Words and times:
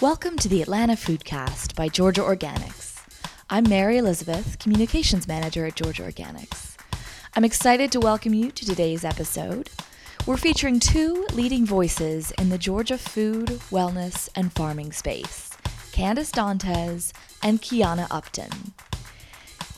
Welcome 0.00 0.36
to 0.36 0.48
the 0.48 0.62
Atlanta 0.62 0.92
Foodcast 0.92 1.74
by 1.74 1.88
Georgia 1.88 2.20
Organics. 2.20 3.02
I'm 3.50 3.68
Mary 3.68 3.98
Elizabeth, 3.98 4.56
Communications 4.60 5.26
Manager 5.26 5.66
at 5.66 5.74
Georgia 5.74 6.04
Organics. 6.04 6.76
I'm 7.34 7.44
excited 7.44 7.90
to 7.90 7.98
welcome 7.98 8.32
you 8.32 8.52
to 8.52 8.64
today's 8.64 9.04
episode. 9.04 9.70
We're 10.24 10.36
featuring 10.36 10.78
two 10.78 11.26
leading 11.32 11.66
voices 11.66 12.30
in 12.38 12.48
the 12.48 12.58
Georgia 12.58 12.96
food, 12.96 13.48
wellness, 13.72 14.28
and 14.36 14.52
farming 14.52 14.92
space 14.92 15.50
Candace 15.90 16.30
Dantes 16.30 17.12
and 17.42 17.60
Quianah 17.60 18.06
Upton. 18.08 18.74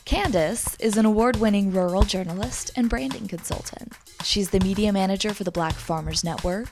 Candace 0.05 0.75
is 0.75 0.97
an 0.97 1.05
award 1.07 1.37
winning 1.37 1.71
rural 1.71 2.03
journalist 2.03 2.69
and 2.75 2.91
branding 2.91 3.27
consultant. 3.27 3.93
She's 4.23 4.51
the 4.51 4.59
media 4.59 4.93
manager 4.93 5.33
for 5.33 5.45
the 5.45 5.51
Black 5.51 5.73
Farmers 5.73 6.23
Network 6.23 6.69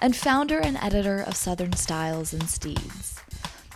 and 0.00 0.16
founder 0.16 0.58
and 0.58 0.76
editor 0.78 1.20
of 1.20 1.36
Southern 1.36 1.72
Styles 1.74 2.32
and 2.32 2.48
Steeds. 2.48 3.20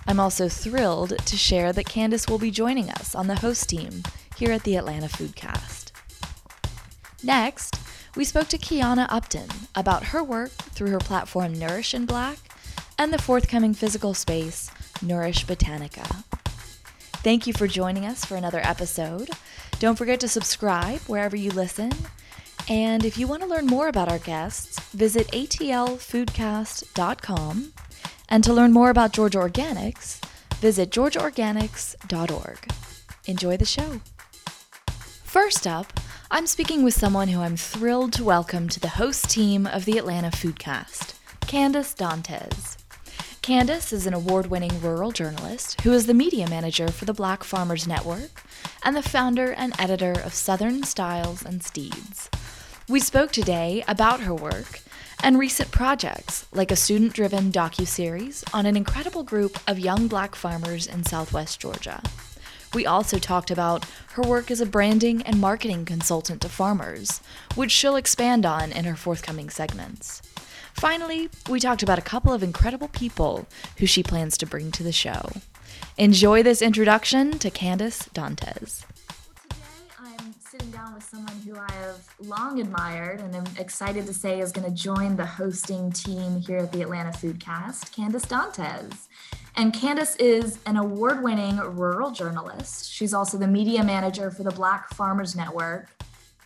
I'm 0.07 0.21
also 0.21 0.49
thrilled 0.49 1.17
to 1.19 1.37
share 1.37 1.73
that 1.73 1.87
Candace 1.87 2.29
will 2.29 2.39
be 2.39 2.51
joining 2.51 2.91
us 2.91 3.15
on 3.15 3.27
the 3.27 3.37
host 3.37 3.69
team 3.69 4.03
here 4.37 4.51
at 4.51 4.65
the 4.65 4.77
Atlanta 4.77 5.07
Foodcast. 5.07 5.93
Next, 7.23 7.77
we 8.17 8.25
spoke 8.25 8.49
to 8.49 8.59
Quianah 8.59 9.07
Upton 9.09 9.49
about 9.75 10.05
her 10.05 10.25
work 10.25 10.51
through 10.51 10.91
her 10.91 10.99
platform 10.99 11.53
Nourish 11.53 11.95
in 11.95 12.07
Black 12.07 12.39
and 12.99 13.13
the 13.13 13.23
forthcoming 13.23 13.73
physical 13.73 14.15
space 14.15 14.71
Nourish 15.03 15.47
Botanica. 15.47 16.25
Thank 17.23 17.47
you 17.47 17.53
for 17.53 17.67
joining 17.67 18.07
us 18.07 18.25
for 18.25 18.37
another 18.37 18.61
episode. 18.63 19.31
Don't 19.79 19.97
forget 19.97 20.21
to 20.21 20.29
subscribe 20.29 21.01
wherever 21.01 21.37
you 21.37 21.51
listen. 21.51 21.93
And 22.71 23.05
if 23.05 23.19
you 23.19 23.27
want 23.27 23.43
to 23.43 23.49
learn 23.49 23.67
more 23.67 23.89
about 23.89 24.09
our 24.09 24.21
guests, 24.21 24.79
visit 24.91 25.27
atlfoodcast.com. 25.33 27.73
And 28.29 28.45
to 28.45 28.53
learn 28.53 28.73
more 28.73 28.91
about 28.91 29.13
Georgia 29.13 29.39
Organics, 29.39 30.25
visit 30.59 30.91
georgiaorganics.org. 30.91 32.73
Enjoy 33.27 33.57
the 33.57 33.65
show. 33.65 34.01
First 35.25 35.67
up, 35.67 35.99
I'm 36.31 36.47
speaking 36.47 36.85
with 36.85 36.95
someone 36.95 37.27
who 37.27 37.41
I'm 37.41 37.57
thrilled 37.57 38.13
to 38.13 38.23
welcome 38.23 38.69
to 38.69 38.79
the 38.79 38.91
host 38.91 39.29
team 39.29 39.67
of 39.67 39.85
the 39.85 39.99
Atlanta 39.99 40.31
Foodcast, 40.31 41.15
Candace 41.49 41.93
Dantes. 41.93 42.77
Candace 43.43 43.93
is 43.93 44.07
an 44.07 44.15
award 44.15 44.47
winning 44.47 44.81
rural 44.81 45.11
journalist 45.11 45.81
who 45.81 45.93
is 45.93 46.07
the 46.07 46.15
media 46.15 46.49
manager 46.49 46.87
for 46.87 47.05
the 47.05 47.13
Black 47.13 47.43
Farmers 47.43 47.89
Network 47.89 48.45
and 48.85 48.95
the 48.95 49.03
founder 49.03 49.51
and 49.55 49.75
editor 49.81 50.13
of 50.13 50.35
Southern 50.35 50.85
Styles 50.85 51.45
and 51.45 51.65
Steeds. 51.65 52.31
We 52.91 52.99
spoke 52.99 53.31
today 53.31 53.85
about 53.87 54.19
her 54.23 54.35
work 54.35 54.81
and 55.23 55.39
recent 55.39 55.71
projects 55.71 56.49
like 56.51 56.73
a 56.73 56.77
student 56.77 57.13
driven 57.13 57.53
docu-series 57.53 58.43
on 58.53 58.67
an 58.67 58.77
incredible 58.77 59.23
group 59.23 59.61
of 59.69 59.79
young 59.79 60.09
black 60.09 60.35
farmers 60.35 60.89
in 60.89 61.05
southwest 61.05 61.61
Georgia. 61.61 62.03
We 62.75 62.87
also 62.87 63.21
talked 63.21 63.53
about 63.53 63.85
her 64.15 64.23
work 64.23 64.51
as 64.51 64.61
a 64.61 64.67
branding 64.67 65.23
and 65.23 65.41
marketing 65.41 65.85
consultant 65.85 66.41
to 66.41 66.49
farmers, 66.49 67.21
which 67.55 67.71
she'll 67.71 67.95
expand 67.95 68.45
on 68.45 68.73
in 68.73 68.87
her 68.87 68.97
forthcoming 68.97 69.51
segments. 69.51 70.21
Finally, 70.75 71.29
we 71.49 71.61
talked 71.61 71.85
about 71.85 72.01
a 72.01 72.03
couple 72.03 72.33
of 72.33 72.43
incredible 72.43 72.89
people 72.89 73.47
who 73.77 73.87
she 73.87 74.03
plans 74.03 74.37
to 74.39 74.47
bring 74.47 74.73
to 74.73 74.83
the 74.83 74.91
show. 74.91 75.31
Enjoy 75.97 76.43
this 76.43 76.61
introduction 76.61 77.39
to 77.39 77.53
Candace 77.53 78.09
Dantes. 78.13 78.85
I'm 80.31 80.41
sitting 80.49 80.71
down 80.71 80.95
with 80.95 81.03
someone 81.03 81.35
who 81.45 81.57
I 81.57 81.73
have 81.73 82.09
long 82.21 82.61
admired 82.61 83.19
and 83.19 83.35
I'm 83.35 83.47
excited 83.59 84.07
to 84.07 84.15
say 84.15 84.39
is 84.39 84.53
going 84.53 84.65
to 84.65 84.73
join 84.73 85.17
the 85.17 85.27
hosting 85.27 85.91
team 85.91 86.41
here 86.41 86.59
at 86.59 86.71
the 86.71 86.83
Atlanta 86.83 87.11
Foodcast, 87.11 87.91
Candace 87.93 88.27
Dantes. 88.27 89.09
And 89.57 89.75
Candace 89.75 90.15
is 90.17 90.61
an 90.67 90.77
award 90.77 91.25
winning 91.25 91.57
rural 91.57 92.13
journalist. 92.13 92.93
She's 92.93 93.13
also 93.13 93.39
the 93.39 93.49
media 93.49 93.83
manager 93.83 94.31
for 94.31 94.45
the 94.45 94.53
Black 94.53 94.95
Farmers 94.95 95.35
Network. 95.35 95.89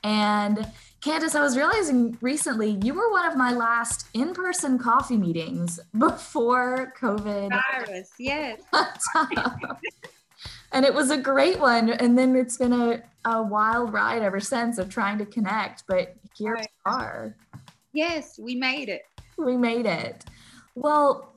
And 0.03 0.67
Candace, 1.03 1.35
I 1.35 1.43
was 1.43 1.55
realizing 1.55 2.17
recently 2.23 2.79
you 2.83 2.95
were 2.95 3.11
one 3.11 3.27
of 3.27 3.37
my 3.37 3.53
last 3.53 4.07
in-person 4.15 4.79
coffee 4.79 5.19
meetings 5.19 5.79
before 5.99 6.95
COVID. 6.99 7.51
Virus, 7.51 8.13
yes. 8.19 8.63
and 10.75 10.85
it 10.85 10.93
was 10.93 11.11
a 11.11 11.17
great 11.17 11.59
one. 11.59 11.91
And 11.91 12.19
then 12.19 12.37
it's 12.37 12.59
been 12.59 12.73
a, 12.73 13.03
a 13.25 13.43
wild 13.43 13.93
ride 13.93 14.23
ever 14.23 14.41
since 14.41 14.77
of 14.79 14.89
trying 14.89 15.19
to 15.19 15.27
connect. 15.27 15.85
But 15.87 16.17
here 16.37 16.55
right. 16.55 16.69
we 16.87 16.93
are. 16.93 17.37
Yes, 17.93 18.39
we 18.39 18.55
made 18.55 18.89
it. 18.89 19.03
We 19.39 19.57
made 19.57 19.87
it. 19.87 20.25
Well, 20.75 21.35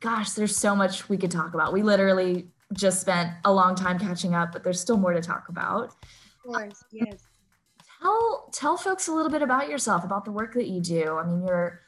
gosh, 0.00 0.30
there's 0.30 0.56
so 0.56 0.74
much 0.74 1.08
we 1.08 1.18
could 1.18 1.30
talk 1.30 1.52
about. 1.52 1.72
We 1.72 1.82
literally 1.82 2.48
just 2.72 3.00
spent 3.00 3.32
a 3.44 3.52
long 3.52 3.74
time 3.74 3.98
catching 3.98 4.34
up, 4.34 4.52
but 4.52 4.64
there's 4.64 4.80
still 4.80 4.96
more 4.96 5.12
to 5.12 5.20
talk 5.20 5.48
about. 5.48 5.88
Of 6.44 6.54
course, 6.54 6.84
yes 6.90 7.26
tell 8.00 8.48
tell 8.52 8.76
folks 8.76 9.08
a 9.08 9.12
little 9.12 9.30
bit 9.30 9.42
about 9.42 9.68
yourself, 9.68 10.04
about 10.04 10.24
the 10.24 10.32
work 10.32 10.54
that 10.54 10.66
you 10.66 10.80
do. 10.80 11.16
I 11.16 11.26
mean, 11.26 11.46
you're 11.46 11.82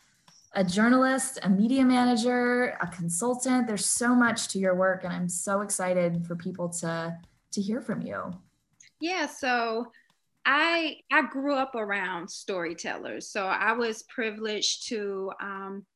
a 0.58 0.64
journalist, 0.64 1.38
a 1.44 1.48
media 1.48 1.84
manager, 1.84 2.76
a 2.82 2.86
consultant. 2.88 3.68
There's 3.68 3.86
so 3.86 4.12
much 4.12 4.48
to 4.48 4.58
your 4.58 4.74
work, 4.74 5.04
and 5.04 5.12
I'm 5.12 5.28
so 5.28 5.60
excited 5.60 6.26
for 6.26 6.34
people 6.34 6.68
to 6.80 7.16
to 7.52 7.62
hear 7.62 7.80
from 7.80 8.02
you. 8.02 8.32
Yeah, 9.00 9.26
so 9.26 9.92
I 10.44 10.96
I 11.12 11.22
grew 11.22 11.54
up 11.54 11.76
around 11.76 12.28
storytellers, 12.28 13.30
so 13.30 13.46
I 13.46 13.72
was 13.72 14.02
privileged 14.08 14.88
to 14.88 15.30
um, 15.40 15.86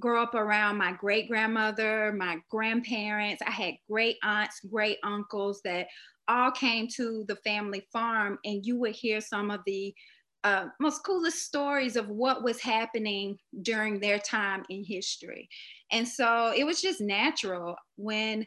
grow 0.00 0.22
up 0.22 0.34
around 0.34 0.78
my 0.78 0.92
great 0.92 1.28
grandmother, 1.28 2.10
my 2.16 2.38
grandparents. 2.50 3.42
I 3.46 3.50
had 3.50 3.74
great 3.90 4.16
aunts, 4.22 4.60
great 4.60 4.96
uncles 5.04 5.60
that 5.64 5.88
all 6.26 6.50
came 6.50 6.88
to 6.96 7.26
the 7.28 7.36
family 7.36 7.86
farm 7.92 8.38
and 8.46 8.64
you 8.64 8.78
would 8.78 8.94
hear 8.94 9.20
some 9.20 9.50
of 9.50 9.60
the 9.66 9.94
uh, 10.44 10.66
most 10.78 11.02
coolest 11.04 11.42
stories 11.42 11.96
of 11.96 12.08
what 12.08 12.44
was 12.44 12.60
happening 12.60 13.38
during 13.62 13.98
their 13.98 14.18
time 14.18 14.62
in 14.68 14.84
history. 14.84 15.48
And 15.90 16.06
so 16.06 16.52
it 16.54 16.64
was 16.64 16.82
just 16.82 17.00
natural. 17.00 17.76
When 17.96 18.46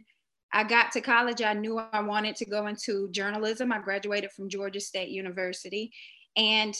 I 0.54 0.64
got 0.64 0.92
to 0.94 1.02
college, 1.02 1.42
I 1.42 1.54
knew 1.54 1.80
I 1.80 2.02
wanted 2.02 2.36
to 2.38 2.46
go 2.46 2.68
into 2.68 3.10
journalism. 3.12 3.74
I 3.74 3.80
graduated 3.80 4.32
from 4.32 4.48
Georgia 4.48 4.80
State 4.80 5.10
University. 5.10 5.92
And 6.38 6.76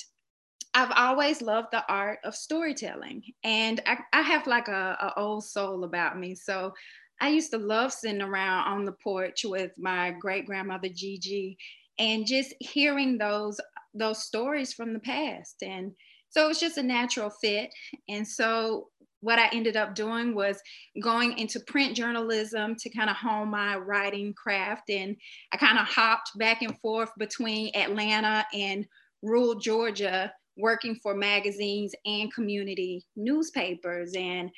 I've 0.76 0.92
always 0.96 1.42
loved 1.42 1.70
the 1.72 1.84
art 1.90 2.20
of 2.24 2.36
storytelling. 2.36 3.24
And 3.44 3.82
I, 3.88 3.98
I 4.14 4.22
have 4.22 4.46
like 4.46 4.68
a, 4.68 4.98
a 5.02 5.20
old 5.20 5.44
soul 5.44 5.84
about 5.84 6.20
me. 6.20 6.36
So 6.36 6.74
I 7.20 7.30
used 7.30 7.50
to 7.52 7.58
love 7.58 7.92
sitting 7.92 8.22
around 8.22 8.68
on 8.68 8.86
the 8.86 8.92
porch 8.92 9.44
with 9.44 9.72
my 9.80 10.12
great 10.20 10.46
grandmother 10.46 10.90
Gigi 10.94 11.58
and 11.98 12.28
just 12.28 12.54
hearing 12.60 13.18
those 13.18 13.60
those 13.94 14.24
stories 14.24 14.74
from 14.74 14.94
the 14.94 15.00
past. 15.00 15.62
And 15.62 15.92
so 16.30 16.46
it 16.46 16.48
was 16.48 16.60
just 16.60 16.78
a 16.78 16.84
natural 16.84 17.30
fit. 17.30 17.70
And 18.10 18.28
so 18.28 18.88
what 19.22 19.40
I 19.40 19.50
ended 19.52 19.76
up 19.76 19.96
doing 19.96 20.36
was 20.36 20.62
going 21.02 21.38
into 21.38 21.60
print 21.62 21.96
journalism 21.96 22.76
to 22.76 22.90
kind 22.90 23.10
of 23.10 23.16
hone 23.16 23.50
my 23.50 23.76
writing 23.78 24.34
craft. 24.34 24.90
And 24.90 25.16
I 25.52 25.58
kind 25.58 25.80
of 25.80 25.88
hopped 25.88 26.32
back 26.38 26.62
and 26.62 26.78
forth 26.80 27.10
between 27.18 27.76
Atlanta 27.76 28.46
and 28.54 28.86
rural 29.24 29.56
Georgia, 29.56 30.32
working 30.58 30.96
for 31.02 31.16
magazines 31.16 31.94
and 32.06 32.34
community 32.34 33.06
newspapers. 33.16 34.14
And 34.16 34.52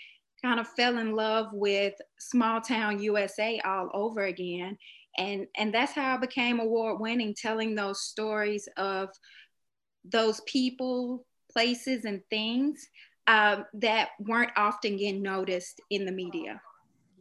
kind 0.43 0.59
of 0.59 0.67
fell 0.69 0.97
in 0.97 1.15
love 1.15 1.47
with 1.51 1.93
small 2.19 2.61
town 2.61 3.01
USA 3.01 3.59
all 3.65 3.89
over 3.93 4.23
again. 4.23 4.77
And, 5.19 5.45
and 5.57 5.73
that's 5.73 5.91
how 5.91 6.15
I 6.15 6.17
became 6.17 6.59
award 6.59 6.99
winning, 6.99 7.35
telling 7.35 7.75
those 7.75 8.01
stories 8.01 8.67
of 8.77 9.09
those 10.03 10.41
people, 10.47 11.25
places, 11.51 12.05
and 12.05 12.21
things 12.29 12.87
um, 13.27 13.65
that 13.73 14.09
weren't 14.19 14.51
often 14.55 14.97
getting 14.97 15.21
noticed 15.21 15.81
in 15.91 16.05
the 16.05 16.11
media. 16.11 16.61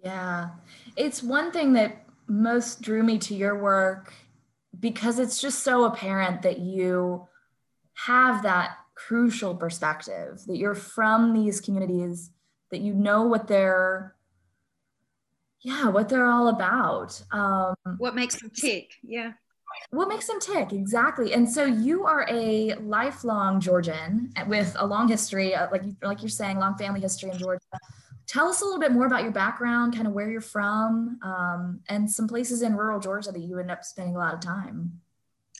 Yeah. 0.03 0.51
It's 0.97 1.23
one 1.23 1.53
thing 1.53 1.73
that 1.75 2.07
most 2.29 2.81
drew 2.81 3.03
me 3.03 3.19
to 3.19 3.35
your 3.35 3.61
work 3.61 4.15
because 4.79 5.19
it's 5.19 5.41
just 5.41 5.65
so 5.65 5.85
apparent 5.85 6.43
that 6.43 6.61
you 6.61 7.27
have 8.07 8.43
that 8.45 8.77
crucial 8.95 9.55
perspective, 9.55 10.41
that 10.47 10.57
you're 10.57 10.75
from 10.75 11.33
these 11.33 11.61
communities 11.61 12.31
that 12.71 12.81
you 12.81 12.95
know 12.95 13.23
what 13.23 13.49
they're 13.49 14.15
yeah 15.63 15.89
what 15.89 16.09
they're 16.09 16.27
all 16.27 16.49
about 16.49 17.21
um, 17.33 17.75
what 17.99 18.15
makes 18.15 18.41
them 18.41 18.51
tick 18.51 18.95
yeah. 19.03 19.33
What 19.91 20.09
makes 20.09 20.27
them 20.27 20.41
tick 20.41 20.73
exactly 20.73 21.35
and 21.35 21.49
so 21.49 21.65
you 21.65 22.05
are 22.05 22.27
a 22.29 22.75
lifelong 22.81 23.61
georgian 23.61 24.33
with 24.47 24.75
a 24.79 24.87
long 24.87 25.09
history 25.09 25.55
uh, 25.55 25.69
like 25.71 25.83
like 26.03 26.23
you're 26.23 26.31
saying 26.31 26.59
long 26.59 26.77
family 26.77 27.01
history 27.01 27.31
in 27.31 27.39
georgia. 27.39 27.61
Tell 28.27 28.49
us 28.49 28.61
a 28.61 28.65
little 28.65 28.81
bit 28.81 28.93
more 28.93 29.07
about 29.07 29.23
your 29.23 29.33
background 29.33 29.95
kind 29.95 30.07
of 30.07 30.13
where 30.13 30.31
you're 30.31 30.41
from 30.41 31.19
um, 31.23 31.81
and 31.89 32.11
some 32.11 32.27
places 32.29 32.63
in 32.63 32.77
rural 32.77 32.99
georgia 32.99 33.31
that 33.31 33.41
you 33.41 33.59
end 33.59 33.71
up 33.71 33.85
spending 33.85 34.17
a 34.17 34.19
lot 34.19 34.35
of 34.35 34.41
time. 34.41 35.01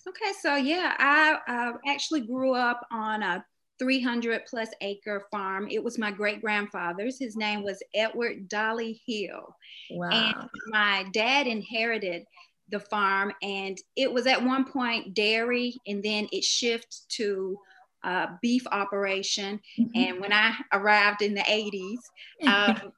Okay 0.09 0.33
so 0.41 0.57
yeah 0.57 0.95
i 0.99 1.39
uh, 1.47 1.73
actually 1.87 2.23
grew 2.23 2.55
up 2.55 2.87
on 2.91 3.23
a 3.23 3.45
300 3.79 4.47
plus 4.47 4.69
acre 4.81 5.25
farm. 5.31 5.69
It 5.71 5.83
was 5.83 5.99
my 5.99 6.11
great 6.11 6.41
grandfather's. 6.41 7.19
His 7.19 7.37
name 7.37 7.63
was 7.63 7.83
Edward 7.95 8.49
Dolly 8.49 9.01
Hill. 9.07 9.55
Wow. 9.91 10.11
And 10.11 10.51
my 10.69 11.07
dad 11.13 11.47
inherited 11.47 12.25
the 12.71 12.81
farm, 12.81 13.33
and 13.43 13.79
it 13.97 14.13
was 14.13 14.27
at 14.27 14.45
one 14.45 14.65
point 14.65 15.15
dairy, 15.15 15.75
and 15.87 16.03
then 16.03 16.29
it 16.33 16.45
shifted 16.45 17.01
to 17.09 17.59
uh, 18.05 18.27
beef 18.43 18.67
operation. 18.71 19.61
Mm-hmm. 19.79 19.91
And 19.95 20.21
when 20.21 20.33
I 20.33 20.55
arrived 20.73 21.23
in 21.23 21.35
the 21.35 21.41
80s, 21.41 21.99
um, 22.47 22.93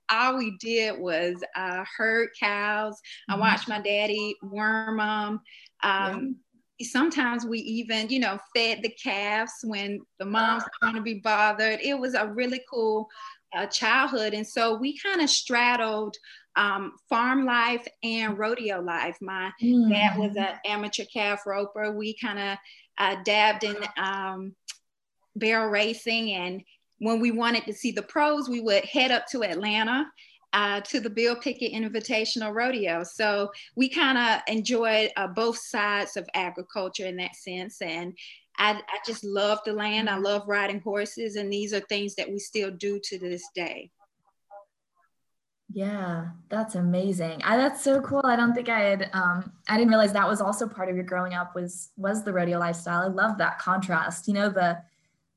all 0.10 0.38
we 0.38 0.56
did 0.60 0.98
was 0.98 1.36
uh, 1.56 1.84
herd 1.96 2.30
cows. 2.38 2.94
Mm-hmm. 2.94 3.34
I 3.34 3.38
watched 3.38 3.68
my 3.68 3.80
daddy 3.80 4.36
worm 4.42 4.98
them. 4.98 5.40
Um, 5.82 6.36
yeah. 6.51 6.51
Sometimes 6.82 7.44
we 7.46 7.58
even, 7.60 8.08
you 8.08 8.20
know, 8.20 8.38
fed 8.54 8.82
the 8.82 8.90
calves 8.90 9.52
when 9.64 10.00
the 10.18 10.24
moms 10.24 10.64
going 10.80 10.94
to 10.94 11.02
be 11.02 11.20
bothered. 11.20 11.80
It 11.80 11.98
was 11.98 12.14
a 12.14 12.26
really 12.26 12.62
cool 12.70 13.08
uh, 13.56 13.66
childhood. 13.66 14.34
And 14.34 14.46
so 14.46 14.76
we 14.76 14.98
kind 14.98 15.20
of 15.20 15.30
straddled 15.30 16.16
um, 16.56 16.92
farm 17.08 17.44
life 17.44 17.86
and 18.02 18.38
rodeo 18.38 18.80
life. 18.80 19.16
My 19.20 19.50
mm. 19.62 19.90
dad 19.90 20.18
was 20.18 20.36
an 20.36 20.54
amateur 20.64 21.04
calf 21.12 21.46
roper. 21.46 21.92
We 21.92 22.14
kind 22.14 22.38
of 22.38 22.58
uh, 22.98 23.16
dabbed 23.24 23.64
in 23.64 23.76
um, 23.96 24.54
barrel 25.36 25.70
racing. 25.70 26.32
And 26.32 26.62
when 26.98 27.20
we 27.20 27.30
wanted 27.30 27.64
to 27.64 27.72
see 27.72 27.92
the 27.92 28.02
pros, 28.02 28.48
we 28.48 28.60
would 28.60 28.84
head 28.84 29.10
up 29.10 29.26
to 29.28 29.42
Atlanta 29.44 30.06
uh, 30.52 30.80
to 30.82 31.00
the 31.00 31.10
Bill 31.10 31.36
Pickett 31.36 31.72
Invitational 31.72 32.54
Rodeo. 32.54 33.04
So 33.04 33.50
we 33.76 33.88
kind 33.88 34.18
of 34.18 34.40
enjoyed 34.46 35.10
uh, 35.16 35.28
both 35.28 35.58
sides 35.58 36.16
of 36.16 36.28
agriculture 36.34 37.06
in 37.06 37.16
that 37.16 37.36
sense. 37.36 37.80
And 37.80 38.16
I, 38.58 38.72
I 38.72 38.98
just 39.06 39.24
love 39.24 39.60
the 39.64 39.72
land. 39.72 40.10
I 40.10 40.18
love 40.18 40.46
riding 40.46 40.80
horses. 40.80 41.36
And 41.36 41.52
these 41.52 41.72
are 41.72 41.80
things 41.80 42.14
that 42.16 42.30
we 42.30 42.38
still 42.38 42.70
do 42.70 43.00
to 43.04 43.18
this 43.18 43.44
day. 43.54 43.90
Yeah, 45.74 46.28
that's 46.50 46.74
amazing. 46.74 47.40
I, 47.44 47.56
that's 47.56 47.82
so 47.82 48.02
cool. 48.02 48.20
I 48.24 48.36
don't 48.36 48.52
think 48.52 48.68
I 48.68 48.80
had, 48.80 49.10
um, 49.14 49.50
I 49.70 49.78
didn't 49.78 49.88
realize 49.88 50.12
that 50.12 50.28
was 50.28 50.42
also 50.42 50.68
part 50.68 50.90
of 50.90 50.96
your 50.96 51.04
growing 51.04 51.32
up 51.32 51.54
was, 51.54 51.92
was 51.96 52.22
the 52.22 52.32
rodeo 52.32 52.58
lifestyle. 52.58 53.00
I 53.00 53.06
love 53.06 53.38
that 53.38 53.58
contrast, 53.58 54.28
you 54.28 54.34
know, 54.34 54.50
the, 54.50 54.82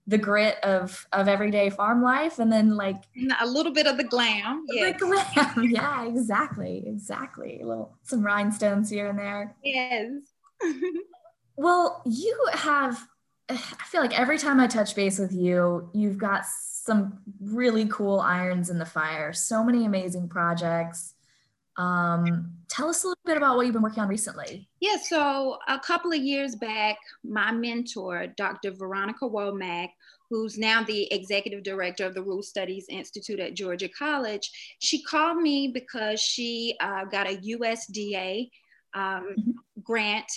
the 0.07 0.18
grit 0.18 0.57
of, 0.63 1.07
of 1.12 1.28
everyday 1.28 1.69
farm 1.69 2.04
life 2.04 2.38
and 2.38 2.52
then 2.52 2.75
like 2.75 3.04
a 3.40 3.48
little 3.48 3.74
bit 3.74 3.88
of 3.88 3.98
the 3.98 4.04
glam. 4.04 4.63
Yeah. 4.68 4.92
The 4.92 4.98
glam. 5.00 5.63
Yeah, 5.72 6.06
exactly. 6.06 6.84
Exactly. 6.86 7.62
A 7.62 7.66
little, 7.66 7.98
some 8.04 8.24
rhinestones 8.24 8.90
here 8.90 9.07
and 9.07 9.18
there. 9.18 9.56
Yes. 9.63 10.12
well, 11.57 12.04
you 12.06 12.48
have, 12.54 13.07
I 13.50 13.56
feel 13.56 14.02
like 14.02 14.18
every 14.18 14.38
time 14.38 14.60
I 14.60 14.68
touch 14.68 14.96
base 14.96 15.18
with 15.18 15.34
you, 15.34 15.90
you've 15.94 16.18
got 16.18 16.46
some 16.46 17.19
really 17.42 17.88
cool 17.88 18.19
irons 18.19 18.69
in 18.69 18.78
the 18.78 18.86
fire, 18.86 19.34
so 19.34 19.63
many 19.63 19.86
amazing 19.86 20.30
projects. 20.30 21.15
Um, 21.77 22.51
tell 22.69 22.89
us 22.89 23.04
a 23.04 23.07
little 23.07 23.22
bit 23.25 23.38
about 23.38 23.57
what 23.57 23.66
you've 23.66 23.74
been 23.74 23.81
working 23.81 24.04
on 24.04 24.10
recently. 24.10 24.68
Yeah, 24.80 24.98
so 24.98 25.57
a 25.68 25.80
couple 25.80 26.12
of 26.12 26.19
years 26.19 26.56
back, 26.56 26.98
my 27.24 27.51
mentor, 27.51 28.27
Dr. 28.38 28.72
Veronica 28.72 29.25
Womack, 29.25 29.89
who's 30.30 30.57
now 30.57 30.83
the 30.83 31.12
executive 31.13 31.63
director 31.63 32.06
of 32.06 32.13
the 32.13 32.24
Rural 32.24 32.44
Studies 32.44 32.86
Institute 32.89 33.39
at 33.39 33.54
Georgia 33.54 33.89
College, 33.89 34.50
she 34.80 35.01
called 35.04 35.38
me 35.38 35.69
because 35.74 36.19
she 36.19 36.75
uh, 36.80 37.06
got 37.06 37.30
a 37.30 37.38
USDA 37.38 38.50
um, 38.94 39.36
mm-hmm. 39.38 39.51
grant 39.83 40.31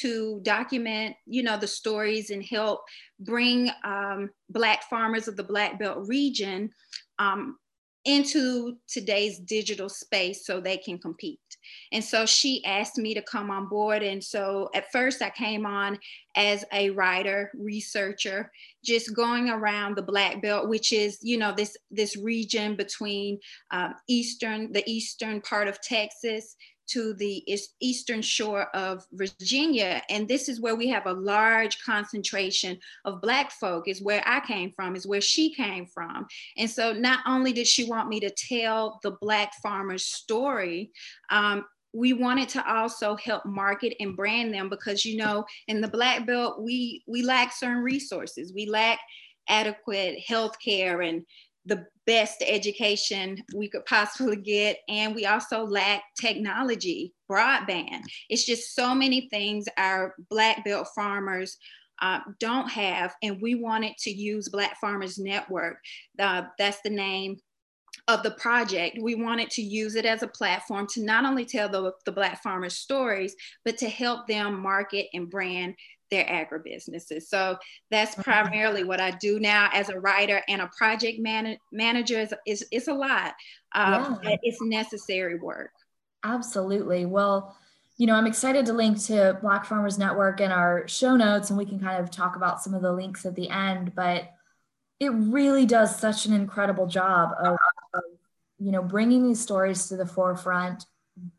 to 0.00 0.40
document, 0.42 1.14
you 1.26 1.42
know, 1.42 1.56
the 1.58 1.66
stories 1.66 2.30
and 2.30 2.44
help 2.44 2.80
bring 3.20 3.70
um, 3.84 4.30
Black 4.50 4.84
farmers 4.84 5.28
of 5.28 5.36
the 5.36 5.44
Black 5.44 5.78
Belt 5.78 6.06
region 6.08 6.70
um, 7.18 7.58
into 8.04 8.76
today's 8.86 9.38
digital 9.38 9.88
space 9.88 10.46
so 10.46 10.60
they 10.60 10.76
can 10.76 10.98
compete. 10.98 11.40
And 11.92 12.04
so 12.04 12.26
she 12.26 12.64
asked 12.64 12.98
me 12.98 13.14
to 13.14 13.22
come 13.22 13.50
on 13.50 13.68
board. 13.68 14.02
And 14.02 14.22
so 14.22 14.68
at 14.74 14.92
first 14.92 15.22
I 15.22 15.30
came 15.30 15.64
on 15.64 15.98
as 16.36 16.64
a 16.72 16.90
writer, 16.90 17.50
researcher, 17.54 18.50
just 18.84 19.14
going 19.14 19.48
around 19.48 19.96
the 19.96 20.02
Black 20.02 20.42
Belt, 20.42 20.68
which 20.68 20.92
is, 20.92 21.18
you 21.22 21.38
know, 21.38 21.52
this, 21.56 21.76
this 21.90 22.16
region 22.16 22.76
between 22.76 23.38
um, 23.70 23.94
Eastern, 24.08 24.72
the 24.72 24.88
Eastern 24.90 25.40
part 25.40 25.68
of 25.68 25.80
Texas, 25.80 26.56
to 26.88 27.14
the 27.14 27.44
eastern 27.80 28.22
shore 28.22 28.68
of 28.74 29.04
Virginia. 29.12 30.02
And 30.10 30.28
this 30.28 30.48
is 30.48 30.60
where 30.60 30.76
we 30.76 30.88
have 30.88 31.06
a 31.06 31.12
large 31.12 31.82
concentration 31.82 32.78
of 33.04 33.20
Black 33.20 33.52
folk, 33.52 33.88
is 33.88 34.02
where 34.02 34.22
I 34.26 34.40
came 34.40 34.70
from, 34.70 34.96
is 34.96 35.06
where 35.06 35.20
she 35.20 35.54
came 35.54 35.86
from. 35.86 36.26
And 36.56 36.68
so 36.68 36.92
not 36.92 37.20
only 37.26 37.52
did 37.52 37.66
she 37.66 37.84
want 37.84 38.08
me 38.08 38.20
to 38.20 38.30
tell 38.30 39.00
the 39.02 39.12
Black 39.20 39.52
farmer's 39.62 40.06
story, 40.06 40.90
um, 41.30 41.64
we 41.94 42.12
wanted 42.12 42.48
to 42.48 42.70
also 42.70 43.14
help 43.14 43.46
market 43.46 43.94
and 44.00 44.16
brand 44.16 44.52
them 44.52 44.68
because 44.68 45.04
you 45.04 45.16
know 45.16 45.44
in 45.68 45.80
the 45.80 45.86
black 45.86 46.26
belt 46.26 46.60
we 46.60 47.04
we 47.06 47.22
lack 47.22 47.52
certain 47.52 47.84
resources 47.84 48.52
we 48.52 48.66
lack 48.66 48.98
adequate 49.48 50.18
health 50.26 50.58
care 50.58 51.02
and 51.02 51.24
the 51.66 51.86
best 52.06 52.42
education 52.46 53.42
we 53.54 53.68
could 53.68 53.86
possibly 53.86 54.36
get. 54.36 54.78
And 54.88 55.14
we 55.14 55.26
also 55.26 55.64
lack 55.64 56.02
technology, 56.20 57.14
broadband. 57.30 58.02
It's 58.28 58.44
just 58.44 58.74
so 58.74 58.94
many 58.94 59.28
things 59.28 59.66
our 59.78 60.14
Black 60.28 60.64
Belt 60.64 60.88
farmers 60.94 61.56
uh, 62.02 62.20
don't 62.40 62.70
have. 62.70 63.14
And 63.22 63.40
we 63.40 63.54
wanted 63.54 63.96
to 63.98 64.10
use 64.10 64.48
Black 64.48 64.78
Farmers 64.80 65.18
Network. 65.18 65.78
Uh, 66.18 66.42
that's 66.58 66.80
the 66.82 66.90
name 66.90 67.36
of 68.08 68.22
the 68.22 68.32
project, 68.32 68.98
we 69.00 69.14
wanted 69.14 69.50
to 69.50 69.62
use 69.62 69.94
it 69.94 70.04
as 70.04 70.22
a 70.22 70.28
platform 70.28 70.86
to 70.86 71.02
not 71.02 71.24
only 71.24 71.44
tell 71.44 71.68
the, 71.68 71.92
the 72.04 72.12
Black 72.12 72.42
farmers' 72.42 72.76
stories, 72.76 73.34
but 73.64 73.78
to 73.78 73.88
help 73.88 74.26
them 74.26 74.60
market 74.60 75.06
and 75.14 75.30
brand 75.30 75.74
their 76.14 76.24
agribusinesses. 76.24 77.24
So 77.24 77.58
that's 77.90 78.12
mm-hmm. 78.12 78.22
primarily 78.22 78.84
what 78.84 79.00
I 79.00 79.10
do 79.10 79.40
now 79.40 79.68
as 79.72 79.88
a 79.88 79.98
writer 79.98 80.42
and 80.48 80.62
a 80.62 80.70
project 80.76 81.18
man- 81.18 81.58
manager. 81.72 82.20
Is, 82.20 82.34
is 82.46 82.64
it's 82.70 82.88
a 82.88 82.94
lot. 82.94 83.34
Um, 83.74 84.20
yeah. 84.22 84.36
It's 84.42 84.62
necessary 84.62 85.38
work. 85.38 85.72
Absolutely. 86.22 87.04
Well, 87.04 87.56
you 87.96 88.06
know, 88.06 88.14
I'm 88.14 88.26
excited 88.26 88.66
to 88.66 88.72
link 88.72 89.00
to 89.04 89.38
Black 89.40 89.64
Farmers 89.64 89.98
Network 89.98 90.40
in 90.40 90.50
our 90.50 90.86
show 90.88 91.16
notes, 91.16 91.50
and 91.50 91.58
we 91.58 91.66
can 91.66 91.78
kind 91.78 92.02
of 92.02 92.10
talk 92.10 92.36
about 92.36 92.62
some 92.62 92.74
of 92.74 92.82
the 92.82 92.92
links 92.92 93.26
at 93.26 93.34
the 93.34 93.48
end. 93.50 93.94
But 93.94 94.30
it 95.00 95.10
really 95.10 95.66
does 95.66 95.98
such 95.98 96.26
an 96.26 96.32
incredible 96.32 96.86
job 96.86 97.30
of, 97.40 97.56
of 97.92 98.02
you 98.58 98.70
know, 98.70 98.82
bringing 98.82 99.26
these 99.26 99.40
stories 99.40 99.88
to 99.88 99.96
the 99.96 100.06
forefront. 100.06 100.86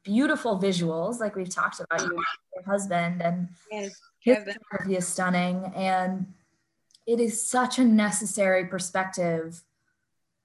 Beautiful 0.04 0.58
visuals, 0.58 1.20
like 1.20 1.36
we've 1.36 1.50
talked 1.50 1.82
about 1.82 2.02
you, 2.02 2.24
your 2.56 2.64
husband, 2.66 3.22
and 3.22 3.50
yes 3.70 3.94
his 4.26 4.38
photography 4.40 4.96
is 4.96 5.08
stunning 5.08 5.72
and 5.76 6.26
it 7.06 7.20
is 7.20 7.48
such 7.48 7.78
a 7.78 7.84
necessary 7.84 8.66
perspective 8.66 9.62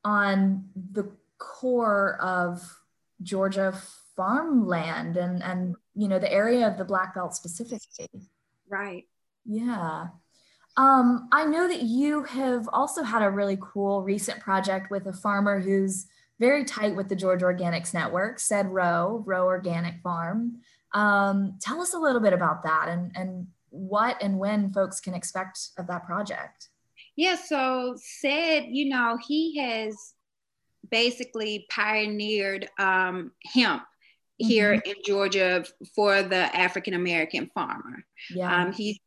on 0.04 0.68
the 0.92 1.10
core 1.38 2.18
of 2.20 2.82
Georgia 3.22 3.74
farmland 4.16 5.16
and 5.16 5.42
and 5.42 5.74
you 5.94 6.08
know 6.08 6.18
the 6.18 6.30
area 6.30 6.66
of 6.66 6.76
the 6.76 6.84
Black 6.84 7.14
Belt 7.14 7.34
specifically. 7.34 8.08
Right. 8.68 9.06
Yeah. 9.44 10.08
Um, 10.76 11.28
I 11.32 11.44
know 11.46 11.66
that 11.66 11.82
you 11.82 12.24
have 12.24 12.68
also 12.72 13.02
had 13.02 13.22
a 13.22 13.30
really 13.30 13.58
cool 13.60 14.02
recent 14.02 14.40
project 14.40 14.90
with 14.90 15.06
a 15.06 15.12
farmer 15.12 15.60
who's 15.60 16.06
very 16.38 16.64
tight 16.64 16.94
with 16.94 17.08
the 17.08 17.16
Georgia 17.16 17.46
Organics 17.46 17.92
Network, 17.92 18.38
said 18.38 18.70
Row, 18.70 19.22
Row 19.26 19.44
Organic 19.44 20.00
Farm. 20.00 20.60
Um, 20.92 21.58
tell 21.60 21.80
us 21.80 21.92
a 21.92 21.98
little 21.98 22.20
bit 22.20 22.32
about 22.32 22.62
that 22.62 22.88
and, 22.88 23.12
and 23.14 23.46
what 23.70 24.16
and 24.22 24.38
when 24.38 24.72
folks 24.72 25.00
can 25.00 25.14
expect 25.14 25.70
of 25.78 25.86
that 25.86 26.04
project? 26.04 26.68
Yeah, 27.16 27.36
so 27.36 27.96
said, 27.96 28.66
you 28.68 28.88
know, 28.88 29.18
he 29.26 29.58
has 29.58 30.14
basically 30.90 31.66
pioneered 31.70 32.68
um, 32.78 33.32
hemp 33.44 33.82
here 34.38 34.76
mm-hmm. 34.76 34.90
in 34.90 34.96
Georgia 35.04 35.64
for 35.94 36.22
the 36.22 36.56
African 36.56 36.94
American 36.94 37.50
farmer. 37.54 38.04
Yeah. 38.30 38.64
Um, 38.64 38.72
he's 38.72 38.98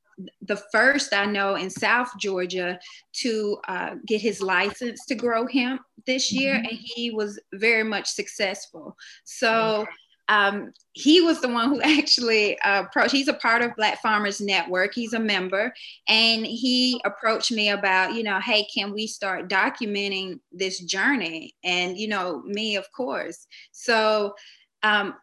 the 0.43 0.61
first 0.71 1.13
I 1.13 1.25
know 1.25 1.55
in 1.55 1.69
South 1.69 2.11
Georgia 2.19 2.79
to 3.13 3.57
uh, 3.67 3.95
get 4.05 4.21
his 4.21 4.41
license 4.41 5.05
to 5.07 5.15
grow 5.15 5.47
hemp 5.47 5.81
this 6.05 6.31
year, 6.31 6.55
mm-hmm. 6.55 6.67
and 6.67 6.77
he 6.79 7.11
was 7.11 7.39
very 7.53 7.83
much 7.83 8.07
successful. 8.07 8.95
So 9.23 9.85
um, 10.27 10.71
he 10.93 11.21
was 11.21 11.41
the 11.41 11.47
one 11.47 11.69
who 11.69 11.81
actually 11.99 12.59
uh, 12.61 12.83
approached. 12.83 13.11
He's 13.11 13.27
a 13.27 13.33
part 13.33 13.61
of 13.61 13.75
Black 13.75 14.01
Farmers 14.01 14.39
Network. 14.41 14.93
He's 14.93 15.13
a 15.13 15.19
member, 15.19 15.73
and 16.07 16.45
he 16.45 17.01
approached 17.05 17.51
me 17.51 17.69
about, 17.69 18.13
you 18.13 18.23
know, 18.23 18.39
hey, 18.39 18.65
can 18.73 18.93
we 18.93 19.07
start 19.07 19.49
documenting 19.49 20.39
this 20.51 20.79
journey? 20.79 21.55
And 21.63 21.97
you 21.97 22.07
know, 22.07 22.41
me, 22.45 22.75
of 22.75 22.91
course. 22.91 23.47
So 23.71 24.35
um, 24.83 25.15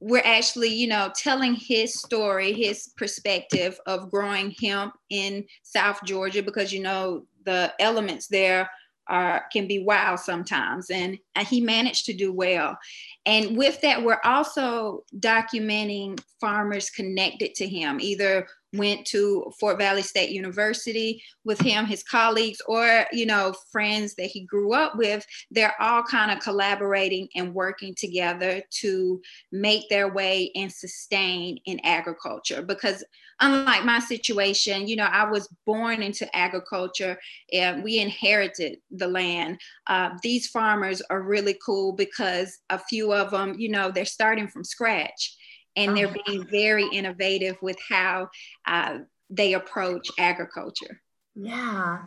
we're 0.00 0.22
actually, 0.24 0.74
you 0.74 0.88
know, 0.88 1.10
telling 1.14 1.54
his 1.54 1.94
story, 1.94 2.52
his 2.52 2.90
perspective 2.96 3.78
of 3.86 4.10
growing 4.10 4.54
hemp 4.62 4.94
in 5.10 5.44
South 5.62 6.00
Georgia, 6.04 6.42
because 6.42 6.72
you 6.72 6.82
know 6.82 7.26
the 7.44 7.72
elements 7.80 8.28
there 8.28 8.68
are 9.08 9.44
can 9.52 9.66
be 9.66 9.82
wild 9.82 10.20
sometimes. 10.20 10.90
And 10.90 11.18
he 11.46 11.60
managed 11.60 12.06
to 12.06 12.12
do 12.12 12.32
well. 12.32 12.78
And 13.26 13.56
with 13.56 13.80
that 13.80 14.02
we're 14.02 14.20
also 14.24 15.04
documenting 15.18 16.20
farmers 16.40 16.90
connected 16.90 17.54
to 17.56 17.68
him 17.68 18.00
either 18.00 18.46
went 18.72 19.06
to 19.06 19.52
fort 19.60 19.78
valley 19.78 20.02
state 20.02 20.30
university 20.30 21.22
with 21.44 21.60
him 21.60 21.84
his 21.84 22.02
colleagues 22.02 22.58
or 22.66 23.04
you 23.12 23.26
know 23.26 23.52
friends 23.70 24.14
that 24.14 24.26
he 24.26 24.44
grew 24.44 24.72
up 24.72 24.96
with. 24.96 25.26
They're 25.50 25.74
all 25.80 26.02
kind 26.02 26.30
of 26.30 26.40
collaborating 26.40 27.28
and 27.34 27.54
working 27.54 27.94
together 27.94 28.62
to 28.80 29.20
make 29.50 29.88
their 29.88 30.12
way 30.12 30.50
and 30.54 30.72
sustain 30.72 31.58
in 31.66 31.80
agriculture. 31.84 32.62
Because 32.62 33.04
unlike 33.40 33.84
my 33.84 33.98
situation, 33.98 34.86
you 34.86 34.96
know, 34.96 35.04
I 35.04 35.28
was 35.28 35.48
born 35.66 36.02
into 36.02 36.34
agriculture 36.36 37.18
and 37.52 37.82
we 37.82 37.98
inherited 37.98 38.78
the 38.90 39.08
land. 39.08 39.60
Uh, 39.86 40.10
these 40.22 40.46
farmers 40.48 41.02
are 41.10 41.22
really 41.22 41.58
cool 41.64 41.92
because 41.92 42.58
a 42.70 42.78
few 42.78 43.12
of 43.12 43.30
them, 43.30 43.56
you 43.58 43.68
know, 43.68 43.90
they're 43.90 44.04
starting 44.04 44.48
from 44.48 44.64
scratch 44.64 45.36
and 45.76 45.96
they're 45.96 46.08
oh. 46.08 46.22
being 46.26 46.46
very 46.46 46.86
innovative 46.92 47.56
with 47.62 47.78
how 47.88 48.28
uh, 48.66 48.98
they 49.30 49.54
approach 49.54 50.08
agriculture. 50.18 51.00
Yeah. 51.34 52.04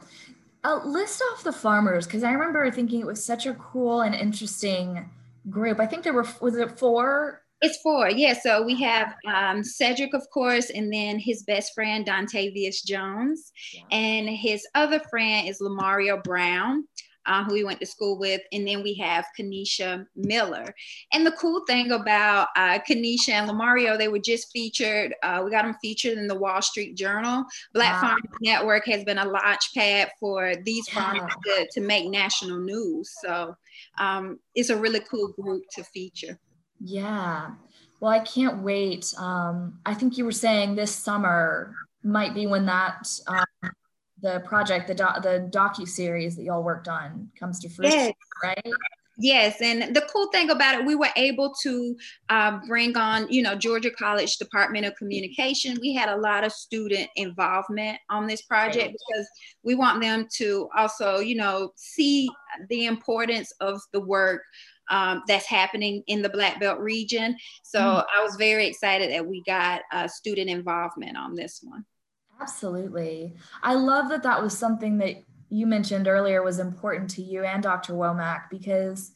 Uh, 0.64 0.82
list 0.84 1.22
off 1.32 1.44
the 1.44 1.52
farmers 1.52 2.06
because 2.06 2.24
I 2.24 2.32
remember 2.32 2.70
thinking 2.72 3.00
it 3.00 3.06
was 3.06 3.24
such 3.24 3.46
a 3.46 3.54
cool 3.54 4.02
and 4.02 4.16
interesting 4.16 5.10
group. 5.50 5.80
I 5.80 5.86
think 5.86 6.04
there 6.04 6.14
were, 6.14 6.26
was 6.42 6.56
it 6.56 6.80
four 6.80 7.42
it's 7.62 7.78
four, 7.82 8.10
yeah. 8.10 8.34
So 8.34 8.64
we 8.64 8.80
have 8.82 9.16
um, 9.28 9.64
Cedric, 9.64 10.14
of 10.14 10.24
course, 10.32 10.70
and 10.70 10.92
then 10.92 11.18
his 11.18 11.44
best 11.44 11.74
friend 11.74 12.06
Dontavius 12.06 12.84
Jones, 12.86 13.52
yeah. 13.74 13.82
and 13.92 14.30
his 14.30 14.68
other 14.76 15.00
friend 15.10 15.48
is 15.48 15.62
Lamario 15.62 16.22
Brown. 16.24 16.86
Uh, 17.26 17.44
who 17.44 17.54
we 17.54 17.64
went 17.64 17.80
to 17.80 17.86
school 17.86 18.18
with, 18.18 18.42
and 18.52 18.68
then 18.68 18.84
we 18.84 18.94
have 18.94 19.26
Kanisha 19.38 20.06
Miller. 20.16 20.74
And 21.14 21.26
the 21.26 21.32
cool 21.34 21.64
thing 21.66 21.92
about 21.92 22.50
uh, 22.56 22.80
Kanisha 22.88 23.30
and 23.30 23.50
Lamario, 23.50 23.98
they 23.98 24.08
were 24.08 24.20
just 24.20 24.52
featured. 24.52 25.16
Uh, 25.24 25.42
we 25.44 25.52
got 25.52 25.64
them 25.64 25.76
featured 25.82 26.18
in 26.18 26.28
the 26.28 26.36
Wall 26.36 26.62
Street 26.62 26.96
Journal. 26.96 27.44
Black 27.74 28.02
wow. 28.02 28.10
Farm 28.10 28.22
Network 28.42 28.86
has 28.88 29.04
been 29.04 29.18
a 29.18 29.26
launch 29.26 29.74
pad 29.74 30.12
for 30.20 30.56
these 30.64 30.88
farmers 30.90 31.32
to, 31.46 31.68
to 31.74 31.82
make 31.82 32.10
national 32.10 32.60
news. 32.60 33.12
So 33.22 33.56
um, 33.98 34.40
it's 34.54 34.70
a 34.70 34.78
really 34.78 35.02
cool 35.02 35.30
group 35.30 35.64
to 35.72 35.84
feature. 35.84 36.40
Yeah. 36.80 37.52
Well, 38.00 38.12
I 38.12 38.20
can't 38.20 38.62
wait. 38.62 39.14
Um, 39.18 39.80
I 39.86 39.94
think 39.94 40.18
you 40.18 40.26
were 40.26 40.32
saying 40.32 40.76
this 40.76 40.94
summer 40.94 41.74
might 42.04 42.34
be 42.34 42.46
when 42.46 42.66
that 42.68 43.10
um, 43.28 43.72
the 44.26 44.40
project, 44.40 44.88
the 44.88 44.96
doc, 44.96 45.22
the 45.22 45.48
docu 45.54 45.88
series 45.88 46.36
that 46.36 46.44
y'all 46.44 46.64
worked 46.64 46.88
on 46.88 47.30
comes 47.40 47.60
to 47.60 47.70
fruition, 47.70 48.00
yes. 48.00 48.14
right? 48.44 48.74
Yes, 49.18 49.62
and 49.62 49.96
the 49.96 50.02
cool 50.12 50.28
thing 50.32 50.50
about 50.50 50.78
it, 50.78 50.86
we 50.86 50.96
were 50.96 51.12
able 51.16 51.54
to 51.62 51.96
uh, 52.30 52.60
bring 52.68 52.98
on, 52.98 53.28
you 53.30 53.44
know, 53.44 53.56
Georgia 53.56 53.92
College 53.92 54.38
Department 54.38 54.86
of 54.86 54.96
Communication. 54.96 55.78
We 55.80 55.94
had 55.94 56.10
a 56.10 56.18
lot 56.18 56.44
of 56.44 56.52
student 56.52 57.08
involvement 57.16 58.00
on 58.10 58.28
this 58.28 58.42
project 58.42 58.92
because 58.92 59.28
we 59.64 59.76
want 59.76 60.02
them 60.02 60.28
to 60.38 60.68
also, 60.76 61.20
you 61.20 61.36
know, 61.36 61.72
see 61.78 62.28
the 62.70 62.88
importance 62.88 63.54
of 63.62 63.80
the 63.94 64.02
work 64.02 64.42
um, 64.90 65.22
that's 65.28 65.46
happening 65.46 66.04
in 66.08 66.22
the 66.22 66.30
Black 66.30 66.60
Belt 66.60 66.80
region. 66.80 67.38
So 67.64 67.80
mm. 67.80 68.06
I 68.14 68.22
was 68.22 68.36
very 68.36 68.68
excited 68.68 69.12
that 69.12 69.26
we 69.26 69.44
got 69.46 69.82
uh, 69.94 70.08
student 70.08 70.50
involvement 70.50 71.16
on 71.16 71.36
this 71.36 71.62
one. 71.64 71.86
Absolutely. 72.40 73.36
I 73.64 73.76
love 73.76 74.10
that 74.10 74.24
that 74.24 74.42
was 74.42 74.58
something 74.58 74.98
that 75.00 75.24
you 75.50 75.68
mentioned 75.68 76.08
earlier 76.08 76.44
was 76.44 76.60
important 76.60 77.10
to 77.12 77.22
you 77.22 77.44
and 77.44 77.64
Dr. 77.64 77.94
Womack 77.94 78.50
because 78.50 79.12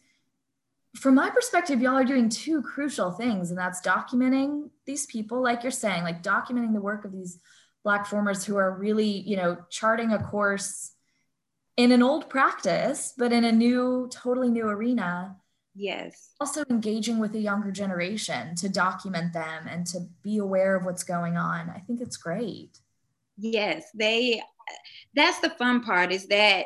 from 0.96 1.16
my 1.16 1.30
perspective, 1.30 1.82
y'all 1.82 1.98
are 1.98 2.04
doing 2.04 2.30
two 2.30 2.62
crucial 2.62 3.12
things, 3.12 3.52
and 3.52 3.60
that's 3.60 3.82
documenting 3.82 4.70
these 4.86 5.06
people, 5.06 5.42
like 5.42 5.64
you're 5.64 5.72
saying, 5.72 6.04
like 6.04 6.24
documenting 6.24 6.74
the 6.74 6.82
work 6.82 7.06
of 7.06 7.12
these 7.12 7.40
Black 7.84 8.08
farmers 8.08 8.44
who 8.44 8.58
are 8.58 8.76
really, 8.76 9.08
you 9.08 9.38
know, 9.38 9.58
charting 9.70 10.12
a 10.12 10.22
course 10.22 10.92
in 11.78 11.92
an 11.92 12.04
old 12.04 12.30
practice, 12.30 13.14
but 13.18 13.32
in 13.32 13.46
a 13.46 13.52
new, 13.52 14.10
totally 14.12 14.50
new 14.50 14.68
arena. 14.68 15.38
Yes. 15.76 16.32
Also 16.42 16.64
engaging 16.70 17.20
with 17.20 17.32
the 17.32 17.40
younger 17.40 17.72
generation 17.72 18.56
to 18.56 18.68
document 18.68 19.32
them 19.32 19.68
and 19.70 19.88
to 19.88 20.00
be 20.24 20.40
aware 20.40 20.76
of 20.76 20.84
what's 20.84 21.04
going 21.04 21.38
on. 21.38 21.70
I 21.70 21.80
think 21.80 22.02
it's 22.02 22.18
great. 22.18 22.80
Yes, 23.40 23.86
they 23.96 24.42
that's 25.16 25.40
the 25.40 25.50
fun 25.52 25.82
part 25.84 26.12
is 26.12 26.28
that 26.28 26.66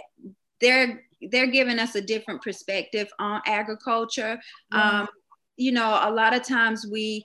they're 0.60 1.03
they're 1.32 1.48
giving 1.48 1.80
us 1.80 1.96
a 1.96 2.01
different 2.01 2.42
perspective 2.42 3.08
on 3.20 3.42
agriculture. 3.46 4.39
Yeah. 4.72 5.01
Um, 5.01 5.08
you 5.56 5.72
know, 5.72 6.00
a 6.01 6.12
lot 6.12 6.34
of 6.34 6.44
times 6.44 6.86
we 6.92 7.24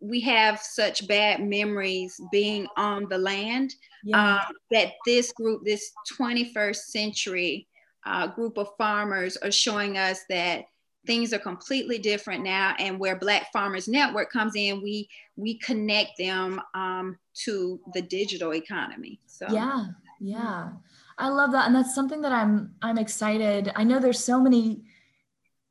we 0.00 0.20
have 0.20 0.58
such 0.60 1.06
bad 1.06 1.40
memories 1.40 2.20
being 2.32 2.66
on 2.76 3.08
the 3.08 3.18
land 3.18 3.72
yeah. 4.02 4.34
uh, 4.34 4.44
that 4.72 4.94
this 5.06 5.32
group, 5.32 5.64
this 5.64 5.92
21st 6.18 6.76
century 6.76 7.68
uh, 8.04 8.26
group 8.26 8.58
of 8.58 8.68
farmers, 8.76 9.36
are 9.36 9.52
showing 9.52 9.96
us 9.96 10.20
that 10.28 10.64
things 11.06 11.32
are 11.32 11.38
completely 11.38 11.98
different 11.98 12.44
now 12.44 12.74
and 12.78 12.98
where 12.98 13.16
black 13.16 13.52
farmers 13.52 13.88
network 13.88 14.30
comes 14.30 14.54
in 14.56 14.82
we 14.82 15.08
we 15.36 15.58
connect 15.58 16.16
them 16.18 16.60
um, 16.74 17.18
to 17.34 17.80
the 17.94 18.02
digital 18.02 18.54
economy 18.54 19.18
so. 19.26 19.46
Yeah 19.50 19.86
yeah. 20.22 20.70
I 21.18 21.28
love 21.28 21.52
that 21.52 21.66
and 21.66 21.74
that's 21.74 21.94
something 21.94 22.22
that 22.22 22.32
i'm 22.32 22.74
i'm 22.80 22.96
excited. 22.96 23.70
I 23.76 23.84
know 23.84 23.98
there's 23.98 24.24
so 24.24 24.40
many 24.40 24.82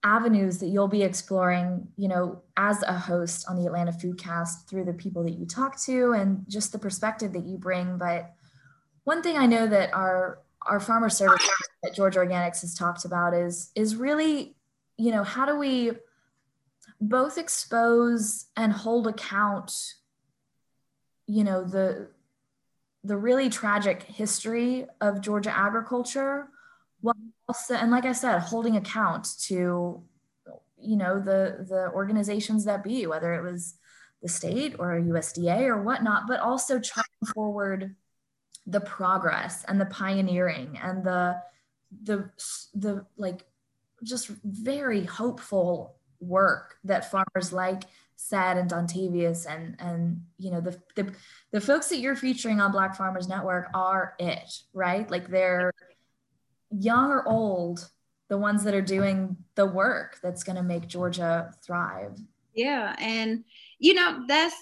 avenues 0.04 0.58
that 0.60 0.68
you'll 0.68 0.88
be 0.88 1.04
exploring 1.04 1.88
you 1.96 2.08
know 2.08 2.42
as 2.58 2.82
a 2.84 2.94
host 2.94 3.46
on 3.48 3.56
the 3.56 3.68
atlanta 3.68 3.92
foodcast 3.92 4.68
through 4.68 4.84
the 4.84 4.94
people 4.94 5.24
that 5.24 5.34
you 5.34 5.46
talk 5.46 5.80
to 5.80 6.14
and 6.14 6.44
just 6.48 6.72
the 6.72 6.80
perspective 6.80 7.32
that 7.34 7.46
you 7.46 7.56
bring 7.56 8.00
but 8.00 8.34
one 9.04 9.22
thing 9.22 9.38
i 9.38 9.46
know 9.46 9.68
that 9.68 9.94
our 9.94 10.40
our 10.64 10.80
farmer 10.80 11.08
service 11.08 11.48
that 11.84 11.94
georgia 11.94 12.18
organics 12.18 12.62
has 12.62 12.74
talked 12.74 13.06
about 13.06 13.36
is 13.36 13.70
is 13.76 13.96
really 13.96 14.56
you 15.02 15.12
know, 15.12 15.24
how 15.24 15.48
do 15.48 15.58
we 15.58 15.94
both 17.00 17.40
expose 17.40 18.46
and 18.56 18.72
hold 18.72 19.08
account, 19.08 19.74
you 21.26 21.44
know, 21.44 21.64
the 21.64 22.10
the 23.04 23.18
really 23.18 23.50
tragic 23.50 24.04
history 24.04 24.86
of 25.02 25.22
Georgia 25.22 25.58
agriculture, 25.58 26.50
while 27.00 27.16
also, 27.50 27.74
and 27.74 27.90
like 27.90 28.06
I 28.06 28.12
said, 28.12 28.38
holding 28.42 28.78
account 28.78 29.28
to, 29.46 30.04
you 30.78 30.96
know, 30.98 31.20
the 31.20 31.66
the 31.68 31.90
organizations 31.96 32.66
that 32.66 32.84
be, 32.84 33.08
whether 33.08 33.34
it 33.34 33.42
was 33.42 33.74
the 34.22 34.30
state 34.30 34.76
or 34.78 35.02
USDA 35.02 35.62
or 35.62 35.82
whatnot, 35.82 36.28
but 36.28 36.42
also 36.42 36.80
charting 36.80 37.34
forward 37.34 37.96
the 38.68 38.82
progress 38.82 39.66
and 39.68 39.82
the 39.82 39.88
pioneering 39.88 40.78
and 40.80 41.04
the 41.04 41.42
the 42.04 42.30
the 42.76 43.04
like 43.18 43.48
just 44.04 44.28
very 44.44 45.06
hopeful 45.06 45.96
work 46.20 46.76
that 46.84 47.12
farmers 47.12 47.52
like 47.52 47.84
Sad 48.16 48.58
and 48.58 48.70
Dontavius 48.70 49.48
and 49.50 49.76
and 49.80 50.22
you 50.38 50.52
know 50.52 50.62
the, 50.62 50.80
the 50.96 51.12
the 51.52 51.60
folks 51.60 51.90
that 51.90 51.98
you're 51.98 52.16
featuring 52.16 52.62
on 52.62 52.72
Black 52.72 52.96
Farmers 52.96 53.28
Network 53.28 53.70
are 53.74 54.14
it, 54.20 54.60
right? 54.74 55.10
Like 55.10 55.28
they're 55.28 55.72
young 56.70 57.10
or 57.10 57.28
old, 57.28 57.90
the 58.30 58.38
ones 58.38 58.64
that 58.64 58.76
are 58.76 58.82
doing 58.82 59.36
the 59.56 59.66
work 59.66 60.20
that's 60.22 60.44
going 60.44 60.56
to 60.56 60.64
make 60.64 60.88
Georgia 60.88 61.52
thrive. 61.66 62.18
Yeah, 62.54 62.96
and 63.00 63.44
you 63.80 63.96
know 63.96 64.24
that's 64.28 64.56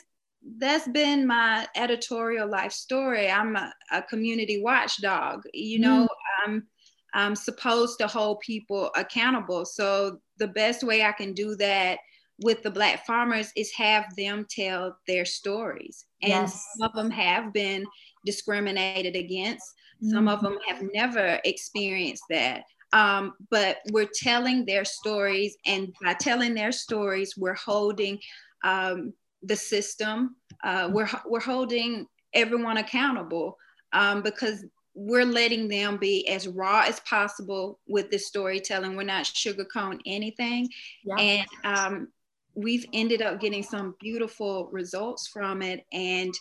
that's 0.57 0.87
been 0.87 1.27
my 1.27 1.67
editorial 1.75 2.49
life 2.49 2.71
story. 2.71 3.29
I'm 3.29 3.57
a, 3.57 3.73
a 3.91 4.01
community 4.03 4.61
watchdog. 4.63 5.43
You 5.53 5.79
know, 5.79 6.03
mm. 6.03 6.45
I'm 6.45 6.67
I'm 7.13 7.35
supposed 7.35 7.99
to 7.99 8.07
hold 8.07 8.39
people 8.41 8.91
accountable. 8.95 9.65
So 9.65 10.19
the 10.37 10.47
best 10.47 10.83
way 10.83 11.03
I 11.03 11.11
can 11.11 11.33
do 11.33 11.55
that 11.55 11.99
with 12.41 12.63
the 12.63 12.71
black 12.71 13.05
farmers 13.05 13.51
is 13.55 13.71
have 13.73 14.15
them 14.15 14.45
tell 14.49 14.97
their 15.07 15.25
stories. 15.25 16.05
And 16.21 16.29
yes. 16.29 16.65
some 16.77 16.89
of 16.89 16.95
them 16.95 17.11
have 17.11 17.51
been 17.53 17.85
discriminated 18.25 19.15
against. 19.15 19.65
Mm-hmm. 20.01 20.11
Some 20.11 20.27
of 20.27 20.39
mm-hmm. 20.39 20.53
them 20.53 20.57
have 20.67 20.83
never 20.93 21.39
experienced 21.43 22.23
that. 22.29 22.63
Um, 22.91 23.33
but 23.51 23.77
we're 23.91 24.09
telling 24.11 24.65
their 24.65 24.83
stories, 24.83 25.55
and 25.65 25.93
by 26.03 26.13
telling 26.13 26.55
their 26.55 26.71
stories, 26.71 27.35
we're 27.37 27.53
holding 27.53 28.17
um, 28.63 29.13
the 29.43 29.55
system. 29.55 30.35
Uh, 30.63 30.89
we're 30.91 31.09
we're 31.27 31.39
holding 31.39 32.07
everyone 32.33 32.77
accountable 32.77 33.57
um, 33.93 34.21
because 34.21 34.65
we're 34.93 35.25
letting 35.25 35.67
them 35.67 35.97
be 35.97 36.27
as 36.27 36.47
raw 36.47 36.83
as 36.87 36.99
possible 37.01 37.79
with 37.87 38.09
the 38.11 38.17
storytelling. 38.17 38.95
We're 38.95 39.03
not 39.03 39.25
sugarcoating 39.25 40.01
anything. 40.05 40.69
Yeah. 41.03 41.15
And 41.17 41.47
um, 41.63 42.07
we've 42.55 42.85
ended 42.93 43.21
up 43.21 43.39
getting 43.39 43.63
some 43.63 43.95
beautiful 43.99 44.69
results 44.71 45.27
from 45.27 45.61
it. 45.61 45.85
And 45.93 46.33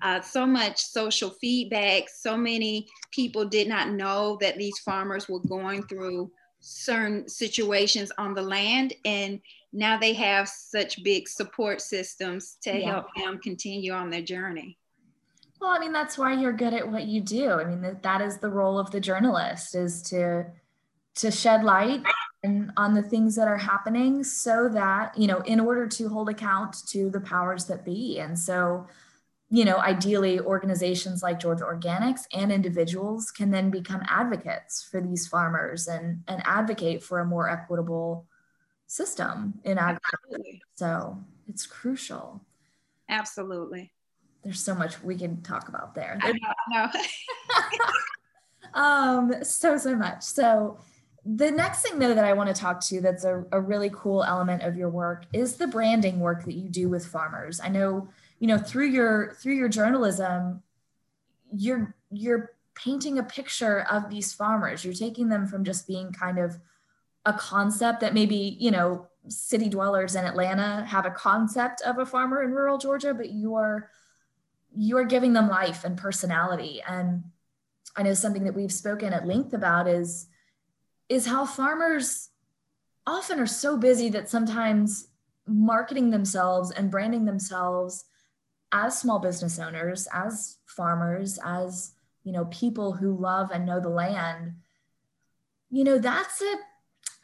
uh, 0.00 0.20
so 0.20 0.46
much 0.46 0.80
social 0.80 1.30
feedback. 1.30 2.08
So 2.08 2.36
many 2.36 2.88
people 3.10 3.44
did 3.44 3.68
not 3.68 3.90
know 3.90 4.38
that 4.40 4.56
these 4.56 4.78
farmers 4.78 5.28
were 5.28 5.40
going 5.40 5.82
through 5.84 6.30
certain 6.60 7.28
situations 7.28 8.12
on 8.16 8.34
the 8.34 8.42
land. 8.42 8.94
And 9.04 9.40
now 9.72 9.98
they 9.98 10.14
have 10.14 10.48
such 10.48 11.02
big 11.02 11.28
support 11.28 11.80
systems 11.80 12.56
to 12.62 12.78
yeah. 12.78 12.86
help 12.86 13.06
them 13.16 13.38
continue 13.38 13.92
on 13.92 14.10
their 14.10 14.22
journey. 14.22 14.78
Well, 15.60 15.70
I 15.70 15.78
mean, 15.78 15.92
that's 15.92 16.16
why 16.16 16.34
you're 16.34 16.52
good 16.52 16.74
at 16.74 16.90
what 16.90 17.06
you 17.06 17.20
do. 17.20 17.52
I 17.52 17.64
mean, 17.64 17.80
that, 17.82 18.02
that 18.02 18.20
is 18.20 18.38
the 18.38 18.48
role 18.48 18.78
of 18.78 18.90
the 18.90 19.00
journalist 19.00 19.74
is 19.74 20.02
to 20.04 20.46
to 21.16 21.30
shed 21.32 21.64
light 21.64 22.02
and 22.44 22.70
on 22.76 22.94
the 22.94 23.02
things 23.02 23.34
that 23.34 23.48
are 23.48 23.56
happening 23.56 24.22
so 24.22 24.68
that, 24.68 25.18
you 25.18 25.26
know, 25.26 25.40
in 25.40 25.58
order 25.58 25.88
to 25.88 26.08
hold 26.08 26.28
account 26.28 26.76
to 26.88 27.10
the 27.10 27.20
powers 27.20 27.64
that 27.64 27.84
be. 27.84 28.20
And 28.20 28.38
so 28.38 28.86
you 29.50 29.64
know, 29.64 29.78
ideally 29.78 30.40
organizations 30.40 31.22
like 31.22 31.40
Georgia 31.40 31.64
Organics 31.64 32.22
and 32.34 32.52
individuals 32.52 33.30
can 33.30 33.50
then 33.50 33.70
become 33.70 34.02
advocates 34.06 34.82
for 34.82 35.00
these 35.00 35.26
farmers 35.26 35.88
and, 35.88 36.22
and 36.28 36.42
advocate 36.44 37.02
for 37.02 37.20
a 37.20 37.24
more 37.24 37.48
equitable 37.48 38.26
system 38.86 39.54
in 39.64 39.78
agriculture. 39.78 40.58
So 40.74 41.18
it's 41.48 41.66
crucial. 41.66 42.42
Absolutely. 43.08 43.92
There's 44.48 44.60
so 44.60 44.74
much 44.74 45.02
we 45.02 45.14
can 45.14 45.42
talk 45.42 45.68
about 45.68 45.94
there. 45.94 46.18
I 46.22 46.32
know. 46.32 46.88
I 47.52 47.76
know. 48.74 48.80
um, 48.80 49.44
so, 49.44 49.76
so 49.76 49.94
much. 49.94 50.22
So 50.22 50.78
the 51.26 51.50
next 51.50 51.82
thing 51.82 51.98
though 51.98 52.14
that 52.14 52.24
I 52.24 52.32
want 52.32 52.48
to 52.48 52.58
talk 52.58 52.80
to 52.86 53.02
that's 53.02 53.24
a, 53.24 53.44
a 53.52 53.60
really 53.60 53.90
cool 53.92 54.24
element 54.24 54.62
of 54.62 54.74
your 54.74 54.88
work 54.88 55.26
is 55.34 55.56
the 55.56 55.66
branding 55.66 56.18
work 56.18 56.46
that 56.46 56.54
you 56.54 56.70
do 56.70 56.88
with 56.88 57.04
farmers. 57.04 57.60
I 57.62 57.68
know 57.68 58.08
you 58.38 58.46
know 58.46 58.56
through 58.56 58.86
your 58.86 59.34
through 59.34 59.52
your 59.54 59.68
journalism 59.68 60.62
you're 61.52 61.94
you're 62.10 62.52
painting 62.74 63.18
a 63.18 63.22
picture 63.22 63.80
of 63.90 64.08
these 64.08 64.32
farmers 64.32 64.82
you're 64.82 64.94
taking 64.94 65.28
them 65.28 65.46
from 65.46 65.62
just 65.62 65.86
being 65.86 66.10
kind 66.12 66.38
of 66.38 66.56
a 67.26 67.34
concept 67.34 68.00
that 68.00 68.14
maybe 68.14 68.56
you 68.58 68.70
know 68.70 69.06
city 69.26 69.68
dwellers 69.68 70.14
in 70.14 70.24
atlanta 70.24 70.84
have 70.86 71.04
a 71.04 71.10
concept 71.10 71.82
of 71.82 71.98
a 71.98 72.06
farmer 72.06 72.42
in 72.42 72.52
rural 72.52 72.78
georgia 72.78 73.12
but 73.12 73.32
you're 73.32 73.90
you're 74.80 75.04
giving 75.04 75.32
them 75.32 75.48
life 75.48 75.82
and 75.84 75.98
personality 75.98 76.80
and 76.86 77.24
i 77.96 78.02
know 78.02 78.14
something 78.14 78.44
that 78.44 78.54
we've 78.54 78.72
spoken 78.72 79.12
at 79.12 79.26
length 79.26 79.52
about 79.52 79.88
is 79.88 80.28
is 81.08 81.26
how 81.26 81.44
farmers 81.44 82.28
often 83.06 83.40
are 83.40 83.46
so 83.46 83.76
busy 83.76 84.10
that 84.10 84.28
sometimes 84.28 85.08
marketing 85.46 86.10
themselves 86.10 86.70
and 86.70 86.90
branding 86.90 87.24
themselves 87.24 88.04
as 88.70 88.98
small 88.98 89.18
business 89.18 89.58
owners, 89.58 90.06
as 90.12 90.58
farmers, 90.66 91.38
as 91.44 91.94
you 92.22 92.32
know, 92.32 92.44
people 92.46 92.92
who 92.92 93.16
love 93.16 93.50
and 93.50 93.64
know 93.64 93.80
the 93.80 93.88
land, 93.88 94.52
you 95.70 95.84
know, 95.84 95.98
that's 95.98 96.42
a, 96.42 96.54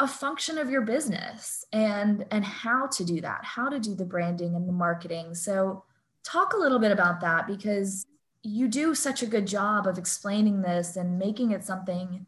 a 0.00 0.08
function 0.08 0.56
of 0.56 0.70
your 0.70 0.80
business 0.80 1.64
and 1.72 2.24
and 2.30 2.44
how 2.44 2.86
to 2.86 3.04
do 3.04 3.20
that, 3.20 3.44
how 3.44 3.68
to 3.68 3.78
do 3.78 3.94
the 3.94 4.06
branding 4.06 4.56
and 4.56 4.66
the 4.66 4.72
marketing. 4.72 5.34
So 5.34 5.84
talk 6.24 6.52
a 6.52 6.58
little 6.58 6.78
bit 6.78 6.92
about 6.92 7.20
that 7.20 7.46
because 7.46 8.06
you 8.42 8.68
do 8.68 8.94
such 8.94 9.22
a 9.22 9.26
good 9.26 9.46
job 9.46 9.86
of 9.86 9.98
explaining 9.98 10.62
this 10.62 10.96
and 10.96 11.18
making 11.18 11.50
it 11.50 11.64
something 11.64 12.26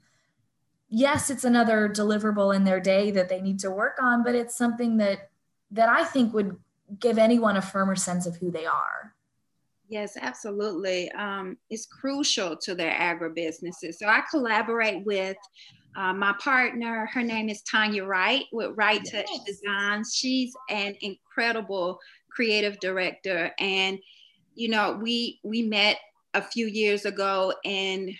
yes 0.88 1.31
it's 1.31 1.45
another 1.45 1.88
deliverable 1.88 2.55
in 2.55 2.65
their 2.65 2.81
day 2.81 3.11
that 3.11 3.29
they 3.29 3.41
need 3.41 3.59
to 3.59 3.71
work 3.71 3.97
on 4.00 4.23
but 4.23 4.35
it's 4.35 4.57
something 4.57 4.97
that 4.97 5.31
that 5.71 5.88
i 5.88 6.05
think 6.05 6.33
would 6.33 6.57
give 7.00 7.19
anyone 7.19 7.57
a 7.57 7.62
firmer 7.62 7.97
sense 7.97 8.26
of 8.26 8.37
who 8.37 8.50
they 8.50 8.67
are. 8.67 9.15
Yes, 9.88 10.17
absolutely. 10.21 11.11
Um, 11.12 11.57
it's 11.71 11.87
crucial 11.87 12.57
to 12.57 12.75
their 12.75 12.93
agribusinesses. 12.93 13.95
So 13.95 14.07
I 14.07 14.23
collaborate 14.31 15.05
with 15.05 15.37
uh, 15.97 16.12
my 16.12 16.35
partner. 16.41 17.09
Her 17.12 17.23
name 17.23 17.49
is 17.49 17.62
Tanya 17.62 18.05
Wright 18.05 18.45
with 18.53 18.73
wright 18.75 19.00
yes. 19.05 19.12
Touch 19.12 19.45
Designs. 19.47 20.15
She's 20.15 20.55
an 20.70 20.97
incredible 21.01 21.99
creative 22.37 22.79
director, 22.81 23.51
and 23.59 23.99
you 24.55 24.68
know 24.68 24.99
we 25.03 25.40
we 25.42 25.62
met 25.62 25.96
a 26.35 26.42
few 26.42 26.66
years 26.66 27.07
ago 27.07 27.55
and 27.64 28.11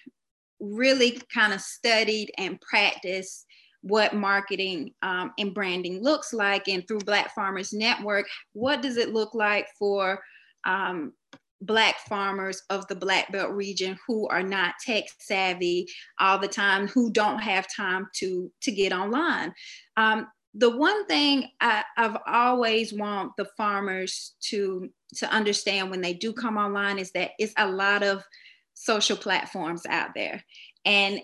really 0.59 1.21
kind 1.33 1.53
of 1.53 1.61
studied 1.61 2.33
and 2.39 2.61
practiced 2.63 3.45
what 3.83 4.15
marketing 4.15 4.93
um, 5.03 5.33
and 5.39 5.55
branding 5.55 6.03
looks 6.03 6.33
like. 6.33 6.67
And 6.67 6.87
through 6.89 7.01
Black 7.01 7.35
Farmers 7.35 7.73
Network, 7.73 8.27
what 8.53 8.83
does 8.83 8.97
it 8.97 9.13
look 9.13 9.35
like 9.35 9.69
for 9.79 10.21
um, 10.65 11.13
Black 11.61 11.97
farmers 12.09 12.63
of 12.71 12.87
the 12.89 12.97
Black 12.97 13.31
Belt 13.31 13.53
region 13.53 13.99
who 14.07 14.27
are 14.29 14.43
not 14.43 14.75
tech 14.85 15.05
savvy 15.21 15.87
all 16.19 16.39
the 16.39 16.49
time, 16.49 16.89
who 16.89 17.11
don't 17.13 17.39
have 17.39 17.67
time 17.75 18.09
to, 18.17 18.51
to 18.63 18.73
get 18.73 18.93
online? 18.93 19.55
Um, 19.97 20.27
the 20.59 20.75
one 20.75 21.07
thing 21.07 21.49
I, 21.61 21.85
have 21.97 22.19
always 22.27 22.93
want 22.93 23.33
the 23.37 23.45
farmers 23.57 24.35
to, 24.49 24.89
to 25.17 25.31
understand 25.31 25.91
when 25.91 26.01
they 26.01 26.15
do 26.15 26.33
come 26.33 26.57
online 26.57 26.99
is 26.99 27.13
that 27.13 27.33
it's 27.39 27.53
a 27.59 27.69
lot 27.69 28.03
of 28.03 28.25
social 28.73 29.19
platforms 29.19 29.83
out 29.87 30.11
there. 30.15 30.43
And 30.87 31.21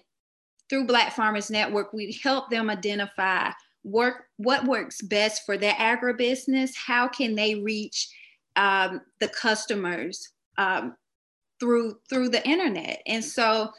through 0.68 0.87
Black 0.87 1.12
Farmers 1.14 1.51
Network, 1.51 1.95
we 1.95 2.18
help 2.23 2.51
them 2.51 2.68
identify 2.68 3.51
work 3.85 4.25
what 4.37 4.66
works 4.66 5.01
best 5.01 5.42
for 5.47 5.57
their 5.57 5.75
agribusiness. 5.75 6.71
How 6.77 7.09
can 7.09 7.35
they 7.35 7.57
reach 7.57 8.09
um, 8.57 9.01
the 9.21 9.29
customers 9.29 10.29
um, 10.59 10.95
through 11.59 11.97
through 12.09 12.29
the 12.29 12.47
internet? 12.47 13.01
And 13.07 13.25
so 13.25 13.71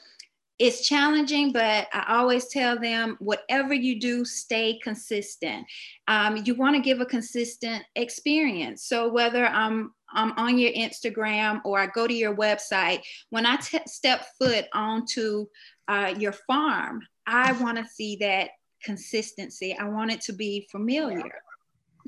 it's 0.59 0.87
challenging, 0.87 1.51
but 1.51 1.87
I 1.93 2.05
always 2.09 2.47
tell 2.47 2.79
them 2.79 3.17
whatever 3.19 3.73
you 3.73 3.99
do, 3.99 4.23
stay 4.23 4.79
consistent. 4.83 5.65
Um, 6.07 6.43
you 6.45 6.55
want 6.55 6.75
to 6.75 6.81
give 6.81 7.01
a 7.01 7.05
consistent 7.05 7.83
experience. 7.95 8.85
So 8.85 9.11
whether 9.11 9.45
I'm 9.45 9.93
I'm 10.15 10.31
on 10.33 10.59
your 10.59 10.71
Instagram 10.73 11.61
or 11.65 11.79
I 11.79 11.87
go 11.87 12.05
to 12.05 12.13
your 12.13 12.35
website, 12.35 13.01
when 13.31 13.47
I 13.47 13.57
step 13.57 14.27
foot 14.39 14.65
onto 14.71 15.47
uh, 15.87 16.13
your 16.17 16.33
farm, 16.33 17.01
I 17.25 17.53
want 17.53 17.79
to 17.79 17.85
see 17.85 18.17
that 18.17 18.51
consistency. 18.83 19.75
I 19.75 19.85
want 19.85 20.11
it 20.11 20.21
to 20.21 20.33
be 20.33 20.67
familiar. 20.71 21.31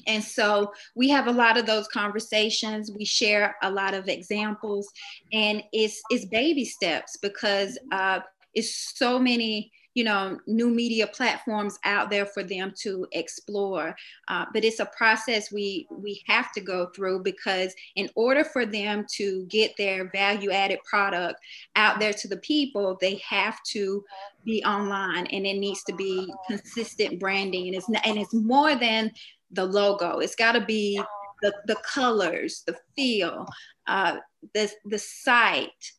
And 0.07 0.23
so 0.23 0.73
we 0.95 1.09
have 1.09 1.27
a 1.27 1.31
lot 1.31 1.57
of 1.57 1.65
those 1.65 1.87
conversations. 1.87 2.91
We 2.91 3.05
share 3.05 3.55
a 3.63 3.71
lot 3.71 3.93
of 3.93 4.07
examples, 4.07 4.89
and 5.31 5.63
it's 5.71 6.01
it's 6.09 6.25
baby 6.25 6.65
steps 6.65 7.17
because 7.21 7.79
uh, 7.91 8.19
it's 8.55 8.93
so 8.97 9.19
many 9.19 9.71
you 9.93 10.03
know 10.03 10.37
new 10.45 10.69
media 10.69 11.07
platforms 11.07 11.79
out 11.85 12.09
there 12.09 12.25
for 12.25 12.43
them 12.43 12.73
to 12.77 13.07
explore 13.13 13.95
uh, 14.27 14.45
but 14.53 14.65
it's 14.65 14.79
a 14.79 14.91
process 14.97 15.51
we 15.51 15.87
we 15.89 16.21
have 16.27 16.51
to 16.51 16.59
go 16.59 16.87
through 16.95 17.23
because 17.23 17.73
in 17.95 18.09
order 18.15 18.43
for 18.43 18.65
them 18.65 19.05
to 19.09 19.45
get 19.45 19.71
their 19.77 20.09
value 20.11 20.51
added 20.51 20.79
product 20.83 21.39
out 21.77 21.99
there 21.99 22.13
to 22.13 22.27
the 22.27 22.37
people 22.37 22.97
they 22.99 23.21
have 23.29 23.57
to 23.63 24.03
be 24.45 24.63
online 24.63 25.25
and 25.27 25.45
it 25.45 25.57
needs 25.57 25.83
to 25.83 25.93
be 25.93 26.31
consistent 26.47 27.19
branding. 27.19 27.67
And 27.67 27.75
it's 27.75 27.89
and 27.89 28.17
it's 28.17 28.33
more 28.33 28.75
than 28.75 29.11
the 29.51 29.65
logo. 29.65 30.19
It's 30.19 30.35
got 30.35 30.53
to 30.53 30.61
be 30.61 31.01
the, 31.41 31.53
the 31.65 31.75
colors 31.75 32.63
the 32.65 32.77
feel 32.95 33.45
uh, 33.87 34.17
the 34.53 34.71
the 34.85 34.99
site 34.99 35.91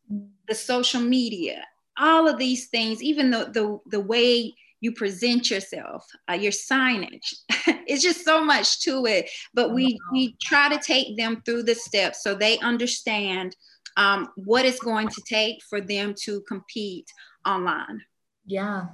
the 0.48 0.54
social 0.54 1.00
media 1.00 1.62
all 1.98 2.28
of 2.28 2.38
these 2.38 2.68
things, 2.68 3.02
even 3.02 3.30
the, 3.30 3.50
the, 3.52 3.78
the 3.90 4.00
way 4.00 4.54
you 4.80 4.92
present 4.92 5.50
yourself, 5.50 6.06
uh, 6.30 6.34
your 6.34 6.52
signage. 6.52 7.34
it's 7.86 8.02
just 8.02 8.24
so 8.24 8.44
much 8.44 8.80
to 8.82 9.06
it. 9.06 9.30
But 9.54 9.72
we 9.72 9.98
we 10.12 10.36
try 10.40 10.68
to 10.68 10.78
take 10.78 11.16
them 11.16 11.42
through 11.44 11.64
the 11.64 11.74
steps 11.74 12.22
so 12.22 12.34
they 12.34 12.58
understand 12.58 13.56
um, 13.96 14.28
what 14.36 14.64
it's 14.64 14.80
going 14.80 15.08
to 15.08 15.22
take 15.26 15.62
for 15.68 15.80
them 15.80 16.14
to 16.22 16.42
compete 16.42 17.10
online. 17.46 18.02
Yeah, 18.46 18.86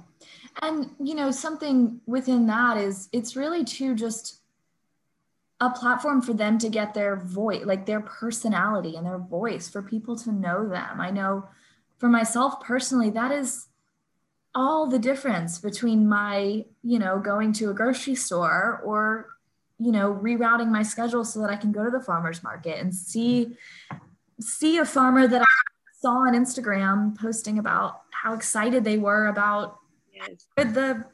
and 0.61 0.89
you 0.99 1.15
know 1.15 1.31
something 1.31 2.01
within 2.07 2.47
that 2.47 2.77
is 2.77 3.09
it's 3.11 3.35
really 3.35 3.63
to 3.65 3.93
just 3.93 4.39
a 5.59 5.69
platform 5.69 6.21
for 6.21 6.33
them 6.33 6.57
to 6.57 6.69
get 6.69 6.93
their 6.93 7.15
voice, 7.15 7.63
like 7.65 7.85
their 7.85 8.01
personality 8.01 8.95
and 8.95 9.05
their 9.05 9.19
voice, 9.19 9.69
for 9.69 9.81
people 9.81 10.15
to 10.17 10.31
know 10.31 10.67
them. 10.67 10.99
I 10.99 11.11
know 11.11 11.45
for 12.03 12.09
myself 12.09 12.59
personally, 12.59 13.09
that 13.11 13.31
is 13.31 13.67
all 14.53 14.87
the 14.87 14.99
difference 14.99 15.57
between 15.57 16.05
my, 16.05 16.65
you 16.83 16.99
know, 16.99 17.17
going 17.17 17.53
to 17.53 17.69
a 17.69 17.73
grocery 17.73 18.13
store 18.13 18.81
or, 18.83 19.29
you 19.79 19.93
know, 19.93 20.13
rerouting 20.13 20.67
my 20.67 20.83
schedule 20.83 21.23
so 21.23 21.39
that 21.39 21.49
I 21.49 21.55
can 21.55 21.71
go 21.71 21.85
to 21.85 21.89
the 21.89 22.01
farmer's 22.01 22.43
market 22.43 22.77
and 22.77 22.93
see 22.93 23.55
see 24.41 24.79
a 24.79 24.85
farmer 24.85 25.27
that 25.27 25.43
I 25.43 25.45
saw 26.01 26.27
on 26.27 26.33
Instagram 26.33 27.17
posting 27.17 27.57
about 27.57 28.01
how 28.11 28.33
excited 28.33 28.83
they 28.83 28.97
were 28.97 29.27
about 29.27 29.79
yes. 30.13 30.45
the 30.57 31.05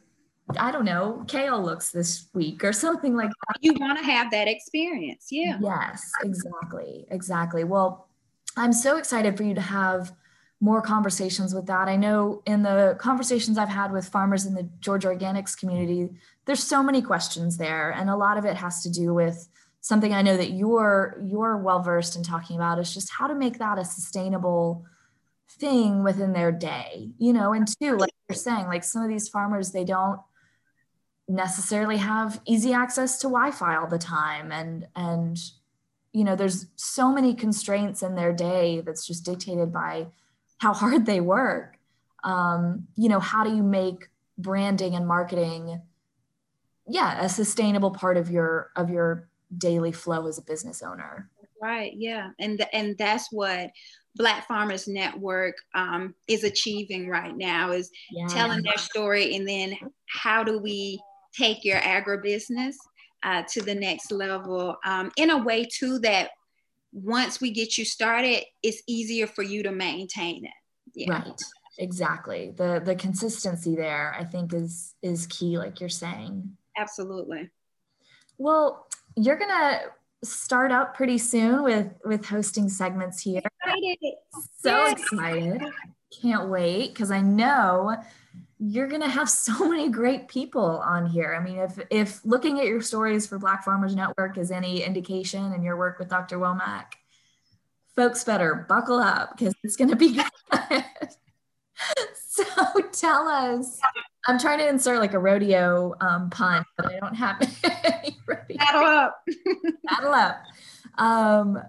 I 0.58 0.72
don't 0.72 0.86
know, 0.86 1.24
kale 1.28 1.64
looks 1.64 1.92
this 1.92 2.30
week 2.34 2.64
or 2.64 2.74
something 2.74 3.16
like 3.16 3.30
that. 3.30 3.58
You 3.62 3.76
want 3.80 4.00
to 4.00 4.04
have 4.04 4.32
that 4.32 4.48
experience. 4.48 5.28
Yeah. 5.30 5.60
Yes, 5.62 6.10
exactly. 6.24 7.06
Exactly. 7.12 7.64
Well, 7.64 8.08
I'm 8.58 8.74
so 8.74 8.98
excited 8.98 9.38
for 9.38 9.44
you 9.44 9.54
to 9.54 9.62
have 9.62 10.14
more 10.62 10.82
conversations 10.82 11.54
with 11.54 11.68
that. 11.68 11.88
I 11.88 11.96
know 11.96 12.42
in 12.46 12.64
the 12.64 12.98
conversations 13.00 13.58
I've 13.58 13.70
had 13.70 13.92
with 13.92 14.10
farmers 14.10 14.46
in 14.46 14.56
the 14.56 14.70
Georgia 14.82 15.08
organics 15.08 15.58
community, 15.58 16.10
there's 16.46 16.64
so 16.64 16.84
many 16.84 17.02
questions 17.02 17.58
there, 17.58 17.92
and 17.92 18.10
a 18.10 18.18
lot 18.18 18.38
of 18.38 18.46
it 18.46 18.58
has 18.58 18.84
to 18.84 18.90
do 18.90 19.14
with 19.14 19.48
something 19.82 20.14
I 20.14 20.22
know 20.22 20.36
that 20.36 20.52
you're 20.52 21.18
you're 21.26 21.58
well 21.58 21.82
versed 21.82 22.18
in 22.18 22.24
talking 22.24 22.58
about 22.58 22.80
is 22.80 22.94
just 22.94 23.10
how 23.12 23.28
to 23.28 23.36
make 23.36 23.60
that 23.60 23.80
a 23.80 23.86
sustainable 23.86 24.86
thing 25.52 26.04
within 26.04 26.34
their 26.34 26.52
day, 26.52 27.12
you 27.18 27.32
know, 27.32 27.54
and 27.54 27.68
two, 27.82 27.98
like 27.98 28.12
you're 28.28 28.36
saying, 28.36 28.68
like 28.68 28.84
some 28.84 29.02
of 29.02 29.10
these 29.10 29.30
farmers 29.30 29.72
they 29.72 29.86
don't 29.86 30.20
necessarily 31.30 31.98
have 31.98 32.42
easy 32.46 32.74
access 32.74 33.20
to 33.20 33.28
Wi-Fi 33.28 33.78
all 33.78 33.88
the 33.88 33.98
time, 33.98 34.52
and 34.52 34.88
and 34.96 35.40
you 36.12 36.24
know, 36.24 36.36
there's 36.36 36.66
so 36.76 37.14
many 37.14 37.34
constraints 37.34 38.02
in 38.02 38.16
their 38.16 38.34
day 38.34 38.82
that's 38.82 39.06
just 39.06 39.24
dictated 39.24 39.72
by 39.72 40.08
how 40.60 40.74
hard 40.74 41.06
they 41.06 41.22
work. 41.22 41.78
Um, 42.24 42.88
you 42.96 43.10
know, 43.10 43.20
how 43.20 43.44
do 43.44 43.56
you 43.56 43.64
make 43.64 44.10
branding 44.38 44.96
and 44.96 45.08
marketing, 45.08 45.82
yeah, 46.88 47.24
a 47.24 47.30
sustainable 47.30 47.92
part 47.92 48.18
of 48.18 48.30
your 48.30 48.72
of 48.76 48.90
your 48.90 49.30
daily 49.58 49.92
flow 49.92 50.28
as 50.28 50.38
a 50.38 50.44
business 50.44 50.82
owner? 50.84 51.30
Right. 51.62 51.94
Yeah, 51.96 52.30
and 52.40 52.58
th- 52.58 52.70
and 52.72 52.98
that's 52.98 53.32
what 53.32 53.72
Black 54.16 54.48
Farmers 54.48 54.88
Network 54.88 55.56
um, 55.76 56.14
is 56.28 56.44
achieving 56.44 57.08
right 57.08 57.36
now 57.36 57.72
is 57.72 57.90
yeah. 58.12 58.28
telling 58.28 58.62
their 58.62 58.78
story, 58.78 59.36
and 59.36 59.48
then 59.48 59.78
how 60.08 60.44
do 60.44 60.60
we 60.60 61.02
take 61.38 61.64
your 61.64 61.80
agribusiness 61.80 62.76
uh, 63.24 63.44
to 63.50 63.62
the 63.62 63.76
next 63.76 64.12
level 64.12 64.78
um, 64.86 65.12
in 65.18 65.30
a 65.30 65.38
way 65.38 65.66
too 65.66 66.00
that 66.00 66.32
once 66.92 67.40
we 67.40 67.52
get 67.52 67.78
you 67.78 67.86
started, 67.86 68.44
it's 68.64 68.82
easier 68.88 69.28
for 69.28 69.44
you 69.44 69.64
to 69.64 69.72
maintain 69.72 70.46
it. 70.46 70.52
Yeah. 70.96 71.12
Right. 71.12 71.42
Exactly. 71.78 72.54
The 72.58 72.82
the 72.84 72.96
consistency 72.96 73.76
there, 73.76 74.16
I 74.20 74.26
think, 74.26 74.54
is 74.54 74.96
is 75.02 75.28
key, 75.28 75.58
like 75.58 75.80
you're 75.80 75.90
saying. 75.90 76.58
Absolutely. 76.78 77.50
Well, 78.38 78.88
you're 79.16 79.38
gonna 79.38 79.80
start 80.24 80.72
up 80.72 80.96
pretty 80.96 81.18
soon 81.18 81.64
with 81.64 81.94
with 82.04 82.26
hosting 82.26 82.68
segments 82.68 83.22
here. 83.22 83.42
Excited. 83.64 84.16
So 84.62 84.88
excited. 84.88 85.62
Can't 86.22 86.50
wait 86.50 86.94
because 86.94 87.12
I 87.12 87.22
know 87.22 87.96
you're 88.60 88.88
going 88.88 89.02
to 89.02 89.10
have 89.10 89.30
so 89.30 89.68
many 89.70 89.90
great 89.90 90.28
people 90.28 90.84
on 90.86 91.06
here. 91.06 91.34
I 91.34 91.44
mean, 91.44 91.58
if 91.60 91.80
if 91.90 92.24
looking 92.26 92.60
at 92.60 92.66
your 92.66 92.82
stories 92.82 93.26
for 93.26 93.40
Black 93.40 93.64
Farmers 93.64 93.96
Network 93.96 94.38
is 94.38 94.52
any 94.52 94.84
indication 94.84 95.54
and 95.54 95.64
your 95.64 95.78
work 95.78 95.98
with 95.98 96.10
Dr. 96.10 96.38
Womack, 96.38 96.94
folks 97.96 98.24
better 98.24 98.66
buckle 98.68 99.00
up 99.00 99.38
because 99.38 99.56
it's 99.64 99.76
going 99.76 99.90
to 99.90 99.96
be 99.96 100.14
good. 100.52 100.84
so 102.16 102.44
tell 102.92 103.28
us. 103.28 103.80
I'm 104.28 104.38
trying 104.38 104.60
to 104.60 104.68
insert 104.68 105.00
like 105.00 105.14
a 105.14 105.20
rodeo 105.20 105.96
um, 106.02 106.30
pun, 106.30 106.64
but 106.78 106.88
I 106.88 107.00
don't 107.00 107.16
have 107.16 107.42
any 107.64 108.18
rodeo. 108.28 108.58
Battle 108.58 108.84
up. 108.84 109.26
Battle 109.84 110.14
up. 110.14 110.44
Um, 110.98 111.62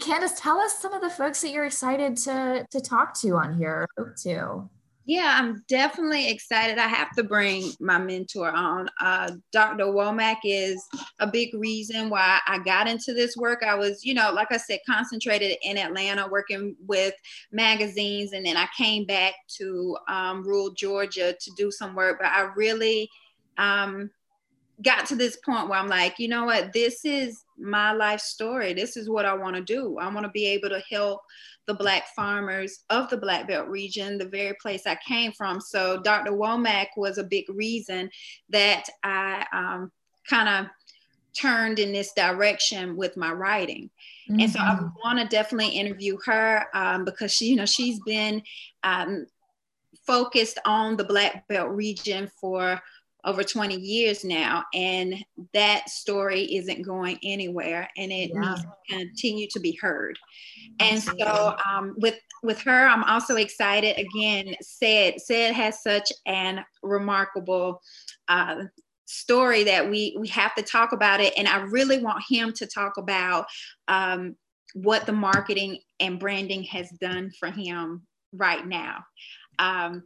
Candace, 0.00 0.40
tell 0.40 0.58
us 0.58 0.78
some 0.78 0.94
of 0.94 1.02
the 1.02 1.10
folks 1.10 1.42
that 1.42 1.50
you're 1.50 1.66
excited 1.66 2.16
to 2.16 2.66
to 2.70 2.80
talk 2.80 3.14
to 3.20 3.36
on 3.36 3.54
here. 3.56 3.86
Hope 3.98 4.16
To. 4.22 4.70
Yeah, 5.06 5.36
I'm 5.38 5.62
definitely 5.68 6.30
excited. 6.30 6.78
I 6.78 6.86
have 6.86 7.10
to 7.16 7.22
bring 7.22 7.72
my 7.78 7.98
mentor 7.98 8.50
on. 8.50 8.88
Uh, 8.98 9.32
Dr. 9.52 9.84
Womack 9.84 10.38
is 10.44 10.82
a 11.18 11.26
big 11.26 11.50
reason 11.52 12.08
why 12.08 12.40
I 12.46 12.58
got 12.60 12.88
into 12.88 13.12
this 13.12 13.36
work. 13.36 13.62
I 13.62 13.74
was, 13.74 14.02
you 14.02 14.14
know, 14.14 14.32
like 14.32 14.50
I 14.50 14.56
said, 14.56 14.80
concentrated 14.88 15.58
in 15.62 15.76
Atlanta 15.76 16.26
working 16.26 16.74
with 16.86 17.12
magazines, 17.52 18.32
and 18.32 18.46
then 18.46 18.56
I 18.56 18.66
came 18.78 19.04
back 19.04 19.34
to 19.58 19.94
um, 20.08 20.42
rural 20.42 20.70
Georgia 20.70 21.34
to 21.38 21.50
do 21.54 21.70
some 21.70 21.94
work. 21.94 22.18
But 22.18 22.28
I 22.28 22.48
really 22.56 23.10
um, 23.58 24.10
got 24.82 25.04
to 25.06 25.16
this 25.16 25.36
point 25.36 25.68
where 25.68 25.78
I'm 25.78 25.88
like, 25.88 26.18
you 26.18 26.28
know 26.28 26.46
what, 26.46 26.72
this 26.72 27.04
is 27.04 27.44
my 27.58 27.92
life 27.92 28.20
story. 28.20 28.72
This 28.72 28.96
is 28.96 29.08
what 29.08 29.26
I 29.26 29.34
want 29.34 29.56
to 29.56 29.62
do. 29.62 29.98
I 29.98 30.08
want 30.08 30.24
to 30.24 30.32
be 30.32 30.46
able 30.46 30.70
to 30.70 30.82
help 30.90 31.20
the 31.66 31.74
Black 31.74 32.04
farmers 32.14 32.84
of 32.90 33.08
the 33.10 33.16
Black 33.16 33.48
Belt 33.48 33.68
region, 33.68 34.18
the 34.18 34.28
very 34.28 34.54
place 34.60 34.86
I 34.86 34.96
came 35.06 35.32
from. 35.32 35.60
So 35.60 36.00
Dr. 36.02 36.32
Womack 36.32 36.88
was 36.96 37.18
a 37.18 37.24
big 37.24 37.44
reason 37.48 38.10
that 38.50 38.84
I 39.02 39.46
um, 39.52 39.90
kind 40.28 40.48
of 40.48 40.70
turned 41.34 41.78
in 41.78 41.92
this 41.92 42.12
direction 42.12 42.96
with 42.96 43.16
my 43.16 43.32
writing. 43.32 43.90
Mm-hmm. 44.30 44.40
And 44.40 44.50
so 44.50 44.60
I 44.60 44.74
mm-hmm. 44.74 44.86
want 45.04 45.18
to 45.18 45.26
definitely 45.26 45.70
interview 45.70 46.16
her 46.24 46.66
um, 46.74 47.04
because 47.04 47.32
she, 47.32 47.46
you 47.46 47.56
know, 47.56 47.66
she's 47.66 48.00
been 48.00 48.42
um, 48.82 49.26
focused 50.06 50.58
on 50.64 50.96
the 50.96 51.04
Black 51.04 51.46
Belt 51.48 51.70
region 51.70 52.30
for 52.40 52.80
over 53.24 53.42
20 53.42 53.76
years 53.76 54.24
now 54.24 54.64
and 54.74 55.24
that 55.52 55.88
story 55.88 56.42
isn't 56.56 56.82
going 56.82 57.18
anywhere 57.22 57.88
and 57.96 58.12
it 58.12 58.30
yeah. 58.32 58.40
needs 58.40 58.60
to 58.62 58.68
continue 58.88 59.46
to 59.50 59.60
be 59.60 59.78
heard. 59.80 60.18
And 60.80 61.02
so 61.02 61.56
um, 61.66 61.94
with 61.98 62.18
with 62.42 62.60
her 62.60 62.86
i'm 62.86 63.04
also 63.04 63.36
excited 63.36 63.96
again 63.98 64.54
said 64.60 65.18
said 65.18 65.54
has 65.54 65.82
such 65.82 66.12
an 66.26 66.62
remarkable 66.82 67.80
uh, 68.28 68.64
story 69.06 69.64
that 69.64 69.88
we 69.88 70.14
we 70.20 70.28
have 70.28 70.54
to 70.54 70.62
talk 70.62 70.92
about 70.92 71.20
it 71.20 71.32
and 71.38 71.48
i 71.48 71.56
really 71.62 72.02
want 72.02 72.22
him 72.28 72.52
to 72.52 72.66
talk 72.66 72.98
about 72.98 73.46
um, 73.88 74.36
what 74.74 75.06
the 75.06 75.12
marketing 75.12 75.78
and 76.00 76.20
branding 76.20 76.64
has 76.64 76.90
done 77.00 77.30
for 77.38 77.50
him 77.50 78.02
right 78.32 78.66
now. 78.66 79.04
Um, 79.58 80.02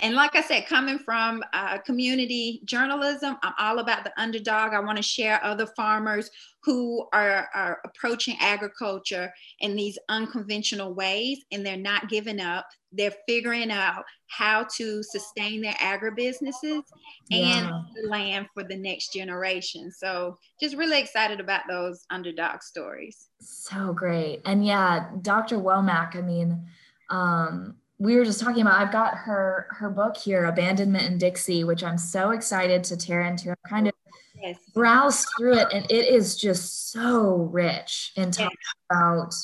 and 0.00 0.14
like 0.14 0.36
I 0.36 0.42
said, 0.42 0.66
coming 0.66 0.98
from 0.98 1.42
uh, 1.52 1.78
community 1.78 2.60
journalism, 2.64 3.36
I'm 3.42 3.52
all 3.58 3.80
about 3.80 4.04
the 4.04 4.12
underdog. 4.20 4.72
I 4.72 4.78
want 4.78 4.96
to 4.96 5.02
share 5.02 5.42
other 5.42 5.66
farmers 5.76 6.30
who 6.62 7.08
are, 7.12 7.48
are 7.52 7.80
approaching 7.84 8.36
agriculture 8.38 9.32
in 9.58 9.74
these 9.74 9.98
unconventional 10.08 10.94
ways 10.94 11.40
and 11.50 11.66
they're 11.66 11.76
not 11.76 12.08
giving 12.08 12.40
up. 12.40 12.66
They're 12.92 13.14
figuring 13.26 13.72
out 13.72 14.04
how 14.28 14.66
to 14.76 15.02
sustain 15.02 15.62
their 15.62 15.74
agribusinesses 15.74 16.82
and 17.30 17.70
the 17.94 18.08
land 18.08 18.46
for 18.54 18.62
the 18.62 18.76
next 18.76 19.12
generation. 19.12 19.90
So, 19.90 20.38
just 20.60 20.76
really 20.76 21.00
excited 21.00 21.40
about 21.40 21.62
those 21.68 22.06
underdog 22.10 22.62
stories. 22.62 23.28
So 23.40 23.92
great. 23.92 24.42
And 24.44 24.64
yeah, 24.64 25.08
Dr. 25.22 25.56
Womack, 25.56 26.16
I 26.16 26.22
mean, 26.22 26.66
um, 27.10 27.76
we 27.98 28.16
were 28.16 28.24
just 28.24 28.40
talking 28.40 28.62
about 28.62 28.80
i've 28.80 28.92
got 28.92 29.14
her 29.14 29.66
her 29.70 29.90
book 29.90 30.16
here 30.16 30.44
abandonment 30.44 31.04
in 31.04 31.18
dixie 31.18 31.64
which 31.64 31.82
i'm 31.82 31.98
so 31.98 32.30
excited 32.30 32.84
to 32.84 32.96
tear 32.96 33.22
into 33.22 33.50
i've 33.50 33.62
kind 33.68 33.88
of 33.88 33.94
yes. 34.40 34.56
browsed 34.74 35.26
through 35.36 35.54
it 35.54 35.68
and 35.72 35.84
it 35.90 36.08
is 36.08 36.36
just 36.36 36.90
so 36.90 37.48
rich 37.52 38.12
in 38.16 38.30
talking 38.30 38.50
yes. 38.50 38.74
about 38.90 39.34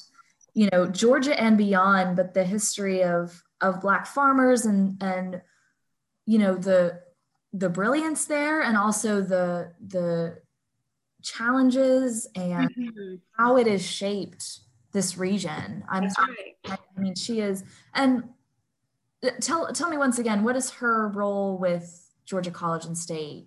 you 0.54 0.68
know 0.72 0.86
georgia 0.86 1.38
and 1.40 1.58
beyond 1.58 2.16
but 2.16 2.34
the 2.34 2.44
history 2.44 3.02
of 3.02 3.42
of 3.60 3.80
black 3.80 4.06
farmers 4.06 4.66
and 4.66 5.02
and 5.02 5.42
you 6.26 6.38
know 6.38 6.54
the 6.54 7.00
the 7.52 7.68
brilliance 7.68 8.24
there 8.24 8.62
and 8.62 8.76
also 8.76 9.20
the 9.20 9.72
the 9.86 10.36
challenges 11.22 12.28
and 12.36 12.70
mm-hmm. 12.74 13.14
how 13.36 13.56
it 13.56 13.66
has 13.66 13.84
shaped 13.84 14.60
this 14.92 15.18
region. 15.18 15.84
I'm 15.88 16.04
right. 16.04 16.54
I 16.66 17.00
mean, 17.00 17.14
she 17.14 17.40
is, 17.40 17.64
and 17.94 18.24
Uh, 19.24 19.30
tell 19.40 19.72
tell 19.72 19.88
me 19.88 19.96
once 19.96 20.18
again 20.18 20.42
what 20.42 20.56
is 20.56 20.70
her 20.70 21.08
role 21.08 21.56
with 21.58 22.10
georgia 22.26 22.50
college 22.50 22.84
and 22.84 22.96
state 22.96 23.46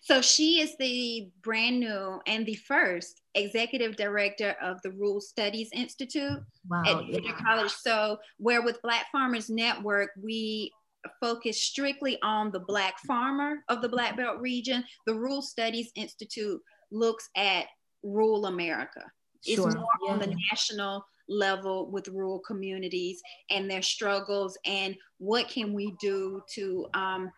so 0.00 0.20
she 0.20 0.60
is 0.60 0.76
the 0.78 1.30
brand 1.42 1.78
new 1.78 2.20
and 2.26 2.46
the 2.46 2.54
first 2.54 3.20
executive 3.34 3.96
director 3.96 4.56
of 4.62 4.80
the 4.82 4.90
rural 4.92 5.20
studies 5.20 5.68
institute 5.72 6.38
wow, 6.68 6.82
at 6.86 7.06
georgia 7.06 7.20
yeah. 7.24 7.44
college 7.44 7.70
so 7.70 8.18
where 8.38 8.62
with 8.62 8.80
black 8.82 9.06
farmers 9.12 9.48
network 9.48 10.10
we 10.22 10.72
focus 11.20 11.60
strictly 11.60 12.18
on 12.22 12.50
the 12.50 12.60
black 12.60 12.98
farmer 13.06 13.64
of 13.68 13.82
the 13.82 13.88
black 13.88 14.16
belt 14.16 14.40
region 14.40 14.84
the 15.06 15.14
rural 15.14 15.42
studies 15.42 15.90
institute 15.94 16.60
looks 16.90 17.28
at 17.36 17.66
rural 18.02 18.46
america 18.46 19.04
sure. 19.44 19.66
it's 19.66 19.76
more 19.76 19.86
yeah. 20.06 20.12
on 20.12 20.18
the 20.18 20.34
national 20.50 21.04
level 21.28 21.90
with 21.90 22.08
rural 22.08 22.40
communities 22.40 23.22
and 23.50 23.70
their 23.70 23.82
struggles 23.82 24.58
and 24.64 24.96
what 25.18 25.48
can 25.48 25.72
we 25.72 25.94
do 26.00 26.42
to 26.54 26.86
um, 26.94 27.30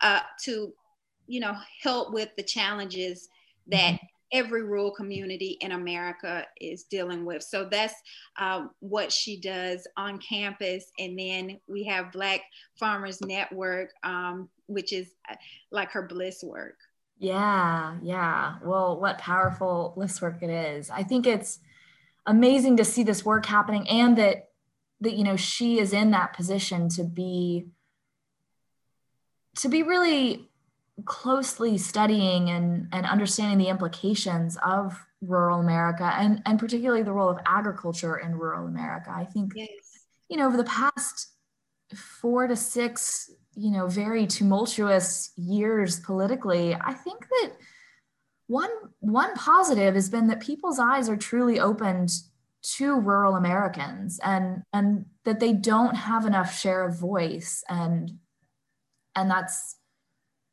uh, 0.00 0.20
to 0.44 0.72
you 1.26 1.40
know 1.40 1.54
help 1.82 2.12
with 2.12 2.30
the 2.36 2.42
challenges 2.42 3.28
that 3.68 3.94
mm-hmm. 3.94 4.06
every 4.32 4.62
rural 4.62 4.92
community 4.92 5.58
in 5.60 5.72
America 5.72 6.46
is 6.60 6.84
dealing 6.84 7.24
with. 7.24 7.42
So 7.42 7.68
that's 7.70 7.94
uh, 8.38 8.66
what 8.80 9.12
she 9.12 9.40
does 9.40 9.86
on 9.96 10.18
campus. 10.18 10.84
And 10.98 11.18
then 11.18 11.58
we 11.66 11.84
have 11.84 12.12
Black 12.12 12.42
Farmers 12.78 13.20
Network, 13.20 13.90
um, 14.04 14.48
which 14.66 14.92
is 14.92 15.10
uh, 15.30 15.34
like 15.70 15.90
her 15.90 16.02
bliss 16.02 16.42
work. 16.44 16.76
Yeah, 17.18 17.96
yeah. 18.02 18.56
Well, 18.62 19.00
what 19.00 19.18
powerful 19.18 19.92
bliss 19.96 20.20
work 20.20 20.42
it 20.42 20.50
is. 20.50 20.90
I 20.90 21.02
think 21.02 21.26
it's 21.26 21.60
amazing 22.26 22.76
to 22.76 22.84
see 22.84 23.02
this 23.02 23.24
work 23.24 23.46
happening 23.46 23.88
and 23.88 24.16
that 24.18 24.48
that 25.00 25.14
you 25.14 25.24
know 25.24 25.36
she 25.36 25.78
is 25.78 25.92
in 25.92 26.10
that 26.10 26.32
position 26.34 26.88
to 26.88 27.04
be 27.04 27.66
to 29.56 29.68
be 29.68 29.82
really 29.82 30.48
closely 31.04 31.76
studying 31.76 32.48
and, 32.50 32.88
and 32.92 33.06
understanding 33.06 33.58
the 33.58 33.68
implications 33.68 34.56
of 34.64 34.98
rural 35.20 35.60
America 35.60 36.12
and, 36.18 36.40
and 36.46 36.58
particularly 36.58 37.02
the 37.02 37.12
role 37.12 37.28
of 37.28 37.38
agriculture 37.46 38.16
in 38.16 38.34
rural 38.34 38.66
America. 38.66 39.12
I 39.14 39.24
think, 39.24 39.52
yes. 39.54 39.68
you 40.28 40.36
know, 40.36 40.46
over 40.46 40.56
the 40.56 40.64
past 40.64 41.32
four 41.94 42.46
to 42.46 42.56
six, 42.56 43.30
you 43.54 43.70
know, 43.70 43.86
very 43.86 44.26
tumultuous 44.26 45.32
years 45.36 46.00
politically, 46.00 46.74
I 46.74 46.94
think 46.94 47.26
that 47.28 47.52
one 48.46 48.70
one 49.00 49.34
positive 49.34 49.94
has 49.94 50.08
been 50.08 50.28
that 50.28 50.40
people's 50.40 50.78
eyes 50.78 51.08
are 51.08 51.16
truly 51.16 51.58
opened 51.58 52.10
to 52.62 52.98
rural 52.98 53.36
Americans 53.36 54.20
and 54.24 54.62
and 54.72 55.06
that 55.24 55.40
they 55.40 55.52
don't 55.52 55.94
have 55.94 56.26
enough 56.26 56.58
share 56.58 56.84
of 56.84 56.98
voice 56.98 57.62
and 57.68 58.12
and 59.14 59.30
that's 59.30 59.76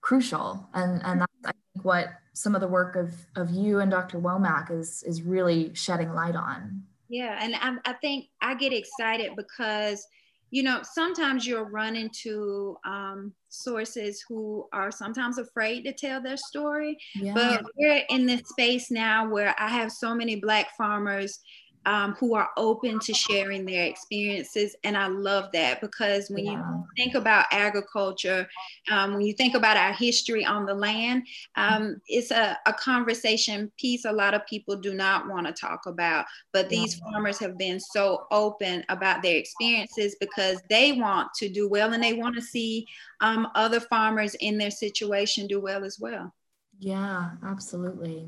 crucial 0.02 0.68
and 0.74 1.02
and 1.04 1.22
that's 1.22 1.32
I 1.46 1.52
think 1.52 1.86
what 1.86 2.08
some 2.34 2.56
of 2.56 2.62
the 2.62 2.68
work 2.68 2.96
of 2.96 3.14
of 3.36 3.52
you 3.52 3.80
and 3.80 3.92
Dr. 3.92 4.20
Womack 4.20 4.72
is 4.72 5.04
is 5.04 5.22
really 5.22 5.74
shedding 5.74 6.14
light 6.14 6.36
on. 6.36 6.84
Yeah, 7.10 7.38
and 7.40 7.56
I, 7.56 7.92
I 7.92 7.94
think 7.94 8.26
I 8.42 8.56
get 8.56 8.74
excited 8.74 9.36
because 9.36 10.06
you 10.54 10.62
know 10.62 10.82
sometimes 10.84 11.48
you'll 11.48 11.64
run 11.64 11.96
into 11.96 12.78
um, 12.86 13.34
sources 13.50 14.24
who 14.30 14.68
are 14.72 14.92
sometimes 14.92 15.40
afraid 15.40 15.84
to 15.84 15.92
tell 15.92 16.22
their 16.22 16.38
story 16.38 16.96
yeah. 17.16 17.34
but 17.34 17.66
we're 17.76 18.04
in 18.10 18.28
this 18.28 18.48
space 18.50 18.92
now 18.92 19.28
where 19.28 19.56
i 19.58 19.68
have 19.68 19.92
so 19.92 20.14
many 20.14 20.36
black 20.36 20.68
farmers 20.78 21.40
um, 21.86 22.14
who 22.14 22.36
are 22.36 22.50
open 22.58 23.00
to 23.00 23.14
sharing 23.14 23.66
their 23.66 23.86
experiences. 23.86 24.76
And 24.84 24.96
I 24.96 25.08
love 25.08 25.52
that 25.54 25.82
because 25.82 26.30
when 26.30 26.46
yeah. 26.46 26.52
you 26.54 26.86
think 26.98 27.16
about 27.16 27.46
agriculture, 27.52 28.48
um, 28.92 29.14
when 29.14 29.22
you 29.22 29.34
think 29.34 29.56
about 29.56 29.78
our 29.78 29.94
history 29.94 30.46
on 30.46 30.66
the 30.66 30.74
land, 30.74 31.28
um, 31.56 32.02
it's 32.08 32.32
a, 32.32 32.58
a, 32.66 32.74
conversation 32.74 33.72
piece 33.80 34.04
a 34.06 34.12
lot 34.12 34.34
of 34.34 34.46
people 34.46 34.76
do 34.76 34.94
not 34.94 35.28
want 35.28 35.48
to 35.48 35.54
talk 35.54 35.86
about. 35.86 36.26
But 36.52 36.70
these 36.70 36.98
yeah. 36.98 37.12
farmers 37.12 37.40
have 37.40 37.58
been 37.58 37.80
so 37.80 38.26
open 38.32 38.84
about 38.90 39.22
their 39.22 39.38
experiences 39.38 40.16
because 40.20 40.62
they 40.70 40.94
want 40.94 41.34
to 41.36 41.50
do 41.50 41.70
well 41.70 41.94
and 41.94 42.04
they 42.04 42.14
want 42.14 42.36
to 42.36 42.42
see 42.42 42.88
um, 43.22 43.48
other 43.56 43.80
farmers 43.80 44.36
in 44.36 44.58
their 44.58 44.72
situation 44.72 45.48
do 45.48 45.60
well 45.60 45.84
as 45.84 46.00
well. 46.00 46.34
Yeah, 46.80 47.32
absolutely. 47.46 48.28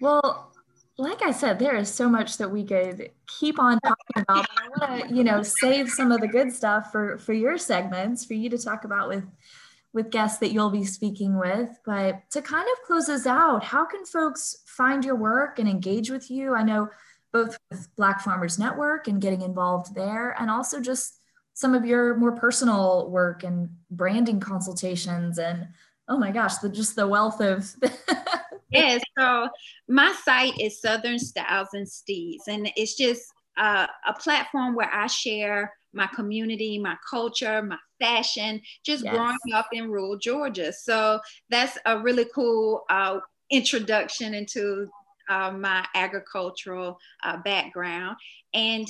Well, 0.00 0.51
like 0.98 1.22
I 1.22 1.30
said, 1.30 1.58
there 1.58 1.76
is 1.76 1.92
so 1.92 2.08
much 2.08 2.36
that 2.38 2.50
we 2.50 2.64
could 2.64 3.10
keep 3.40 3.58
on 3.58 3.78
talking 3.80 4.22
about. 4.28 4.46
I 4.50 4.68
want 4.68 5.08
to, 5.08 5.14
you 5.14 5.24
know, 5.24 5.42
save 5.42 5.88
some 5.88 6.12
of 6.12 6.20
the 6.20 6.28
good 6.28 6.52
stuff 6.52 6.92
for 6.92 7.18
for 7.18 7.32
your 7.32 7.56
segments 7.58 8.24
for 8.24 8.34
you 8.34 8.50
to 8.50 8.58
talk 8.58 8.84
about 8.84 9.08
with 9.08 9.24
with 9.94 10.10
guests 10.10 10.38
that 10.38 10.52
you'll 10.52 10.70
be 10.70 10.84
speaking 10.84 11.38
with. 11.38 11.70
But 11.84 12.30
to 12.30 12.42
kind 12.42 12.66
of 12.72 12.86
close 12.86 13.08
us 13.08 13.26
out, 13.26 13.64
how 13.64 13.84
can 13.84 14.04
folks 14.04 14.56
find 14.66 15.04
your 15.04 15.16
work 15.16 15.58
and 15.58 15.68
engage 15.68 16.10
with 16.10 16.30
you? 16.30 16.54
I 16.54 16.62
know 16.62 16.88
both 17.32 17.58
with 17.70 17.88
Black 17.96 18.20
Farmers 18.20 18.58
Network 18.58 19.08
and 19.08 19.20
getting 19.20 19.40
involved 19.40 19.94
there, 19.94 20.36
and 20.38 20.50
also 20.50 20.80
just 20.80 21.18
some 21.54 21.74
of 21.74 21.86
your 21.86 22.16
more 22.16 22.32
personal 22.32 23.10
work 23.10 23.44
and 23.44 23.70
branding 23.90 24.40
consultations 24.40 25.38
and 25.38 25.68
oh 26.08 26.18
my 26.18 26.30
gosh, 26.30 26.56
the 26.58 26.68
just 26.68 26.96
the 26.96 27.06
wealth 27.06 27.40
of 27.40 27.74
yes. 28.72 29.02
So 29.18 29.48
my 29.88 30.14
site 30.24 30.58
is 30.60 30.80
Southern 30.80 31.18
Styles 31.18 31.68
and 31.72 31.88
Steeds, 31.88 32.48
and 32.48 32.70
it's 32.76 32.96
just 32.96 33.32
uh, 33.56 33.86
a 34.06 34.12
platform 34.14 34.74
where 34.74 34.92
I 34.92 35.06
share 35.06 35.72
my 35.92 36.06
community, 36.06 36.78
my 36.78 36.96
culture, 37.08 37.62
my 37.62 37.76
fashion, 38.00 38.60
just 38.84 39.04
yes. 39.04 39.14
growing 39.14 39.36
up 39.54 39.66
in 39.72 39.90
rural 39.90 40.16
Georgia. 40.16 40.72
So 40.72 41.20
that's 41.50 41.78
a 41.86 41.98
really 41.98 42.26
cool 42.34 42.84
uh, 42.88 43.18
introduction 43.50 44.34
into 44.34 44.88
uh, 45.28 45.52
my 45.52 45.84
agricultural 45.94 46.98
uh, 47.24 47.36
background. 47.38 48.16
And 48.54 48.86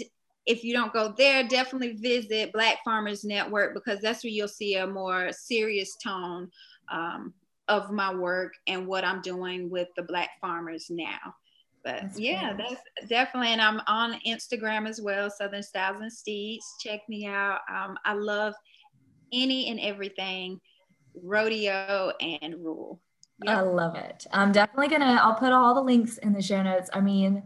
if 0.47 0.65
you 0.65 0.75
don't 0.75 0.93
go 0.93 1.15
there, 1.17 1.47
definitely 1.47 1.95
visit 1.95 2.53
Black 2.53 2.79
Farmers 2.85 3.25
Network 3.25 3.75
because 3.75 4.01
that's 4.01 4.25
where 4.25 4.31
you'll 4.33 4.49
see 4.49 4.77
a 4.77 4.87
more 4.87 5.31
serious 5.33 5.97
tone 6.03 6.51
um, 6.91 7.33
of 7.73 7.91
my 7.91 8.15
work 8.15 8.53
and 8.67 8.87
what 8.87 9.05
I'm 9.05 9.23
doing 9.23 9.71
with 9.71 9.89
the 9.97 10.03
Black 10.03 10.31
farmers 10.41 10.87
now. 10.91 11.19
But 11.85 12.03
that's 12.03 12.21
yeah, 12.21 12.55
great. 12.55 12.69
that's 12.69 13.09
definitely, 13.09 13.49
and 13.49 13.61
I'm 13.61 13.81
on 13.87 14.21
Instagram 14.27 14.89
as 14.89 15.01
well, 15.01 15.31
Southern 15.31 15.63
Styles 15.63 16.01
and 16.01 16.13
Steeds. 16.13 16.65
Check 16.81 17.01
me 17.09 17.27
out. 17.27 17.61
Um, 17.69 17.97
I 18.05 18.13
love 18.13 18.55
any 19.33 19.71
and 19.71 19.81
everything 19.81 20.61
rodeo 21.21 22.13
and 22.21 22.55
rule. 22.63 23.01
Yep. 23.45 23.57
I 23.57 23.61
love 23.63 23.97
it. 23.97 24.27
I'm 24.33 24.53
definitely 24.53 24.89
gonna. 24.89 25.19
I'll 25.21 25.35
put 25.35 25.53
all 25.53 25.75
the 25.75 25.83
links 25.83 26.19
in 26.19 26.33
the 26.33 26.43
show 26.43 26.63
notes. 26.63 26.89
I 26.93 27.01
mean, 27.01 27.43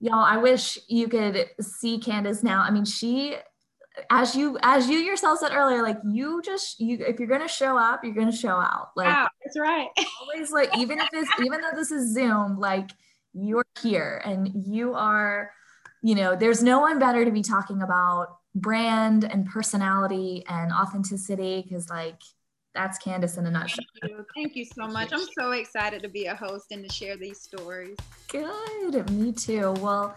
y'all, 0.00 0.24
I 0.24 0.38
wish 0.38 0.78
you 0.88 1.06
could 1.06 1.46
see 1.60 1.98
Candace 2.00 2.42
now. 2.42 2.62
I 2.62 2.72
mean, 2.72 2.84
she 2.84 3.36
as 4.10 4.34
you 4.34 4.56
as 4.62 4.88
you 4.88 4.98
yourself 4.98 5.40
said 5.40 5.52
earlier 5.52 5.82
like 5.82 5.98
you 6.08 6.40
just 6.42 6.80
you 6.80 6.98
if 7.06 7.18
you're 7.18 7.28
gonna 7.28 7.48
show 7.48 7.76
up 7.76 8.04
you're 8.04 8.14
gonna 8.14 8.30
show 8.30 8.56
out 8.56 8.90
like 8.96 9.08
wow, 9.08 9.28
that's 9.44 9.58
right 9.58 9.88
always 10.20 10.52
like 10.52 10.70
even 10.78 10.98
if 10.98 11.10
this 11.10 11.28
even 11.44 11.60
though 11.60 11.74
this 11.74 11.90
is 11.90 12.14
zoom 12.14 12.58
like 12.58 12.90
you're 13.32 13.66
here 13.82 14.22
and 14.24 14.50
you 14.66 14.94
are 14.94 15.50
you 16.02 16.14
know 16.14 16.36
there's 16.36 16.62
no 16.62 16.80
one 16.80 16.98
better 16.98 17.24
to 17.24 17.30
be 17.30 17.42
talking 17.42 17.82
about 17.82 18.38
brand 18.54 19.24
and 19.24 19.46
personality 19.46 20.44
and 20.48 20.72
authenticity 20.72 21.62
because 21.62 21.88
like 21.90 22.20
that's 22.74 22.98
Candace 22.98 23.36
in 23.36 23.46
a 23.46 23.50
nutshell. 23.50 23.84
Thank 24.00 24.12
you. 24.12 24.26
Thank 24.34 24.56
you 24.56 24.64
so 24.64 24.86
much. 24.86 25.12
I'm 25.12 25.26
so 25.36 25.50
excited 25.50 26.02
to 26.02 26.08
be 26.08 26.26
a 26.26 26.36
host 26.36 26.66
and 26.70 26.88
to 26.88 26.94
share 26.94 27.16
these 27.16 27.40
stories. 27.40 27.96
Good. 28.28 29.10
Me 29.10 29.32
too. 29.32 29.72
Well, 29.80 30.14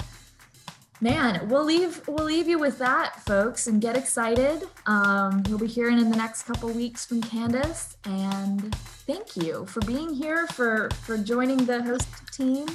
man 1.02 1.48
we'll 1.50 1.64
leave 1.64 2.02
we'll 2.08 2.26
leave 2.26 2.48
you 2.48 2.58
with 2.58 2.78
that 2.78 3.20
folks 3.22 3.68
and 3.68 3.82
get 3.82 3.98
excited. 3.98 4.68
Um, 4.86 5.44
you'll 5.48 5.60
be 5.60 5.68
hearing 5.68 6.00
in 6.00 6.10
the 6.10 6.18
next 6.18 6.44
couple 6.44 6.70
weeks 6.70 7.06
from 7.06 7.22
candace 7.22 7.98
and 8.06 8.74
thank 9.06 9.36
you 9.36 9.66
for 9.66 9.82
being 9.82 10.14
here 10.14 10.48
for 10.48 10.90
for 11.02 11.18
joining 11.18 11.66
the 11.66 11.84
host 11.84 12.08
team. 12.32 12.68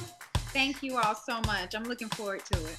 Thank 0.53 0.81
you 0.81 0.97
all 0.97 1.15
so 1.15 1.41
much. 1.45 1.75
I'm 1.75 1.83
looking 1.83 2.09
forward 2.09 2.43
to 2.51 2.59
it. 2.65 2.77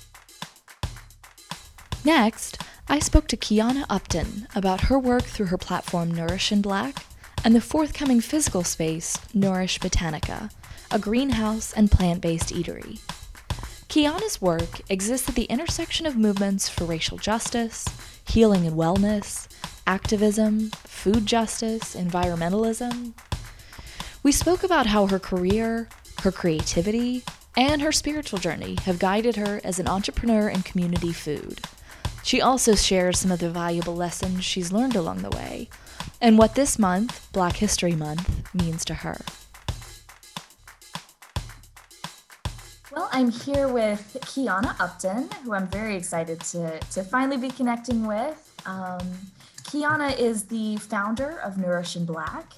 Next 2.04 2.62
i 2.90 2.98
spoke 2.98 3.28
to 3.28 3.36
Quianah 3.36 3.86
upton 3.88 4.48
about 4.56 4.80
her 4.82 4.98
work 4.98 5.22
through 5.22 5.46
her 5.46 5.56
platform 5.56 6.10
nourish 6.10 6.50
in 6.50 6.60
black 6.60 7.06
and 7.44 7.54
the 7.54 7.60
forthcoming 7.60 8.20
physical 8.20 8.64
space 8.64 9.16
nourish 9.32 9.78
botanica 9.78 10.50
a 10.90 10.98
greenhouse 10.98 11.72
and 11.72 11.88
plant-based 11.88 12.52
eatery 12.52 12.98
Quianah's 13.90 14.40
work 14.40 14.88
exists 14.88 15.28
at 15.28 15.34
the 15.34 15.46
intersection 15.46 16.06
of 16.06 16.16
movements 16.16 16.68
for 16.68 16.84
racial 16.84 17.18
justice, 17.18 17.84
healing 18.24 18.64
and 18.64 18.76
wellness, 18.76 19.48
activism, 19.84 20.70
food 20.84 21.26
justice, 21.26 21.96
environmentalism. 21.96 23.14
We 24.22 24.30
spoke 24.30 24.62
about 24.62 24.86
how 24.86 25.08
her 25.08 25.18
career, 25.18 25.88
her 26.20 26.30
creativity, 26.30 27.24
and 27.56 27.82
her 27.82 27.90
spiritual 27.90 28.38
journey 28.38 28.76
have 28.82 29.00
guided 29.00 29.34
her 29.34 29.60
as 29.64 29.80
an 29.80 29.88
entrepreneur 29.88 30.48
in 30.48 30.62
community 30.62 31.12
food. 31.12 31.60
She 32.22 32.40
also 32.40 32.76
shares 32.76 33.18
some 33.18 33.32
of 33.32 33.40
the 33.40 33.50
valuable 33.50 33.96
lessons 33.96 34.44
she's 34.44 34.70
learned 34.70 34.94
along 34.94 35.22
the 35.22 35.36
way, 35.36 35.68
and 36.20 36.38
what 36.38 36.54
this 36.54 36.78
month, 36.78 37.26
Black 37.32 37.56
History 37.56 37.96
Month, 37.96 38.54
means 38.54 38.84
to 38.84 38.94
her. 38.94 39.18
Well, 42.92 43.08
I'm 43.12 43.30
here 43.30 43.68
with 43.68 44.18
Quianah 44.22 44.74
Upton, 44.80 45.30
who 45.44 45.54
I'm 45.54 45.68
very 45.68 45.94
excited 45.94 46.40
to, 46.40 46.80
to 46.80 47.04
finally 47.04 47.36
be 47.36 47.48
connecting 47.48 48.04
with. 48.04 48.52
Um, 48.66 48.98
Quianah 49.62 50.18
is 50.18 50.46
the 50.46 50.76
founder 50.78 51.38
of 51.38 51.56
Nourish 51.56 51.94
in 51.94 52.04
Black, 52.04 52.52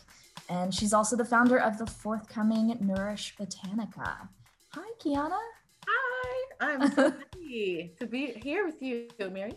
and 0.49 0.75
she's 0.75 0.95
also 0.95 1.16
the 1.16 1.25
founder 1.25 1.59
of 1.59 1.77
the 1.77 1.85
forthcoming 1.85 2.79
Nourish 2.81 3.37
Botanica. 3.38 4.27
Hi, 4.71 4.90
Quianah. 5.05 5.38
Hi, 5.87 6.45
I'm 6.61 6.90
so 6.95 7.11
happy 7.11 7.92
to 7.99 8.07
be 8.07 8.33
here 8.42 8.64
with 8.64 8.81
you, 8.81 9.09
Mary. 9.31 9.57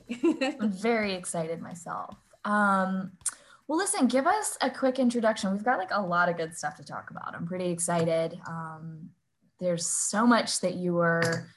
I'm 0.60 0.72
very 0.74 1.14
excited 1.14 1.62
myself. 1.62 2.18
Um, 2.44 3.14
well, 3.70 3.78
listen, 3.78 4.08
give 4.08 4.28
us 4.28 4.58
a 4.60 4.70
quick 4.70 5.00
introduction. 5.00 5.54
We've 5.54 5.64
got 5.64 5.78
like 5.78 5.92
a 5.92 6.02
lot 6.02 6.28
of 6.28 6.36
good 6.36 6.54
stuff 6.54 6.76
to 6.76 6.84
talk 6.84 7.12
about. 7.12 7.34
I'm 7.34 7.48
pretty 7.48 7.70
excited. 7.70 8.38
Um, 8.46 9.12
there's 9.60 9.88
so 9.88 10.26
much 10.26 10.60
that 10.62 10.76
you 10.76 10.94
were 10.94 11.48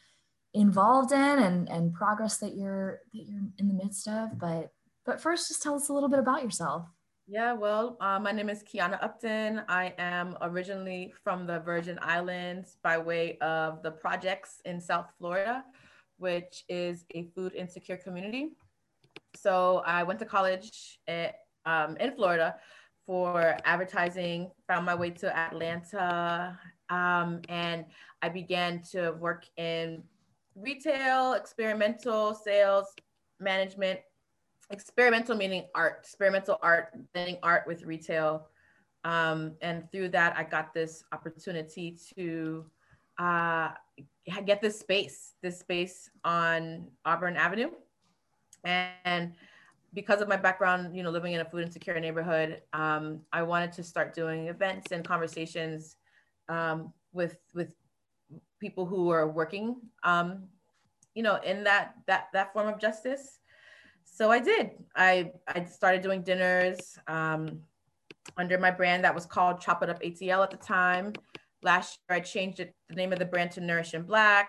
involved 0.55 1.13
in 1.13 1.19
and, 1.39 1.69
and 1.69 1.93
progress 1.93 2.39
that 2.39 2.57
you're 2.57 3.01
that 3.13 3.25
you're 3.27 3.43
in 3.59 3.69
the 3.69 3.75
midst 3.75 4.09
of 4.09 4.39
but 4.39 4.73
but 5.05 5.21
first 5.21 5.49
just 5.49 5.63
tell 5.63 5.75
us 5.75 5.89
a 5.89 5.93
little 5.93 6.09
bit 6.09 6.19
about 6.19 6.43
yourself 6.43 6.87
Yeah, 7.31 7.53
well, 7.53 7.99
uh, 8.01 8.19
my 8.19 8.33
name 8.33 8.49
is 8.49 8.65
Quianah 8.65 9.05
Upton. 9.05 9.61
I 9.69 9.93
am 9.99 10.39
originally 10.41 11.13
from 11.23 11.47
the 11.47 11.61
Virgin 11.61 11.99
Islands 12.01 12.79
by 12.83 12.97
way 12.97 13.37
of 13.43 13.83
the 13.83 13.91
projects 13.91 14.63
in 14.65 14.81
South 14.81 15.13
Florida, 15.19 15.63
which 16.17 16.65
is 16.71 17.05
a 17.15 17.29
food 17.35 17.53
insecure 17.55 17.99
community. 17.99 18.57
So 19.37 19.83
I 19.85 20.05
went 20.05 20.19
to 20.21 20.25
college 20.25 21.01
at, 21.07 21.35
um, 21.67 21.99
in 22.01 22.17
Florida 22.17 22.57
for 23.05 23.59
advertising, 23.65 24.51
found 24.67 24.87
my 24.87 24.95
way 24.95 25.11
to 25.11 25.29
Atlanta, 25.37 26.59
um, 26.91 27.41
and 27.49 27.85
I 28.23 28.29
began 28.29 28.83
to 28.93 29.13
work 29.13 29.47
in 29.57 30.03
retail, 30.55 31.35
experimental 31.35 32.35
sales, 32.35 32.87
management, 33.41 34.01
experimental 34.71 35.37
meaning 35.37 35.65
art, 35.75 35.99
experimental 36.01 36.59
art, 36.63 36.93
blending 37.13 37.39
art 37.43 37.67
with 37.67 37.85
retail. 37.85 38.49
Um, 39.05 39.53
and 39.63 39.91
through 39.91 40.11
that, 40.11 40.37
I 40.37 40.45
got 40.45 40.75
this 40.75 41.05
opportunity 41.13 41.97
to 42.17 42.67
uh, 43.19 43.71
get 44.45 44.61
this 44.61 44.79
space, 44.79 45.35
this 45.43 45.59
space 45.61 46.11
on 46.25 46.89
Auburn 47.05 47.37
Avenue. 47.37 47.71
And 48.65 49.35
because 49.95 50.21
of 50.21 50.29
my 50.29 50.37
background, 50.37 50.95
you 50.95 51.03
know, 51.03 51.11
living 51.11 51.33
in 51.33 51.41
a 51.41 51.45
food 51.45 51.65
insecure 51.65 51.99
neighborhood, 51.99 52.63
um, 52.73 53.21
I 53.33 53.43
wanted 53.43 53.73
to 53.73 53.83
start 53.83 54.15
doing 54.15 54.49
events 54.49 54.93
and 54.93 55.05
conversations 55.05 55.97
um, 56.49 56.93
with 57.13 57.37
with 57.55 57.69
people 58.61 58.87
who 58.87 59.11
are 59.11 59.29
working, 59.29 59.77
um, 60.03 60.45
you 61.15 61.23
know, 61.23 61.37
in 61.37 61.65
that 61.65 61.95
that 62.07 62.29
that 62.33 62.53
form 62.53 62.69
of 62.69 62.81
justice 62.81 63.39
so 64.19 64.33
I 64.33 64.41
did. 64.41 64.71
I 64.97 65.31
I 65.47 65.65
started 65.65 66.03
doing 66.03 66.23
dinners 66.23 66.99
um, 67.07 67.61
under 68.37 68.59
my 68.59 68.73
brand 68.73 69.05
that 69.05 69.15
was 69.15 69.27
called 69.27 69.61
Chop 69.61 69.83
It 69.83 69.91
Up 69.91 70.03
ATL 70.03 70.43
at 70.43 70.51
the 70.51 70.57
time. 70.57 71.13
Last 71.63 71.99
year, 72.09 72.19
I 72.19 72.21
changed 72.21 72.59
it, 72.59 72.75
the 72.89 72.97
name 72.97 73.13
of 73.13 73.21
the 73.21 73.25
brand 73.25 73.53
to 73.53 73.61
Nourish 73.61 73.95
in 73.95 74.03
Black. 74.03 74.49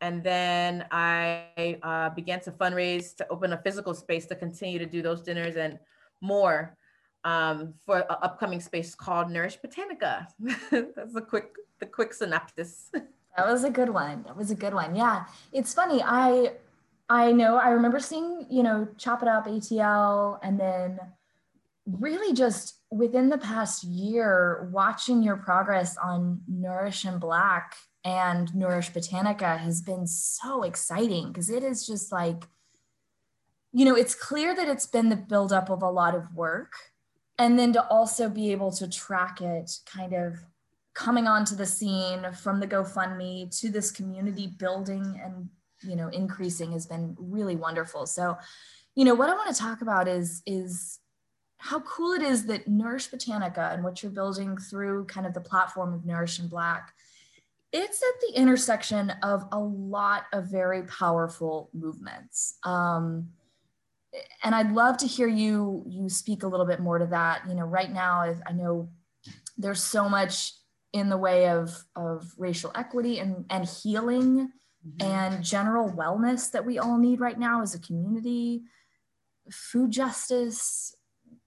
And 0.00 0.22
then 0.22 0.86
I 0.92 1.78
uh, 1.82 2.10
began 2.10 2.40
to 2.40 2.52
fundraise 2.52 3.16
to 3.16 3.26
open 3.28 3.52
a 3.52 3.62
physical 3.62 3.94
space 3.94 4.26
to 4.26 4.36
continue 4.36 4.78
to 4.78 4.86
do 4.86 5.02
those 5.02 5.22
dinners 5.22 5.56
and 5.56 5.78
more 6.20 6.76
um, 7.24 7.74
for 7.84 7.98
an 7.98 8.04
upcoming 8.08 8.60
space 8.60 8.94
called 8.94 9.30
Nourish 9.30 9.58
Botanica. 9.58 10.26
That's 10.70 11.14
a 11.14 11.20
quick, 11.20 11.52
the 11.78 11.86
quick 11.86 12.14
synopsis. 12.14 12.90
That 13.36 13.48
was 13.48 13.64
a 13.64 13.70
good 13.70 13.88
one. 13.88 14.24
That 14.24 14.36
was 14.36 14.50
a 14.50 14.54
good 14.54 14.74
one. 14.74 14.94
Yeah. 14.94 15.24
It's 15.52 15.72
funny. 15.72 16.02
I 16.04 16.52
I 17.08 17.32
know 17.32 17.56
I 17.56 17.70
remember 17.70 17.98
seeing, 17.98 18.46
you 18.50 18.62
know, 18.62 18.88
Chop 18.98 19.22
It 19.22 19.28
Up 19.28 19.46
ATL 19.46 20.38
and 20.42 20.60
then 20.60 21.00
really 21.86 22.34
just 22.34 22.76
within 22.90 23.28
the 23.28 23.38
past 23.38 23.84
year 23.84 24.68
watching 24.72 25.22
your 25.22 25.36
progress 25.36 25.96
on 25.96 26.42
Nourish 26.46 27.04
in 27.04 27.18
Black 27.18 27.74
and 28.04 28.54
Nourish 28.54 28.92
Botanica 28.92 29.58
has 29.58 29.80
been 29.80 30.06
so 30.06 30.62
exciting 30.62 31.28
because 31.28 31.50
it 31.50 31.62
is 31.62 31.86
just 31.86 32.12
like 32.12 32.44
you 33.74 33.86
know, 33.86 33.96
it's 33.96 34.14
clear 34.14 34.54
that 34.54 34.68
it's 34.68 34.86
been 34.86 35.08
the 35.08 35.16
buildup 35.16 35.70
of 35.70 35.82
a 35.82 35.90
lot 35.90 36.14
of 36.14 36.34
work. 36.34 36.74
And 37.38 37.58
then 37.58 37.72
to 37.72 37.86
also 37.88 38.28
be 38.28 38.52
able 38.52 38.70
to 38.72 38.88
track 38.88 39.40
it 39.40 39.70
kind 39.86 40.12
of 40.12 40.36
coming 40.94 41.26
onto 41.26 41.56
the 41.56 41.66
scene 41.66 42.26
from 42.32 42.60
the 42.60 42.66
GoFundMe 42.66 43.58
to 43.60 43.70
this 43.70 43.90
community 43.90 44.46
building 44.46 45.20
and 45.24 45.48
you 45.80 45.96
know 45.96 46.08
increasing 46.08 46.72
has 46.72 46.86
been 46.86 47.16
really 47.18 47.56
wonderful. 47.56 48.06
So 48.06 48.36
you 48.94 49.04
know 49.04 49.14
what 49.14 49.30
i 49.30 49.34
want 49.34 49.54
to 49.54 49.60
talk 49.60 49.80
about 49.80 50.06
is 50.06 50.42
is 50.46 50.98
how 51.58 51.80
cool 51.80 52.12
it 52.12 52.22
is 52.22 52.44
that 52.46 52.68
nourish 52.68 53.08
botanica 53.08 53.72
and 53.72 53.82
what 53.82 54.02
you're 54.02 54.12
building 54.12 54.56
through 54.58 55.04
kind 55.06 55.26
of 55.26 55.32
the 55.32 55.40
platform 55.40 55.94
of 55.94 56.04
nourish 56.04 56.38
in 56.38 56.48
black 56.48 56.92
it's 57.72 58.02
at 58.02 58.20
the 58.20 58.38
intersection 58.38 59.10
of 59.22 59.46
a 59.52 59.58
lot 59.58 60.24
of 60.32 60.44
very 60.50 60.82
powerful 60.82 61.70
movements. 61.72 62.58
Um, 62.64 63.30
and 64.42 64.54
i'd 64.54 64.72
love 64.72 64.96
to 64.96 65.06
hear 65.06 65.28
you 65.28 65.84
you 65.86 66.08
speak 66.08 66.42
a 66.42 66.48
little 66.48 66.66
bit 66.66 66.80
more 66.80 66.98
to 66.98 67.06
that 67.06 67.42
you 67.48 67.54
know 67.54 67.64
right 67.64 67.92
now 67.92 68.34
i 68.46 68.52
know 68.52 68.88
there's 69.56 69.82
so 69.82 70.08
much 70.08 70.52
in 70.92 71.08
the 71.08 71.16
way 71.16 71.48
of 71.48 71.84
of 71.96 72.32
racial 72.36 72.70
equity 72.74 73.18
and 73.18 73.44
and 73.50 73.66
healing 73.66 74.50
mm-hmm. 74.86 75.10
and 75.10 75.44
general 75.44 75.90
wellness 75.90 76.50
that 76.50 76.64
we 76.64 76.78
all 76.78 76.98
need 76.98 77.20
right 77.20 77.38
now 77.38 77.62
as 77.62 77.74
a 77.74 77.78
community, 77.78 78.62
food 79.50 79.90
justice, 79.90 80.94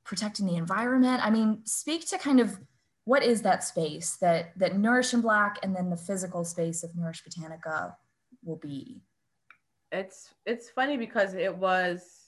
protecting 0.03 0.45
the 0.45 0.55
environment. 0.55 1.25
I 1.25 1.29
mean, 1.29 1.61
speak 1.65 2.07
to 2.09 2.17
kind 2.17 2.39
of 2.39 2.59
what 3.05 3.23
is 3.23 3.43
that 3.43 3.63
space 3.63 4.17
that 4.17 4.57
that 4.57 4.77
Nourish 4.77 5.13
in 5.13 5.21
Black 5.21 5.59
and 5.61 5.75
then 5.75 5.89
the 5.89 5.97
physical 5.97 6.43
space 6.43 6.83
of 6.83 6.95
Nourish 6.95 7.23
Botanica 7.23 7.95
will 8.43 8.57
be. 8.57 9.03
It's 9.91 10.33
it's 10.45 10.69
funny 10.69 10.97
because 10.97 11.35
it 11.35 11.55
was 11.55 12.24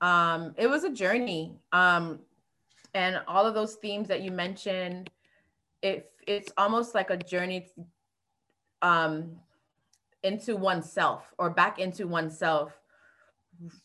um 0.00 0.54
it 0.56 0.68
was 0.68 0.84
a 0.84 0.90
journey. 0.90 1.56
Um 1.72 2.20
and 2.94 3.20
all 3.28 3.46
of 3.46 3.54
those 3.54 3.74
themes 3.74 4.08
that 4.08 4.22
you 4.22 4.30
mentioned, 4.30 5.10
it 5.82 6.10
it's 6.26 6.52
almost 6.56 6.94
like 6.94 7.10
a 7.10 7.16
journey 7.16 7.68
um 8.82 9.36
into 10.22 10.56
oneself 10.56 11.32
or 11.38 11.50
back 11.50 11.78
into 11.78 12.06
oneself 12.06 12.72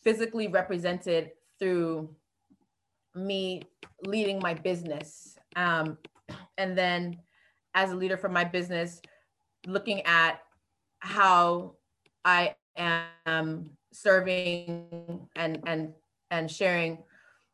physically 0.02 0.48
represented 0.48 1.30
through 1.58 2.14
me 3.14 3.62
leading 4.04 4.40
my 4.40 4.54
business 4.54 5.36
um, 5.56 5.96
and 6.58 6.76
then 6.76 7.18
as 7.74 7.92
a 7.92 7.94
leader 7.94 8.16
for 8.16 8.28
my 8.28 8.44
business 8.44 9.00
looking 9.66 10.02
at 10.02 10.40
how 10.98 11.72
i 12.24 12.54
am 13.26 13.70
serving 13.92 15.28
and 15.36 15.62
and 15.66 15.92
and 16.32 16.50
sharing 16.50 16.98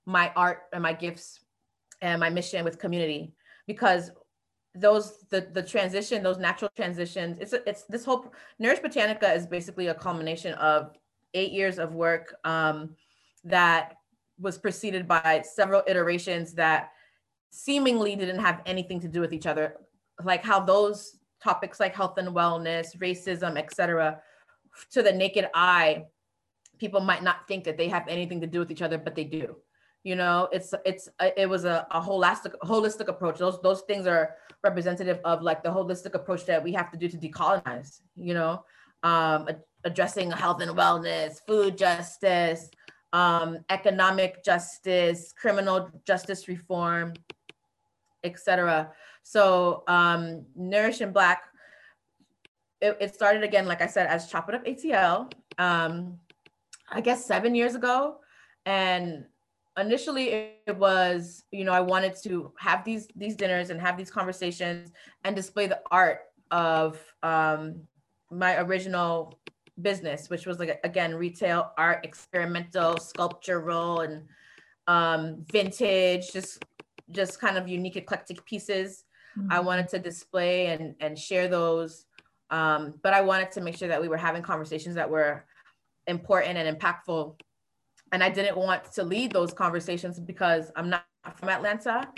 my 0.07 0.33
art 0.35 0.61
and 0.73 0.83
my 0.83 0.95
gifts 0.95 1.41
and 2.01 2.19
my 2.19 2.31
mission 2.31 2.65
with 2.65 2.79
community 2.79 3.35
because 3.67 4.11
those 4.75 5.25
the 5.31 5.49
the 5.53 5.63
transition 5.63 6.23
those 6.23 6.39
natural 6.39 6.71
transitions 6.77 7.37
it's 7.41 7.53
it's 7.67 7.83
this 7.85 8.05
whole 8.05 8.33
nourish 8.59 8.79
botanica 8.79 9.37
is 9.37 9.47
basically 9.47 9.89
a 9.89 9.95
culmination 9.95 10.55
of 10.55 10.93
eight 11.35 11.53
years 11.53 11.79
of 11.79 11.93
work 11.93 12.35
um, 12.45 12.95
that 13.45 13.95
was 14.39 14.57
preceded 14.57 15.07
by 15.07 15.43
several 15.45 15.83
iterations 15.87 16.55
that 16.55 16.91
seemingly 17.51 18.15
didn't 18.15 18.39
have 18.39 18.63
anything 18.65 19.01
to 19.01 19.09
do 19.09 19.21
with 19.21 19.33
each 19.33 19.47
other 19.47 19.75
like 20.25 20.45
how 20.45 20.61
those 20.61 21.19
topics 21.43 21.81
like 21.81 21.95
health 21.95 22.17
and 22.19 22.29
wellness 22.29 22.97
racism 22.99 23.59
etc 23.59 24.21
to 24.93 25.03
the 25.03 25.13
naked 25.13 25.49
eye 25.55 26.05
people 26.79 27.01
might 27.01 27.23
not 27.23 27.47
think 27.49 27.65
that 27.65 27.77
they 27.77 27.89
have 27.89 28.07
anything 28.09 28.41
to 28.41 28.47
do 28.47 28.59
with 28.61 28.71
each 28.71 28.83
other 28.83 28.99
but 28.99 29.15
they 29.15 29.25
do. 29.25 29.57
You 30.05 30.17
know 30.17 30.49
it's 30.53 30.73
it's 30.85 31.09
it 31.37 31.49
was 31.49 31.65
a, 31.65 31.87
a 31.91 32.01
holistic 32.01 32.55
holistic 32.63 33.09
approach. 33.09 33.39
Those 33.39 33.61
those 33.63 33.83
things 33.83 34.07
are 34.07 34.37
representative 34.65 35.21
of 35.25 35.43
like 35.43 35.63
the 35.63 35.69
holistic 35.69 36.15
approach 36.15 36.47
that 36.47 36.63
we 36.63 36.73
have 36.73 36.91
to 36.91 36.99
do 36.99 37.09
to 37.09 37.17
decolonize 37.17 38.01
you 38.17 38.35
know? 38.35 38.65
Um, 39.05 39.49
addressing 39.85 40.31
health 40.31 40.61
and 40.61 40.73
wellness 40.77 41.39
food 41.47 41.79
justice 41.79 42.69
um, 43.13 43.59
economic 43.71 44.45
justice 44.45 45.33
criminal 45.37 45.89
justice 46.05 46.49
reform 46.49 47.15
etc 48.25 48.91
so 49.23 49.85
um, 49.87 50.45
nourish 50.57 51.01
in 51.01 51.13
black 51.13 51.45
it, 52.81 52.97
it, 53.01 53.15
started 53.15 53.45
again 53.45 53.67
like 53.67 53.83
i 53.83 53.87
said 53.87 54.07
as 54.09 54.29
chop 54.29 54.49
it 54.49 54.55
up 54.55 54.65
atl 54.67 55.33
um, 55.59 56.19
i 56.91 57.01
guess 57.01 57.25
seven 57.25 57.55
years 57.55 57.75
ago. 57.75 58.17
And 58.67 59.25
initially 59.79 60.53
it 60.67 60.77
was 60.77 61.45
you 61.51 61.65
know 61.65 61.73
i 61.73 61.81
wanted 61.81 62.15
to 62.23 62.53
have 62.59 62.85
these 62.85 63.09
these 63.17 63.37
dinners 63.37 63.71
and 63.71 63.81
have 63.81 63.97
these 63.97 64.11
conversations 64.11 64.91
and 65.25 65.37
display 65.37 65.67
the 65.67 65.81
art 65.91 66.21
of 66.51 66.99
um, 67.23 67.81
my 68.31 68.59
original 68.61 69.39
business 69.81 70.29
which 70.29 70.47
was 70.47 70.59
like 70.59 70.81
again 70.85 71.15
retail 71.15 71.71
art 71.79 72.05
experimental 72.05 72.97
sculptural 72.99 74.01
and 74.01 74.25
um, 74.87 75.45
vintage 75.53 76.33
just 76.33 76.65
just 77.11 77.41
kind 77.41 77.57
of 77.57 77.67
unique 77.69 77.97
eclectic 77.97 78.45
pieces. 78.45 79.05
Mm-hmm. 79.39 79.53
i 79.53 79.61
wanted 79.61 79.89
to 79.89 79.99
display 79.99 80.67
and 80.67 80.95
and 81.01 81.19
share 81.19 81.49
those. 81.49 82.07
Um, 82.51 82.95
but 83.03 83.13
i 83.13 83.21
wanted 83.21 83.53
to 83.53 83.61
make 83.61 83.77
sure 83.77 83.89
that 83.89 84.01
we 84.01 84.09
were 84.09 84.17
having 84.17 84.43
conversations 84.43 84.95
that 84.97 85.09
were 85.09 85.45
important 86.09 86.59
and 86.59 86.79
impactful 86.79 87.37
and 88.13 88.23
I 88.23 88.31
didn't 88.31 88.57
want 88.57 88.93
to 88.93 89.03
lead 89.03 89.33
those 89.33 89.53
conversations 89.53 90.19
because 90.19 90.71
I'm 90.77 90.91
not 90.91 91.05
from 91.37 91.49
Atlanta, 91.49 92.09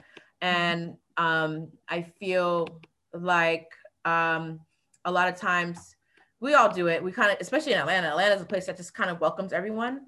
and 0.41 0.95
um, 1.17 1.69
I 1.89 2.03
feel 2.03 2.69
like 3.13 3.67
um, 4.05 4.61
a 5.05 5.11
lot 5.11 5.29
of 5.29 5.37
times 5.37 5.97
we 6.41 6.55
all 6.55 6.73
do 6.73 6.87
it. 6.87 7.03
We 7.03 7.13
kind 7.13 7.33
of, 7.33 7.39
especially 7.41 7.73
in 7.73 7.79
Atlanta. 7.79 8.09
Atlanta 8.09 8.35
is 8.35 8.43
a 8.43 8.47
place 8.47 8.67
that 8.67 8.77
just 8.77 8.95
kind 8.95 9.11
of 9.11 9.21
welcomes 9.21 9.53
everyone. 9.53 10.03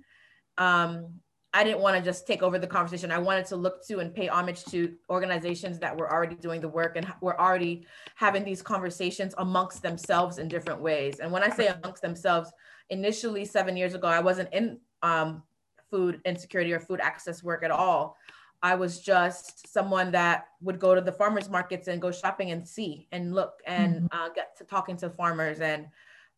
Um, 0.56 1.14
I 1.54 1.64
didn't 1.64 1.80
want 1.80 1.98
to 1.98 2.02
just 2.02 2.26
take 2.26 2.42
over 2.42 2.58
the 2.58 2.66
conversation. 2.66 3.10
I 3.10 3.18
wanted 3.18 3.44
to 3.46 3.56
look 3.56 3.86
to 3.88 3.98
and 3.98 4.14
pay 4.14 4.28
homage 4.28 4.64
to 4.66 4.94
organizations 5.10 5.78
that 5.80 5.94
were 5.94 6.10
already 6.10 6.36
doing 6.36 6.62
the 6.62 6.68
work 6.68 6.96
and 6.96 7.06
were 7.20 7.38
already 7.38 7.86
having 8.14 8.42
these 8.42 8.62
conversations 8.62 9.34
amongst 9.36 9.82
themselves 9.82 10.38
in 10.38 10.48
different 10.48 10.80
ways. 10.80 11.18
And 11.18 11.30
when 11.30 11.42
I 11.42 11.50
say 11.50 11.66
amongst 11.66 12.00
themselves, 12.00 12.50
initially 12.92 13.44
seven 13.44 13.76
years 13.76 13.94
ago, 13.94 14.06
I 14.06 14.20
wasn't 14.20 14.52
in 14.52 14.78
um, 15.02 15.42
food 15.90 16.20
insecurity 16.24 16.72
or 16.72 16.78
food 16.78 17.00
access 17.00 17.42
work 17.42 17.64
at 17.64 17.70
all. 17.70 18.16
I 18.62 18.76
was 18.76 19.00
just 19.00 19.66
someone 19.72 20.12
that 20.12 20.46
would 20.60 20.78
go 20.78 20.94
to 20.94 21.00
the 21.00 21.10
farmers 21.10 21.48
markets 21.48 21.88
and 21.88 22.00
go 22.00 22.12
shopping 22.12 22.52
and 22.52 22.66
see 22.68 23.08
and 23.10 23.34
look 23.34 23.54
and 23.66 24.02
mm-hmm. 24.02 24.06
uh, 24.12 24.28
get 24.28 24.56
to 24.58 24.64
talking 24.64 24.96
to 24.98 25.10
farmers. 25.10 25.60
And 25.60 25.88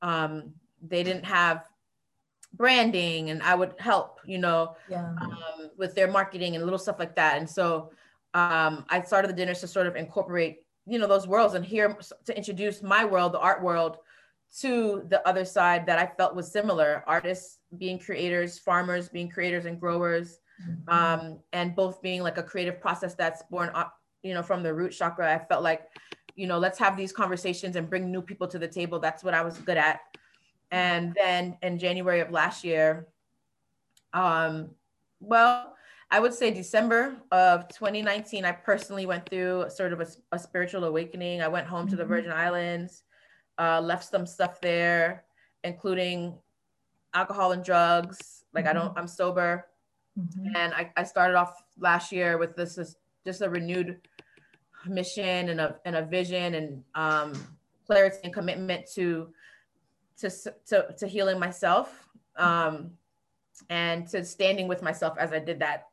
um, 0.01 0.55
they 0.81 1.03
didn't 1.03 1.25
have 1.25 1.69
branding, 2.55 3.31
and 3.31 3.43
I 3.43 3.55
would 3.55 3.75
help, 3.79 4.21
you 4.25 4.39
know, 4.39 4.77
yeah. 4.89 5.15
um, 5.21 5.71
with 5.77 5.95
their 5.95 6.11
marketing 6.11 6.55
and 6.55 6.65
little 6.65 6.79
stuff 6.79 7.01
like 7.01 7.17
that. 7.17 7.37
And 7.39 7.51
so 7.51 7.91
um, 8.33 8.87
I 8.89 9.03
started 9.03 9.29
the 9.29 9.35
dinners 9.35 9.61
to 9.61 9.67
sort 9.67 9.89
of 9.89 9.97
incorporate, 9.97 10.63
you 10.87 10.99
know, 10.99 11.09
those 11.09 11.27
worlds 11.27 11.55
and 11.55 11.65
here 11.65 11.99
to 12.27 12.37
introduce 12.37 12.81
my 12.83 13.05
world, 13.05 13.33
the 13.33 13.41
art 13.41 13.63
world, 13.63 13.99
to 14.61 15.05
the 15.09 15.27
other 15.27 15.45
side 15.45 15.85
that 15.87 15.99
I 15.99 16.07
felt 16.07 16.37
was 16.37 16.51
similar 16.51 17.03
artists 17.07 17.59
being 17.77 17.99
creators, 17.99 18.59
farmers 18.59 19.09
being 19.09 19.29
creators 19.29 19.65
and 19.65 19.81
growers, 19.81 20.39
mm-hmm. 20.63 20.89
um, 20.89 21.41
and 21.53 21.75
both 21.75 22.01
being 22.03 22.23
like 22.23 22.39
a 22.39 22.43
creative 22.43 22.81
process 22.81 23.15
that's 23.15 23.43
born 23.51 23.71
up, 23.75 23.95
you 24.23 24.33
know, 24.33 24.43
from 24.43 24.63
the 24.63 24.73
root 24.73 24.93
chakra. 24.93 25.35
I 25.35 25.45
felt 25.45 25.65
like, 25.65 25.89
you 26.37 26.47
know, 26.47 26.59
let's 26.59 26.79
have 26.79 26.97
these 26.97 27.13
conversations 27.13 27.75
and 27.75 27.91
bring 27.91 28.13
new 28.13 28.23
people 28.23 28.47
to 28.49 28.59
the 28.59 28.69
table. 28.69 29.01
That's 29.01 29.25
what 29.25 29.35
I 29.35 29.43
was 29.43 29.59
good 29.59 29.77
at. 29.77 30.01
And 30.71 31.15
then 31.15 31.57
in 31.63 31.79
January 31.79 32.21
of 32.21 32.31
last 32.31 32.63
year, 32.63 33.09
um, 34.13 34.71
well, 35.19 35.75
I 36.13 36.21
would 36.21 36.35
say 36.35 36.53
December 36.53 37.17
of 37.33 37.67
2019, 37.69 38.45
I 38.45 38.53
personally 38.53 39.07
went 39.07 39.29
through 39.29 39.67
sort 39.69 39.93
of 39.93 40.01
a, 40.01 40.07
a 40.31 40.39
spiritual 40.39 40.85
awakening. 40.85 41.43
I 41.43 41.49
went 41.49 41.67
home 41.67 41.83
mm-hmm. 41.83 41.91
to 41.91 41.97
the 41.97 42.03
mm-hmm. 42.05 42.13
Virgin 42.13 42.33
Islands 42.33 43.03
uh, 43.59 43.81
left 43.81 44.11
some 44.11 44.27
stuff 44.27 44.61
there, 44.61 45.25
including 45.63 46.35
alcohol 47.15 47.53
and 47.53 47.65
drugs. 47.65 48.45
Like 48.53 48.65
mm-hmm. 48.65 48.77
I 48.77 48.81
don't, 48.81 48.99
I'm 48.99 49.07
sober. 49.07 49.67
Mm-hmm. 50.19 50.57
And 50.57 50.75
I, 50.75 50.93
I 50.97 51.05
started 51.05 51.37
off 51.37 51.63
last 51.79 52.13
year 52.13 52.39
with 52.39 52.57
this, 52.57 52.77
this 52.77 52.97
just 53.25 53.43
a 53.43 53.49
renewed 53.49 54.01
mission 54.87 55.49
and 55.49 55.61
a, 55.61 55.77
and 55.85 55.97
a 55.97 56.05
vision 56.05 56.55
and 56.55 56.85
um, 56.95 57.33
clarity 57.87 58.19
and 58.25 58.33
commitment 58.33 58.87
to, 58.95 59.29
to, 60.19 60.31
to, 60.67 60.95
to 60.99 61.07
healing 61.07 61.39
myself 61.39 62.09
um, 62.37 62.91
and 63.71 64.07
to 64.09 64.25
standing 64.25 64.69
with 64.69 64.83
myself 64.83 65.17
as 65.19 65.33
I 65.33 65.39
did 65.39 65.59
that. 65.61 65.89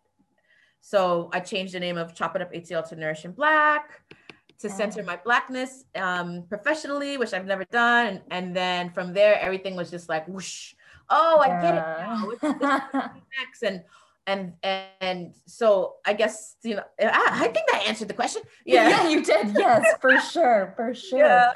So 0.81 1.29
I 1.31 1.39
changed 1.39 1.73
the 1.73 1.79
name 1.79 1.97
of 1.97 2.15
Chop 2.15 2.35
It 2.35 2.41
Up 2.41 2.51
ATL 2.51 2.87
to 2.89 2.95
Nourish 2.95 3.23
in 3.25 3.31
Black 3.31 4.01
to 4.61 4.69
center 4.69 5.03
my 5.03 5.17
blackness 5.17 5.85
um, 5.95 6.43
professionally, 6.47 7.17
which 7.17 7.33
I've 7.33 7.45
never 7.45 7.65
done. 7.65 8.07
And, 8.07 8.21
and, 8.31 8.55
then 8.55 8.91
from 8.91 9.13
there, 9.13 9.39
everything 9.39 9.75
was 9.75 9.89
just 9.89 10.09
like 10.09 10.27
whoosh. 10.27 10.73
Oh, 11.09 11.39
I 11.39 11.47
get 11.61 11.75
it 11.75 12.91
now. 12.93 13.11
next? 13.39 13.63
And 13.63 13.83
and 14.27 14.53
and 14.63 15.33
so 15.47 15.95
I 16.05 16.13
guess 16.13 16.55
you 16.63 16.75
know 16.75 16.83
I, 16.99 17.29
I 17.31 17.47
think 17.47 17.65
that 17.71 17.85
answered 17.87 18.07
the 18.07 18.13
question. 18.13 18.43
Yeah, 18.65 18.89
yeah, 18.89 19.09
you 19.09 19.23
did. 19.23 19.55
Yes, 19.57 19.83
for 19.99 20.19
sure, 20.19 20.73
for 20.75 20.93
sure. 20.93 21.19
Yeah. 21.19 21.51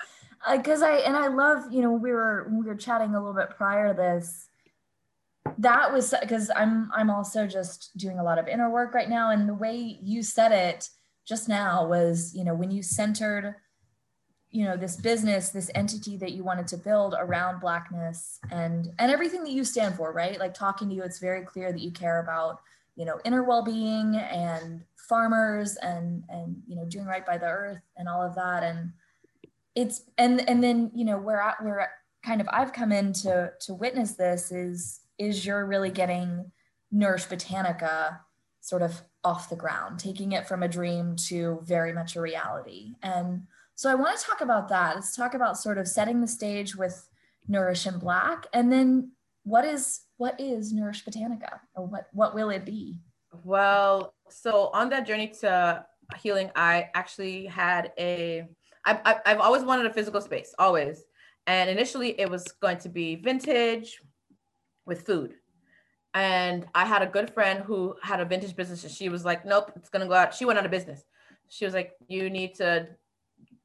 Because 0.52 0.82
uh, 0.82 0.88
I 0.88 0.92
and 0.98 1.16
I 1.16 1.28
love 1.28 1.72
you 1.72 1.82
know 1.82 1.92
we 1.92 2.12
were 2.12 2.52
we 2.52 2.66
were 2.66 2.76
chatting 2.76 3.16
a 3.16 3.20
little 3.20 3.34
bit 3.34 3.52
prior 3.56 3.90
to 3.90 3.94
this. 3.94 4.48
That 5.60 5.94
was 5.94 6.14
because 6.20 6.50
I'm 6.56 6.92
I'm 6.94 7.10
also 7.10 7.46
just 7.48 7.96
doing 7.98 8.20
a 8.20 8.24
lot 8.24 8.40
of 8.40 8.48
inner 8.48 8.70
work 8.70 8.94
right 8.94 9.10
now, 9.10 9.30
and 9.30 9.48
the 9.48 9.54
way 9.54 10.00
you 10.02 10.24
said 10.24 10.52
it 10.52 10.90
just 11.28 11.50
now 11.50 11.88
was, 11.88 12.34
you 12.36 12.44
know, 12.44 12.54
when 12.54 12.72
you 12.72 12.84
centered, 12.84 13.56
you 14.52 14.64
know, 14.64 14.78
this 14.78 14.96
business, 14.96 15.50
this 15.50 15.72
entity 15.76 16.18
that 16.18 16.32
you 16.32 16.44
wanted 16.44 16.68
to 16.68 16.78
build 16.78 17.16
around 17.18 17.60
blackness 17.60 18.40
and 18.52 18.88
and 19.00 19.12
everything 19.12 19.44
that 19.44 19.52
you 19.52 19.64
stand 19.64 19.96
for, 19.96 20.14
right? 20.14 20.40
Like 20.40 20.54
talking 20.54 20.88
to 20.90 20.96
you, 20.96 21.04
it's 21.04 21.20
very 21.20 21.44
clear 21.44 21.72
that 21.72 21.82
you 21.82 21.92
care 21.92 22.20
about, 22.20 22.62
you 22.96 23.06
know, 23.06 23.20
inner 23.26 23.44
well-being 23.44 24.16
and 24.16 24.82
farmers 24.96 25.76
and 25.78 26.24
and 26.30 26.56
you 26.68 26.76
know, 26.76 26.86
doing 26.86 27.06
right 27.06 27.26
by 27.26 27.38
the 27.38 27.48
earth 27.48 27.82
and 27.98 28.08
all 28.08 28.22
of 28.22 28.36
that. 28.36 28.64
And 28.64 28.92
it's 29.76 30.04
and 30.18 30.48
and 30.48 30.64
then, 30.64 30.92
you 30.94 31.06
know, 31.06 31.18
where 31.18 31.42
I 31.42 31.54
where 31.62 31.92
kind 32.24 32.40
of 32.40 32.48
I've 32.52 32.72
come 32.72 32.92
in 32.92 33.14
to 33.14 33.52
to 33.62 33.74
witness 33.74 34.14
this 34.14 34.52
is 34.52 35.02
is 35.18 35.46
you're 35.46 35.66
really 35.66 35.92
getting 35.92 36.52
Nourish 36.92 37.28
Botanica 37.28 38.20
sort 38.62 38.82
of 38.82 39.02
off 39.26 39.50
the 39.50 39.56
ground, 39.56 40.00
taking 40.00 40.32
it 40.32 40.48
from 40.48 40.64
a 40.64 40.68
dream 40.68 41.16
to 41.28 41.60
very 41.64 41.92
much 41.92 42.16
a 42.16 42.22
reality. 42.22 42.94
And 43.02 43.42
so 43.74 43.90
I 43.92 43.96
want 43.96 44.18
to 44.18 44.26
talk 44.26 44.40
about 44.40 44.70
that. 44.70 44.96
Let's 44.96 45.16
talk 45.16 45.34
about 45.34 45.58
sort 45.58 45.78
of 45.78 45.88
setting 45.88 46.22
the 46.22 46.28
stage 46.28 46.76
with 46.76 47.10
Nourish 47.48 47.88
in 47.88 48.00
Black, 48.00 48.48
and 48.54 48.72
then 48.72 49.12
what 49.44 49.66
is 49.66 50.02
what 50.18 50.40
is 50.40 50.72
Nourish 50.72 51.04
Botanica, 51.04 51.60
or 51.76 51.86
what 51.86 52.08
what 52.14 52.34
will 52.34 52.50
it 52.50 52.66
be? 52.66 52.98
Well, 53.44 54.14
so 54.30 54.70
on 54.74 54.90
that 54.90 55.06
journey 55.06 55.28
to 55.42 55.86
healing, 56.18 56.52
I 56.56 56.90
actually 56.94 57.46
had 57.46 57.92
a. 57.98 58.48
I've, 58.86 59.00
I've 59.26 59.40
always 59.40 59.64
wanted 59.64 59.88
a 59.88 59.94
physical 59.94 60.22
space, 60.22 60.54
always. 60.60 61.04
And 61.48 61.70
initially, 61.70 62.20
it 62.20 62.30
was 62.30 62.44
going 62.62 62.78
to 62.80 62.90
be 62.90 63.16
vintage 63.16 64.00
with 64.86 65.06
food. 65.06 65.34
And 66.16 66.66
I 66.74 66.86
had 66.86 67.02
a 67.02 67.06
good 67.06 67.30
friend 67.30 67.62
who 67.62 67.98
had 68.02 68.22
a 68.22 68.26
vintage 68.26 68.56
business 68.56 68.86
and 68.86 68.92
she 68.92 69.10
was 69.10 69.26
like, 69.26 69.46
nope, 69.46 69.74
it's 69.76 69.90
going 69.90 70.02
to 70.02 70.08
go 70.08 70.14
out. 70.14 70.34
She 70.34 70.46
went 70.46 70.58
out 70.58 70.64
of 70.64 70.72
business. 70.72 71.04
She 71.50 71.66
was 71.66 71.74
like, 71.74 71.92
you 72.08 72.30
need 72.30 72.56
to, 72.56 72.88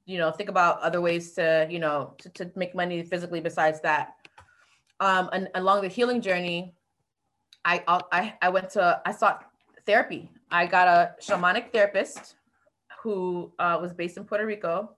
you 0.04 0.18
know, 0.18 0.32
think 0.32 0.48
about 0.48 0.80
other 0.80 1.00
ways 1.00 1.32
to, 1.34 1.68
you 1.70 1.78
know, 1.78 2.14
to, 2.18 2.28
to 2.30 2.50
make 2.56 2.74
money 2.74 3.04
physically 3.04 3.40
besides 3.40 3.80
that. 3.82 4.14
Um, 4.98 5.30
and 5.32 5.48
along 5.54 5.82
the 5.82 5.88
healing 5.88 6.20
journey, 6.20 6.74
I, 7.64 7.84
I, 7.86 8.34
I 8.42 8.48
went 8.48 8.70
to, 8.70 9.00
I 9.06 9.12
sought 9.12 9.44
therapy. 9.86 10.28
I 10.50 10.66
got 10.66 10.88
a 10.88 11.14
shamanic 11.22 11.72
therapist 11.72 12.34
who 13.00 13.52
uh, 13.60 13.78
was 13.80 13.92
based 13.92 14.16
in 14.16 14.24
Puerto 14.24 14.44
Rico. 14.44 14.96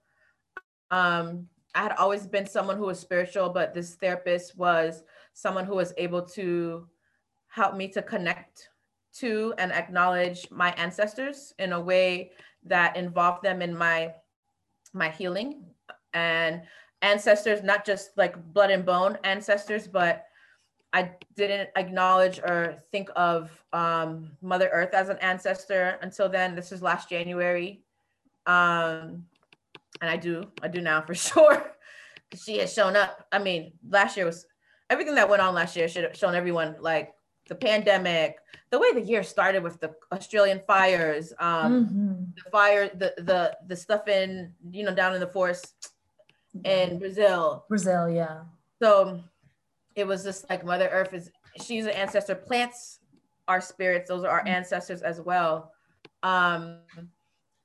Um, 0.90 1.48
I 1.74 1.82
had 1.82 1.92
always 1.92 2.26
been 2.26 2.46
someone 2.46 2.78
who 2.78 2.86
was 2.86 2.98
spiritual, 2.98 3.50
but 3.50 3.74
this 3.74 3.94
therapist 3.94 4.57
was 4.57 5.03
someone 5.34 5.66
who 5.66 5.74
was 5.74 5.92
able 5.98 6.22
to 6.22 6.88
helped 7.53 7.76
me 7.76 7.86
to 7.86 8.00
connect 8.00 8.70
to 9.12 9.53
and 9.59 9.72
acknowledge 9.72 10.50
my 10.50 10.72
ancestors 10.72 11.53
in 11.59 11.72
a 11.72 11.80
way 11.80 12.30
that 12.64 12.96
involved 12.96 13.42
them 13.42 13.61
in 13.61 13.76
my 13.76 14.14
my 14.94 15.11
healing. 15.11 15.64
And 16.14 16.62
ancestors 17.03 17.62
not 17.62 17.84
just 17.84 18.16
like 18.16 18.42
blood 18.53 18.70
and 18.70 18.86
bone 18.86 19.18
ancestors 19.24 19.88
but 19.88 20.26
i 20.92 21.11
didn't 21.34 21.68
acknowledge 21.74 22.38
or 22.38 22.76
think 22.92 23.09
of 23.16 23.50
um, 23.72 24.30
mother 24.40 24.70
earth 24.72 24.94
as 24.94 25.09
an 25.09 25.18
ancestor 25.18 25.98
until 26.03 26.28
then. 26.28 26.55
This 26.55 26.72
is 26.72 26.80
last 26.80 27.09
january. 27.11 27.82
Um, 28.46 29.26
and 30.00 30.11
i 30.11 30.16
do 30.16 30.44
i 30.62 30.68
do 30.68 30.80
now 30.80 31.03
for 31.03 31.14
sure. 31.28 31.72
She 32.34 32.57
has 32.59 32.72
shown 32.72 32.96
up. 32.96 33.26
I 33.30 33.38
mean 33.38 33.72
last 33.86 34.16
year 34.16 34.24
was 34.24 34.46
everything 34.88 35.16
that 35.16 35.28
went 35.28 35.42
on 35.42 35.55
last 35.55 35.76
year 35.76 35.88
should 35.88 36.05
have 36.05 36.16
shown 36.16 36.34
everyone 36.34 36.76
like 36.80 37.12
the 37.53 37.66
pandemic, 37.66 38.38
the 38.70 38.78
way 38.78 38.94
the 38.94 39.03
year 39.03 39.22
started 39.22 39.62
with 39.62 39.78
the 39.78 39.94
Australian 40.11 40.62
fires, 40.66 41.34
um, 41.38 41.86
mm-hmm. 41.86 42.24
the 42.34 42.50
fire, 42.50 42.88
the 42.88 43.12
the 43.18 43.57
the 43.66 43.76
stuff 43.76 44.09
in 44.09 44.55
you 44.70 44.84
know 44.84 44.94
down 44.94 45.12
in 45.12 45.20
the 45.20 45.26
forest 45.26 45.92
in 46.64 46.98
Brazil. 46.98 47.66
Brazil, 47.68 48.09
yeah. 48.09 48.40
So 48.82 49.20
it 49.94 50.07
was 50.07 50.24
just 50.24 50.48
like 50.48 50.64
Mother 50.64 50.88
Earth 50.90 51.12
is 51.12 51.30
she's 51.62 51.84
an 51.84 51.90
ancestor. 51.90 52.34
Plants 52.34 53.00
are 53.48 53.61
spirits; 53.61 54.09
those 54.09 54.24
are 54.24 54.30
our 54.30 54.40
mm-hmm. 54.40 54.48
ancestors 54.48 55.03
as 55.03 55.20
well. 55.20 55.72
Um, 56.22 56.78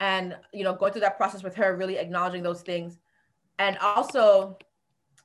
and 0.01 0.35
you 0.53 0.65
know, 0.65 0.75
going 0.75 0.91
through 0.91 1.07
that 1.07 1.15
process 1.15 1.43
with 1.43 1.55
her, 1.55 1.77
really 1.77 1.97
acknowledging 1.97 2.43
those 2.43 2.61
things, 2.61 2.99
and 3.57 3.77
also 3.77 4.57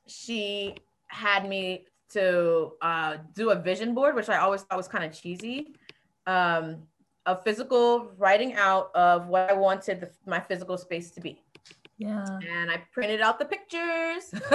she 0.07 0.77
had 1.07 1.49
me 1.49 1.85
to 2.11 2.73
uh, 2.81 3.17
do 3.33 3.49
a 3.51 3.55
vision 3.55 3.93
board, 3.93 4.15
which 4.15 4.29
I 4.29 4.37
always 4.37 4.61
thought 4.61 4.77
was 4.77 4.87
kind 4.87 5.03
of 5.03 5.11
cheesy. 5.11 5.75
Um, 6.27 6.83
a 7.25 7.35
physical 7.35 8.11
writing 8.17 8.53
out 8.55 8.91
of 8.95 9.27
what 9.27 9.49
I 9.49 9.53
wanted 9.53 10.01
the, 10.01 10.11
my 10.25 10.39
physical 10.39 10.77
space 10.77 11.11
to 11.11 11.21
be. 11.21 11.41
Yeah. 11.97 12.25
And 12.49 12.69
I 12.69 12.83
printed 12.91 13.21
out 13.21 13.39
the 13.39 13.45
pictures. 13.45 14.33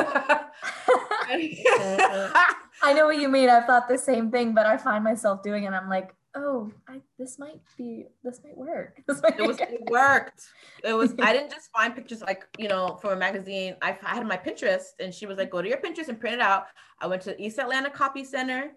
I 2.83 2.93
know 2.95 3.07
what 3.07 3.19
you 3.19 3.29
mean. 3.29 3.49
I've 3.49 3.65
thought 3.65 3.89
the 3.89 3.99
same 3.99 4.31
thing, 4.31 4.55
but 4.55 4.67
I 4.67 4.77
find 4.77 5.03
myself 5.03 5.43
doing 5.43 5.65
it. 5.65 5.73
I'm 5.73 5.89
like, 5.89 6.15
oh, 6.35 6.71
I, 6.89 7.01
this 7.19 7.39
might 7.39 7.61
be, 7.77 8.07
this 8.23 8.41
might 8.45 8.57
work. 8.57 9.01
This 9.07 9.23
might 9.23 9.39
it 9.39 9.47
was, 9.47 9.59
it 9.61 9.83
worked. 9.91 10.45
It 10.85 10.93
was, 10.93 11.15
I 11.21 11.33
didn't 11.33 11.51
just 11.57 11.71
find 11.73 11.95
pictures 11.95 12.21
like, 12.21 12.45
you 12.59 12.69
know, 12.69 12.99
from 13.01 13.13
a 13.13 13.17
magazine. 13.17 13.77
I, 13.83 13.97
I 14.03 14.15
had 14.15 14.27
my 14.27 14.37
Pinterest 14.37 14.85
and 15.01 15.13
she 15.13 15.27
was 15.27 15.39
like, 15.39 15.51
go 15.51 15.63
to 15.63 15.69
your 15.69 15.79
Pinterest 15.79 16.09
and 16.09 16.21
print 16.21 16.35
it 16.35 16.41
out. 16.41 16.67
I 17.01 17.07
went 17.07 17.23
to 17.23 17.41
East 17.43 17.59
Atlanta 17.59 17.91
Copy 17.91 18.25
Center 18.25 18.73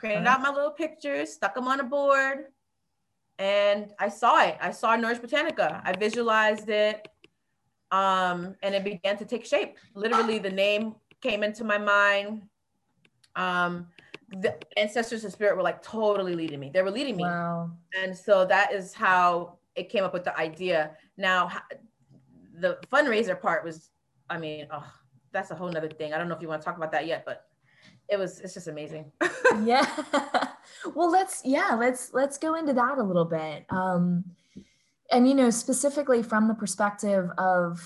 printed 0.00 0.26
out 0.26 0.40
my 0.40 0.50
little 0.50 0.70
pictures, 0.70 1.32
stuck 1.34 1.54
them 1.54 1.68
on 1.68 1.78
a 1.78 1.84
board, 1.84 2.46
and 3.38 3.92
I 3.98 4.08
saw 4.08 4.42
it. 4.42 4.56
I 4.60 4.70
saw 4.70 4.96
Nourish 4.96 5.18
Botanica. 5.18 5.80
I 5.84 5.92
visualized 5.96 6.70
it, 6.70 7.06
um, 7.90 8.56
and 8.62 8.74
it 8.74 8.82
began 8.82 9.18
to 9.18 9.24
take 9.24 9.44
shape. 9.44 9.76
Literally, 9.94 10.38
the 10.38 10.50
name 10.50 10.94
came 11.20 11.42
into 11.42 11.64
my 11.64 11.78
mind. 11.78 12.42
Um, 13.36 13.88
the 14.30 14.56
ancestors 14.76 15.24
and 15.24 15.32
spirit 15.32 15.56
were 15.56 15.62
like 15.62 15.82
totally 15.82 16.34
leading 16.34 16.60
me. 16.60 16.70
They 16.72 16.82
were 16.82 16.90
leading 16.90 17.16
me, 17.16 17.24
Wow. 17.24 17.70
and 18.00 18.16
so 18.16 18.44
that 18.46 18.72
is 18.72 18.92
how 18.94 19.58
it 19.74 19.88
came 19.88 20.04
up 20.04 20.12
with 20.12 20.24
the 20.24 20.36
idea. 20.38 20.92
Now, 21.16 21.50
the 22.58 22.78
fundraiser 22.92 23.40
part 23.40 23.64
was, 23.64 23.90
I 24.28 24.38
mean, 24.38 24.66
oh, 24.70 24.84
that's 25.32 25.50
a 25.50 25.54
whole 25.54 25.68
nother 25.70 25.88
thing. 25.88 26.12
I 26.12 26.18
don't 26.18 26.28
know 26.28 26.34
if 26.36 26.42
you 26.42 26.48
want 26.48 26.60
to 26.62 26.64
talk 26.64 26.76
about 26.76 26.92
that 26.92 27.06
yet, 27.06 27.24
but 27.24 27.46
it 28.08 28.18
was, 28.18 28.40
it's 28.40 28.54
just 28.54 28.66
amazing. 28.68 29.10
yeah 29.64 29.84
well 30.94 31.10
let's 31.10 31.42
yeah 31.44 31.74
let's 31.74 32.12
let's 32.14 32.38
go 32.38 32.54
into 32.54 32.72
that 32.72 32.98
a 32.98 33.02
little 33.02 33.24
bit 33.24 33.64
um 33.70 34.24
and 35.10 35.26
you 35.28 35.34
know 35.34 35.50
specifically 35.50 36.22
from 36.22 36.46
the 36.46 36.54
perspective 36.54 37.28
of 37.36 37.80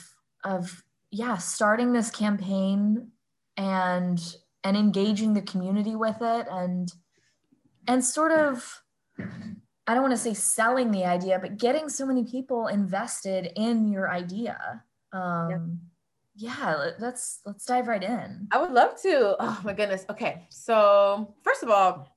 of 0.45 0.83
yeah 1.11 1.39
starting 1.39 1.93
this 1.95 2.11
campaign 2.11 3.09
and 3.57 4.37
and 4.65 4.77
engaging 4.77 5.35
the 5.35 5.43
community 5.43 5.95
with 5.95 6.17
it 6.21 6.47
and 6.51 6.93
and 7.87 8.05
sort 8.05 8.33
of 8.33 8.83
i 9.87 9.93
don't 9.95 10.03
want 10.03 10.13
to 10.13 10.17
say 10.19 10.35
selling 10.35 10.91
the 10.91 11.05
idea 11.05 11.39
but 11.39 11.59
getting 11.59 11.89
so 11.89 12.05
many 12.07 12.25
people 12.25 12.67
invested 12.69 13.53
in 13.57 13.87
your 13.87 14.11
idea 14.11 14.83
um 15.13 15.79
yeah 16.35 16.75
let- 16.77 17.01
let's 17.01 17.41
let's 17.47 17.65
dive 17.65 17.87
right 17.87 18.03
in 18.03 18.49
I 18.51 18.61
would 18.61 18.73
love 18.73 19.01
to. 19.03 19.37
Oh 19.39 19.61
my 19.65 19.73
goodness. 19.73 20.05
Okay. 20.11 20.47
So 20.49 21.35
first 21.43 21.63
of 21.63 21.71
all, 21.71 22.09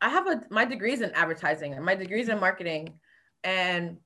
I 0.00 0.08
have 0.08 0.26
a 0.26 0.42
my 0.50 0.64
degrees 0.64 1.00
in 1.02 1.10
advertising 1.12 1.74
and 1.74 1.84
my 1.84 1.94
degrees 1.94 2.28
in 2.28 2.40
marketing. 2.40 2.98
And 3.44 3.98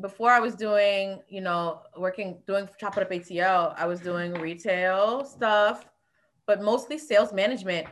before 0.00 0.30
I 0.30 0.38
was 0.40 0.54
doing, 0.54 1.20
you 1.28 1.40
know, 1.40 1.80
working 1.96 2.38
doing 2.46 2.68
Chop 2.78 2.96
It 2.96 3.02
Up 3.02 3.10
ATL, 3.10 3.74
I 3.76 3.86
was 3.86 4.00
doing 4.00 4.32
retail 4.34 5.24
stuff, 5.24 5.89
but 6.50 6.60
mostly 6.60 6.98
sales 6.98 7.32
management. 7.32 7.86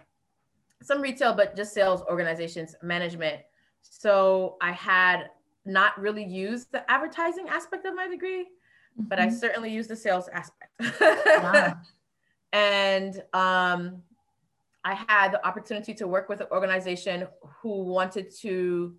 Some 0.82 1.00
retail, 1.00 1.32
but 1.32 1.54
just 1.54 1.72
sales 1.72 2.02
organizations 2.10 2.74
management. 2.82 3.40
So 3.82 4.56
I 4.60 4.72
had 4.72 5.28
not 5.64 5.96
really 5.96 6.24
used 6.24 6.72
the 6.72 6.82
advertising 6.90 7.46
aspect 7.48 7.86
of 7.86 7.94
my 7.94 8.08
degree, 8.08 8.48
but 8.96 9.20
I 9.20 9.28
Mhm. 9.28 9.38
certainly 9.38 9.70
used 9.70 9.88
the 9.88 9.94
sales 9.94 10.26
aspect. 10.40 10.72
yeah. 10.80 11.74
and 12.52 13.22
um, 13.32 14.02
I 14.82 14.94
had 15.06 15.28
the 15.34 15.46
opportunity 15.46 15.94
to 15.94 16.08
work 16.08 16.28
with 16.28 16.40
an 16.40 16.48
organization 16.50 17.28
who 17.60 17.84
wanted 17.84 18.26
to. 18.40 18.96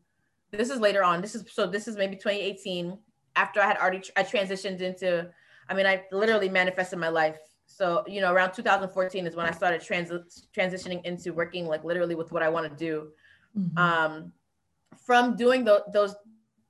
This 0.52 0.70
is 0.70 0.80
later 0.80 1.04
on. 1.04 1.20
This 1.22 1.36
is 1.36 1.44
so. 1.52 1.68
This 1.68 1.86
is 1.90 1.98
maybe 1.98 2.16
2018. 2.16 2.98
After 3.36 3.60
I 3.60 3.68
had 3.68 3.78
already 3.78 4.02
I 4.16 4.24
transitioned 4.24 4.80
into. 4.80 5.30
I 5.68 5.74
mean, 5.74 5.86
I 5.86 6.06
literally 6.14 6.48
manifested 6.48 6.98
my 6.98 7.10
life. 7.10 7.40
So 7.72 8.04
you 8.08 8.20
know, 8.20 8.34
around 8.34 8.54
2014 8.54 9.28
is 9.28 9.36
when 9.36 9.46
I 9.46 9.52
started 9.52 9.82
trans- 9.82 10.48
transitioning 10.56 11.06
into 11.06 11.34
working 11.34 11.68
like 11.68 11.84
literally 11.84 12.16
with 12.16 12.32
what 12.32 12.42
I 12.42 12.50
want 12.50 12.70
to 12.70 12.76
do. 12.76 13.12
Mhm. 13.58 13.78
Um, 13.78 14.34
from 15.06 15.36
doing 15.36 15.64
tho- 15.64 15.84
those 15.94 16.16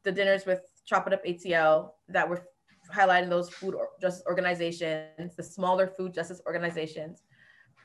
the 0.03 0.11
dinners 0.11 0.45
with 0.45 0.61
Chop 0.85 1.07
It 1.07 1.13
Up 1.13 1.23
ATL 1.25 1.95
that 2.09 2.27
were 2.29 2.45
highlighting 2.93 3.29
those 3.29 3.49
food 3.49 3.75
or 3.75 3.89
justice 4.01 4.23
organizations, 4.27 5.35
the 5.35 5.43
smaller 5.43 5.87
food 5.87 6.13
justice 6.13 6.41
organizations, 6.45 7.23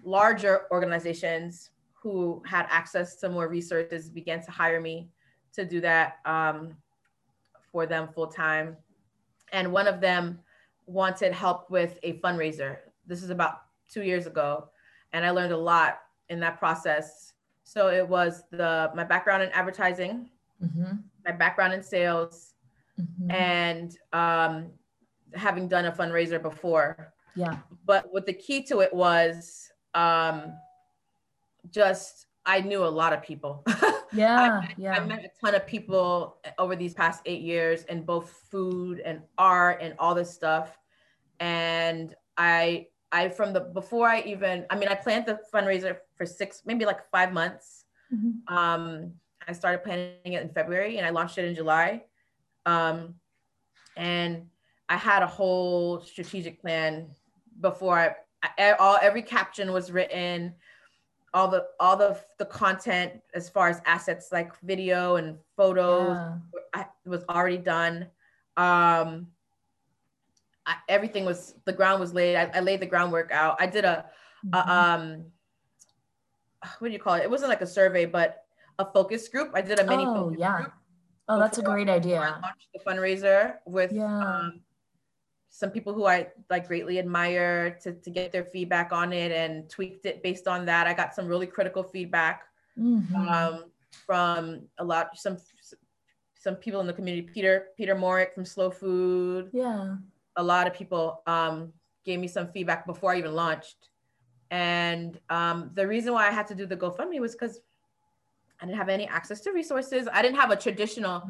larger 0.02 0.66
organizations 0.72 1.70
who 1.92 2.42
had 2.46 2.66
access 2.68 3.16
to 3.16 3.28
more 3.28 3.48
resources 3.48 4.10
began 4.10 4.42
to 4.42 4.50
hire 4.50 4.80
me 4.80 5.08
to 5.52 5.64
do 5.64 5.80
that 5.80 6.18
um, 6.24 6.76
for 7.70 7.86
them 7.86 8.08
full 8.08 8.26
time. 8.26 8.76
And 9.52 9.72
one 9.72 9.86
of 9.86 10.00
them 10.00 10.40
wanted 10.86 11.32
help 11.32 11.70
with 11.70 11.98
a 12.02 12.18
fundraiser. 12.20 12.78
This 13.06 13.22
is 13.22 13.30
about 13.30 13.62
two 13.90 14.02
years 14.02 14.26
ago, 14.26 14.68
and 15.12 15.24
I 15.24 15.30
learned 15.30 15.52
a 15.52 15.56
lot 15.56 16.00
in 16.28 16.40
that 16.40 16.58
process. 16.58 17.34
So 17.64 17.88
it 17.88 18.06
was 18.06 18.44
the 18.50 18.90
my 18.94 19.04
background 19.04 19.42
in 19.42 19.50
advertising, 19.50 20.30
Mhm. 20.62 21.02
my 21.24 21.32
background 21.32 21.72
in 21.74 21.82
sales, 21.82 22.54
Mhm. 23.00 23.32
and 23.32 23.98
um, 24.12 24.72
having 25.34 25.68
done 25.68 25.86
a 25.86 25.92
fundraiser 25.92 26.40
before. 26.40 27.12
yeah 27.34 27.58
But 27.84 28.12
what 28.12 28.24
the 28.26 28.32
key 28.32 28.62
to 28.64 28.80
it 28.80 28.92
was 28.94 29.70
um, 29.94 30.56
just 31.70 32.26
I 32.46 32.60
knew 32.60 32.84
a 32.84 32.86
lot 33.00 33.12
of 33.12 33.22
people. 33.22 33.62
yeah 34.12 34.60
I 34.62 34.74
yeah 34.76 35.00
met 35.04 35.24
a 35.24 35.30
ton 35.40 35.54
of 35.54 35.66
people 35.66 36.38
over 36.58 36.76
these 36.76 36.94
past 36.94 37.22
eight 37.26 37.40
years 37.42 37.84
in 37.84 38.02
both 38.04 38.30
food 38.50 39.00
and 39.00 39.22
art 39.38 39.78
and 39.82 39.94
all 39.98 40.14
this 40.14 40.30
stuff. 40.32 40.78
And 41.40 42.14
I, 42.36 42.88
I 43.14 43.28
from 43.28 43.52
the 43.52 43.60
before 43.60 44.08
I 44.08 44.20
even, 44.22 44.66
I 44.70 44.76
mean, 44.76 44.88
I 44.88 44.96
planned 44.96 45.26
the 45.26 45.38
fundraiser 45.52 45.98
for 46.16 46.26
six, 46.26 46.62
maybe 46.66 46.84
like 46.84 47.08
five 47.10 47.32
months. 47.32 47.84
Mhm. 48.12 48.32
Um, 48.48 49.14
I 49.46 49.52
started 49.52 49.84
planning 49.84 50.32
it 50.36 50.42
in 50.42 50.48
February 50.48 50.98
and 50.98 51.06
I 51.06 51.10
launched 51.10 51.38
it 51.38 51.44
in 51.44 51.54
July. 51.54 52.04
Um, 52.66 53.14
and 53.96 54.48
I 54.88 54.96
had 54.96 55.22
a 55.22 55.26
whole 55.26 56.00
strategic 56.00 56.60
plan 56.60 57.08
before 57.60 57.98
I, 57.98 58.16
I 58.58 58.72
all 58.72 58.98
every 59.00 59.22
caption 59.22 59.72
was 59.72 59.92
written, 59.92 60.54
all 61.32 61.48
the 61.48 61.66
all 61.78 61.96
the 61.96 62.18
the 62.38 62.46
content 62.46 63.12
as 63.34 63.48
far 63.48 63.68
as 63.68 63.80
assets 63.86 64.32
like 64.32 64.58
video 64.60 65.16
and 65.16 65.38
photos 65.56 66.16
Yeah. 66.16 66.38
I, 66.74 66.86
was 67.06 67.24
already 67.28 67.58
done. 67.58 68.08
Um, 68.56 69.28
I, 70.66 70.76
everything 70.88 71.24
was 71.24 71.54
the 71.64 71.72
ground 71.72 72.00
was 72.00 72.14
laid. 72.14 72.36
I, 72.36 72.50
I 72.54 72.60
laid 72.60 72.80
the 72.80 72.86
groundwork 72.86 73.30
out. 73.32 73.56
I 73.60 73.66
did 73.66 73.84
a, 73.84 74.06
a 74.52 74.56
Mhm. 74.56 74.68
um, 74.68 75.24
what 76.78 76.88
do 76.88 76.92
you 76.92 76.98
call 76.98 77.14
it? 77.14 77.22
It 77.22 77.30
wasn't 77.30 77.50
like 77.50 77.60
a 77.60 77.66
survey, 77.66 78.06
but 78.06 78.44
a 78.78 78.84
focus 78.90 79.28
group. 79.28 79.50
I 79.54 79.60
did 79.60 79.78
a 79.78 79.84
mini 79.86 80.04
focus. 80.04 80.18
Oh, 80.18 80.24
focus 80.24 80.38
yeah. 80.40 80.56
group 80.58 80.72
oh, 81.28 81.38
that's 81.38 81.58
a 81.58 81.62
great 81.62 81.86
before 81.86 81.94
I 81.94 81.96
idea. 81.96 82.38
launched 82.42 82.68
the 82.72 82.80
fundraiser 82.80 83.54
with 83.66 83.92
Yeah. 83.92 84.04
um, 84.18 84.60
some 85.50 85.70
people 85.70 85.92
who 85.94 86.06
I 86.06 86.28
like 86.50 86.66
greatly 86.66 86.98
admire 86.98 87.78
to, 87.82 87.92
to 87.92 88.10
get 88.10 88.32
their 88.32 88.44
feedback 88.44 88.92
on 88.92 89.12
it 89.12 89.30
and 89.32 89.68
tweaked 89.70 90.04
it 90.06 90.22
based 90.22 90.48
on 90.48 90.64
that. 90.66 90.86
I 90.86 90.94
got 90.94 91.14
some 91.14 91.26
really 91.28 91.46
critical 91.46 91.82
feedback 91.82 92.44
Mhm. 92.78 93.14
um, 93.30 93.70
from 94.06 94.62
a 94.78 94.84
lot 94.84 95.16
some 95.16 95.36
some 96.34 96.56
people 96.56 96.80
in 96.80 96.86
the 96.86 96.92
community. 96.92 97.22
Peter 97.32 97.68
Peter 97.76 97.94
Morick 97.94 98.34
from 98.34 98.44
Slow 98.44 98.70
Food. 98.70 99.50
yeah. 99.52 99.96
A 100.36 100.42
lot 100.42 100.66
of 100.66 100.74
people 100.74 101.22
um, 101.26 101.72
gave 102.04 102.20
me 102.20 102.28
some 102.28 102.48
feedback 102.48 102.86
before 102.86 103.12
I 103.12 103.18
even 103.18 103.34
launched. 103.34 103.88
And 104.50 105.18
um, 105.30 105.70
the 105.74 105.86
reason 105.86 106.12
why 106.12 106.28
I 106.28 106.30
had 106.30 106.46
to 106.48 106.54
do 106.54 106.66
the 106.66 106.76
GoFundMe 106.76 107.20
was 107.20 107.32
because 107.32 107.60
I 108.60 108.66
didn't 108.66 108.78
have 108.78 108.88
any 108.88 109.06
access 109.06 109.40
to 109.42 109.52
resources. 109.52 110.08
I 110.12 110.22
didn't 110.22 110.36
have 110.36 110.50
a 110.50 110.56
traditional 110.56 111.22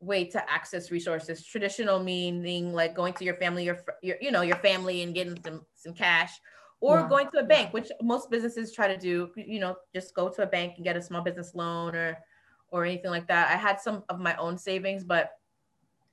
way 0.00 0.24
to 0.24 0.50
access 0.50 0.90
resources. 0.90 1.44
Traditional 1.44 2.02
meaning 2.02 2.72
like 2.72 2.94
going 2.94 3.14
to 3.14 3.24
your 3.24 3.36
family, 3.36 3.64
your, 3.64 3.78
your 4.02 4.16
you 4.20 4.30
know 4.30 4.42
your 4.42 4.56
family 4.56 5.02
and 5.02 5.14
getting 5.14 5.38
some 5.44 5.64
some 5.74 5.94
cash, 5.94 6.32
or 6.80 7.02
Yeah. 7.02 7.08
going 7.08 7.30
to 7.30 7.38
a 7.40 7.44
bank, 7.44 7.72
which 7.72 7.90
most 8.02 8.30
businesses 8.30 8.72
try 8.72 8.88
to 8.88 8.98
do. 8.98 9.30
You 9.36 9.60
know, 9.60 9.76
just 9.94 10.14
go 10.14 10.28
to 10.28 10.42
a 10.42 10.46
bank 10.46 10.74
and 10.76 10.84
get 10.84 10.96
a 10.96 11.02
small 11.02 11.22
business 11.22 11.54
loan 11.54 11.94
or 11.94 12.18
or 12.68 12.84
anything 12.84 13.10
like 13.10 13.28
that. 13.28 13.50
I 13.50 13.56
had 13.56 13.80
some 13.80 14.02
of 14.08 14.18
my 14.18 14.34
own 14.36 14.58
savings, 14.58 15.04
but 15.04 15.30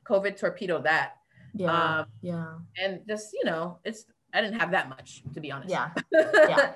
COVID 0.05 0.37
torpedoed 0.37 0.83
that. 0.83 1.20
Yeah. 1.53 1.99
Um, 1.99 2.05
yeah. 2.21 2.53
and 2.81 3.01
just 3.07 3.33
you 3.33 3.43
know 3.45 3.79
it's 3.83 4.05
i 4.33 4.39
didn't 4.41 4.59
have 4.59 4.71
that 4.71 4.87
much 4.89 5.21
to 5.33 5.39
be 5.41 5.51
honest 5.51 5.69
Yeah. 5.69 5.89
Yeah. 6.13 6.73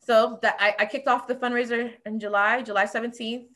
so 0.00 0.38
that 0.42 0.56
I, 0.58 0.74
I 0.78 0.86
kicked 0.86 1.08
off 1.08 1.26
the 1.26 1.34
fundraiser 1.34 1.92
in 2.06 2.18
july 2.20 2.62
july 2.62 2.84
17th 2.86 3.46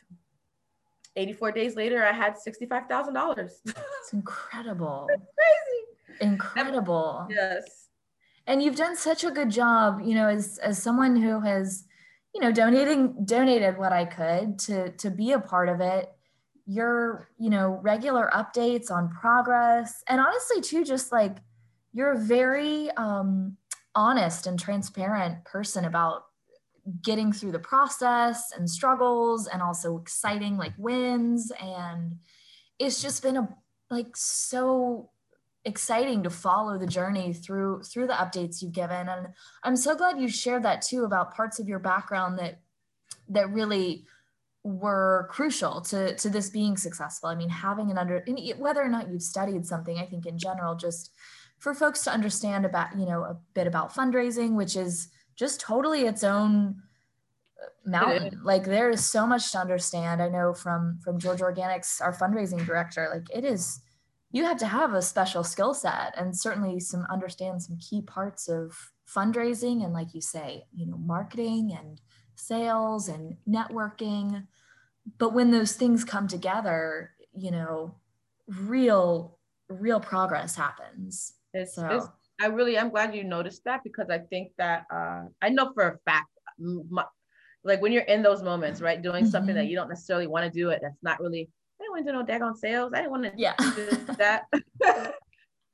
84 1.16 1.52
days 1.52 1.76
later 1.76 2.04
i 2.04 2.12
had 2.12 2.34
$65000 2.36 3.50
It's 3.66 4.12
incredible. 4.12 5.06
crazy 5.38 6.20
Incredible. 6.20 7.26
yes 7.30 7.86
and 8.46 8.62
you've 8.62 8.76
done 8.76 8.96
such 8.96 9.24
a 9.24 9.30
good 9.30 9.50
job 9.50 10.00
you 10.04 10.14
know 10.14 10.28
as 10.28 10.58
as 10.58 10.82
someone 10.82 11.16
who 11.16 11.40
has 11.40 11.84
you 12.34 12.40
know 12.40 12.52
donating 12.52 13.24
donated 13.24 13.78
what 13.78 13.92
i 13.92 14.04
could 14.04 14.58
to 14.58 14.90
to 14.92 15.10
be 15.10 15.32
a 15.32 15.38
part 15.40 15.68
of 15.68 15.80
it 15.80 16.10
your 16.70 17.28
you 17.36 17.50
know 17.50 17.80
regular 17.82 18.30
updates 18.32 18.90
on 18.90 19.10
progress. 19.10 20.04
And 20.06 20.20
honestly 20.20 20.60
too 20.60 20.84
just 20.84 21.10
like 21.10 21.38
you're 21.92 22.12
a 22.12 22.18
very 22.18 22.90
um 22.92 23.56
honest 23.96 24.46
and 24.46 24.58
transparent 24.58 25.44
person 25.44 25.84
about 25.84 26.26
getting 27.02 27.32
through 27.32 27.50
the 27.50 27.58
process 27.58 28.52
and 28.56 28.70
struggles 28.70 29.48
and 29.48 29.60
also 29.60 29.98
exciting 29.98 30.56
like 30.56 30.72
wins. 30.78 31.50
And 31.60 32.18
it's 32.78 33.02
just 33.02 33.22
been 33.22 33.36
a 33.36 33.48
like 33.90 34.16
so 34.16 35.10
exciting 35.64 36.22
to 36.22 36.30
follow 36.30 36.78
the 36.78 36.86
journey 36.86 37.32
through 37.32 37.82
through 37.82 38.06
the 38.06 38.12
updates 38.14 38.62
you've 38.62 38.72
given. 38.72 39.08
And 39.08 39.26
i'm 39.64 39.76
so 39.76 39.94
glad 39.94 40.18
you 40.20 40.28
shared 40.28 40.62
that 40.62 40.80
too 40.80 41.04
about 41.04 41.34
parts 41.34 41.58
of 41.58 41.68
your 41.68 41.80
background 41.80 42.38
that 42.38 42.60
that 43.28 43.50
really 43.50 44.06
were 44.62 45.28
crucial 45.30 45.80
to 45.80 46.14
to 46.16 46.28
this 46.28 46.50
being 46.50 46.76
successful. 46.76 47.28
I 47.28 47.34
mean 47.34 47.48
having 47.48 47.90
an 47.90 47.98
under 47.98 48.24
whether 48.58 48.82
or 48.82 48.88
not 48.88 49.10
you've 49.10 49.22
studied 49.22 49.64
something 49.66 49.98
i 49.98 50.04
think 50.04 50.26
in 50.26 50.38
general 50.38 50.74
just 50.74 51.12
for 51.58 51.74
folks 51.74 52.04
to 52.04 52.12
understand 52.12 52.66
about 52.66 52.98
you 52.98 53.06
know 53.06 53.22
a 53.22 53.38
bit 53.54 53.66
about 53.66 53.94
fundraising 53.94 54.52
which 54.52 54.76
is 54.76 55.08
just 55.36 55.60
totally 55.60 56.02
its 56.02 56.22
own 56.22 56.82
uh, 57.62 57.90
mountain. 57.90 58.40
Like 58.44 58.64
there 58.64 58.90
is 58.90 59.04
so 59.04 59.26
much 59.26 59.52
to 59.52 59.58
understand. 59.58 60.20
I 60.20 60.28
know 60.28 60.52
from 60.52 60.98
from 61.02 61.18
Georgia 61.18 61.44
Organics 61.44 62.02
our 62.02 62.12
fundraising 62.12 62.64
director 62.66 63.08
like 63.12 63.34
it 63.34 63.44
is 63.44 63.80
you 64.32 64.44
have 64.44 64.58
to 64.58 64.66
have 64.66 64.92
a 64.92 65.02
special 65.02 65.42
skill 65.42 65.72
set 65.72 66.14
and 66.18 66.36
certainly 66.36 66.78
some 66.80 67.06
understand 67.10 67.62
some 67.62 67.78
key 67.78 68.02
parts 68.02 68.48
of 68.48 68.76
fundraising 69.08 69.84
and 69.84 69.92
like 69.92 70.14
you 70.14 70.20
say 70.20 70.64
you 70.74 70.86
know 70.86 70.98
marketing 70.98 71.76
and 71.76 72.00
sales 72.40 73.08
and 73.08 73.36
networking 73.48 74.46
but 75.18 75.32
when 75.32 75.50
those 75.50 75.72
things 75.72 76.04
come 76.04 76.26
together 76.28 77.12
you 77.32 77.50
know 77.50 77.94
real 78.46 79.38
real 79.68 80.00
progress 80.00 80.54
happens 80.54 81.34
it's, 81.54 81.74
so. 81.74 81.86
it's 81.86 82.06
i 82.40 82.46
really 82.46 82.78
i'm 82.78 82.90
glad 82.90 83.14
you 83.14 83.24
noticed 83.24 83.62
that 83.64 83.82
because 83.84 84.08
i 84.10 84.18
think 84.18 84.50
that 84.58 84.84
uh, 84.92 85.22
i 85.42 85.48
know 85.48 85.72
for 85.74 85.88
a 85.88 85.98
fact 86.10 86.28
my, 86.58 87.04
like 87.64 87.80
when 87.80 87.92
you're 87.92 88.02
in 88.02 88.22
those 88.22 88.42
moments 88.42 88.80
right 88.80 89.02
doing 89.02 89.24
mm-hmm. 89.24 89.30
something 89.30 89.54
that 89.54 89.62
mm-hmm. 89.62 89.70
you 89.70 89.76
don't 89.76 89.88
necessarily 89.88 90.26
want 90.26 90.44
to 90.44 90.50
do 90.50 90.70
it 90.70 90.80
that's 90.82 91.02
not 91.02 91.20
really 91.20 91.48
i 91.80 91.84
didn't 91.84 91.92
want 91.92 92.06
to 92.06 92.12
do 92.12 92.18
no 92.18 92.24
daggone 92.24 92.56
sales 92.56 92.92
i 92.94 92.98
didn't 92.98 93.10
want 93.10 93.22
to 93.22 93.32
yeah. 93.36 93.54
do 93.76 93.86
that 94.18 94.44